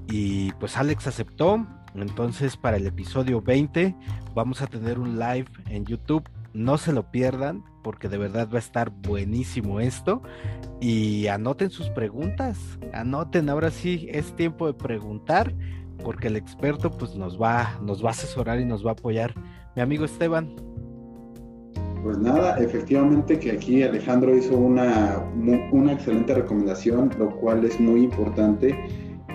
Y 0.08 0.52
pues 0.54 0.78
Alex 0.78 1.08
aceptó, 1.08 1.66
entonces, 1.96 2.58
para 2.58 2.78
el 2.78 2.88
episodio 2.88 3.42
20 3.42 3.96
vamos 4.34 4.62
a 4.62 4.68
tener 4.68 5.00
un 5.00 5.20
live 5.20 5.46
en 5.70 5.86
YouTube. 5.86 6.24
No 6.54 6.78
se 6.78 6.92
lo 6.92 7.12
pierdan 7.12 7.64
porque 7.84 8.10
de 8.10 8.18
verdad 8.18 8.48
va 8.52 8.58
a 8.58 8.60
estar 8.60 8.90
buenísimo 8.90 9.80
esto. 9.80 10.22
Y 10.82 11.28
anoten 11.28 11.70
sus 11.70 11.90
preguntas. 11.90 12.58
Anoten, 12.94 13.50
ahora 13.50 13.72
sí 13.72 14.08
es 14.10 14.36
tiempo 14.36 14.68
de 14.68 14.74
preguntar 14.74 15.54
porque 16.04 16.28
el 16.28 16.36
experto 16.36 16.92
pues 16.92 17.16
nos 17.16 17.42
va, 17.42 17.80
nos 17.82 18.04
va 18.04 18.10
a 18.10 18.12
asesorar 18.12 18.60
y 18.60 18.66
nos 18.66 18.86
va 18.86 18.90
a 18.90 18.94
apoyar. 18.94 19.34
Mi 19.76 19.82
amigo 19.82 20.06
Esteban. 20.06 20.56
Pues 22.04 22.18
nada, 22.18 22.58
efectivamente 22.58 23.40
que 23.40 23.52
aquí 23.52 23.82
Alejandro 23.82 24.36
hizo 24.36 24.58
una, 24.58 25.24
una 25.72 25.94
excelente 25.94 26.34
recomendación, 26.34 27.10
lo 27.18 27.30
cual 27.38 27.64
es 27.64 27.80
muy 27.80 28.04
importante 28.04 28.78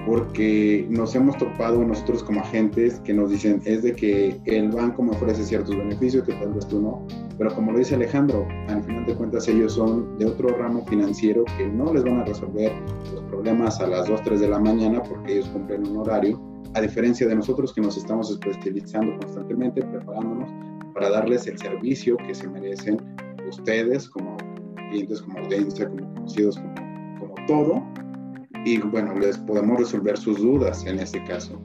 porque 0.08 0.86
nos 0.88 1.14
hemos 1.14 1.36
topado 1.36 1.84
nosotros 1.84 2.22
como 2.22 2.40
agentes 2.40 2.98
que 3.00 3.12
nos 3.12 3.28
dicen 3.28 3.60
es 3.66 3.82
de 3.82 3.92
que 3.92 4.40
el 4.46 4.70
banco 4.70 5.02
me 5.02 5.10
ofrece 5.10 5.44
ciertos 5.44 5.76
beneficios 5.76 6.24
que 6.24 6.32
tal 6.32 6.54
vez 6.54 6.66
tú 6.66 6.80
no, 6.80 7.06
pero 7.36 7.54
como 7.54 7.72
lo 7.72 7.78
dice 7.78 7.94
Alejandro, 7.94 8.48
al 8.68 8.82
final 8.84 9.04
de 9.04 9.14
cuentas 9.14 9.46
ellos 9.48 9.74
son 9.74 10.16
de 10.16 10.24
otro 10.24 10.48
ramo 10.56 10.82
financiero 10.86 11.44
que 11.58 11.66
no 11.66 11.92
les 11.92 12.04
van 12.04 12.20
a 12.20 12.24
resolver 12.24 12.72
los 13.12 13.22
problemas 13.24 13.80
a 13.80 13.86
las 13.86 14.08
2, 14.08 14.22
3 14.22 14.40
de 14.40 14.48
la 14.48 14.58
mañana 14.58 15.02
porque 15.02 15.34
ellos 15.34 15.48
cumplen 15.48 15.86
un 15.86 15.98
horario, 15.98 16.40
a 16.72 16.80
diferencia 16.80 17.28
de 17.28 17.36
nosotros 17.36 17.74
que 17.74 17.82
nos 17.82 17.98
estamos 17.98 18.30
especializando 18.30 19.14
constantemente, 19.18 19.82
preparándonos 19.82 20.50
para 20.94 21.10
darles 21.10 21.46
el 21.46 21.58
servicio 21.58 22.16
que 22.16 22.34
se 22.34 22.48
merecen 22.48 22.96
ustedes 23.46 24.08
como 24.08 24.38
clientes, 24.88 25.20
como 25.20 25.38
audiencia, 25.40 25.86
como 25.86 26.14
conocidos, 26.14 26.58
como, 26.58 26.74
como 27.20 27.46
todo, 27.46 28.07
y 28.68 28.78
bueno, 28.78 29.14
les 29.18 29.38
podemos 29.38 29.78
resolver 29.78 30.18
sus 30.18 30.38
dudas 30.38 30.84
en 30.84 30.98
este 30.98 31.24
caso. 31.24 31.60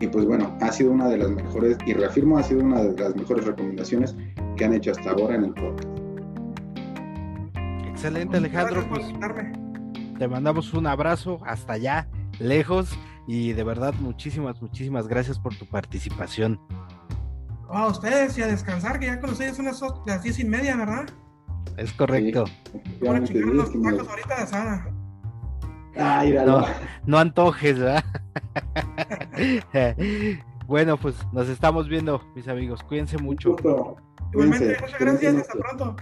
Y 0.00 0.06
pues 0.06 0.24
bueno, 0.24 0.56
ha 0.62 0.72
sido 0.72 0.92
una 0.92 1.08
de 1.08 1.18
las 1.18 1.30
mejores, 1.30 1.76
y 1.86 1.92
reafirmo, 1.92 2.38
ha 2.38 2.42
sido 2.42 2.62
una 2.62 2.82
de 2.82 2.98
las 2.98 3.14
mejores 3.14 3.44
recomendaciones 3.44 4.16
que 4.56 4.64
han 4.64 4.72
hecho 4.72 4.92
hasta 4.92 5.10
ahora 5.10 5.34
en 5.34 5.44
el 5.44 5.54
podcast. 5.54 5.88
Excelente 7.86 8.36
Alejandro, 8.38 8.86
pues 8.88 9.06
te 10.18 10.28
mandamos 10.28 10.72
un 10.72 10.86
abrazo 10.86 11.38
hasta 11.44 11.74
allá, 11.74 12.08
lejos, 12.38 12.96
y 13.26 13.52
de 13.52 13.64
verdad 13.64 13.92
muchísimas, 14.00 14.60
muchísimas 14.62 15.08
gracias 15.08 15.38
por 15.38 15.54
tu 15.56 15.66
participación. 15.66 16.58
A 17.68 17.88
ustedes 17.88 18.38
y 18.38 18.42
a 18.42 18.46
descansar, 18.46 18.98
que 18.98 19.06
ya 19.06 19.20
con 19.20 19.30
ustedes 19.30 19.56
son 19.56 19.66
las, 19.66 19.82
las 20.06 20.22
diez 20.22 20.38
y 20.38 20.44
media, 20.44 20.76
¿verdad? 20.76 21.06
Es 21.76 21.92
correcto. 21.92 22.46
Sí, 22.46 22.80
bueno, 23.00 23.26
chingar 23.26 23.50
unos 23.50 23.72
tacos 23.72 24.08
ahorita 24.08 24.36
de 24.36 24.42
asada. 24.42 24.95
Ay, 25.98 26.32
no, 26.32 26.64
no 27.06 27.18
antojes, 27.18 27.78
¿verdad? 27.78 28.04
bueno, 30.66 30.96
pues 30.96 31.16
nos 31.32 31.48
estamos 31.48 31.88
viendo, 31.88 32.22
mis 32.34 32.48
amigos. 32.48 32.82
Cuídense 32.82 33.18
mucho. 33.18 33.56
Igualmente, 34.32 34.76
muchas 34.80 34.98
gracias. 34.98 35.36
Hasta 35.36 35.58
pronto. 35.58 35.96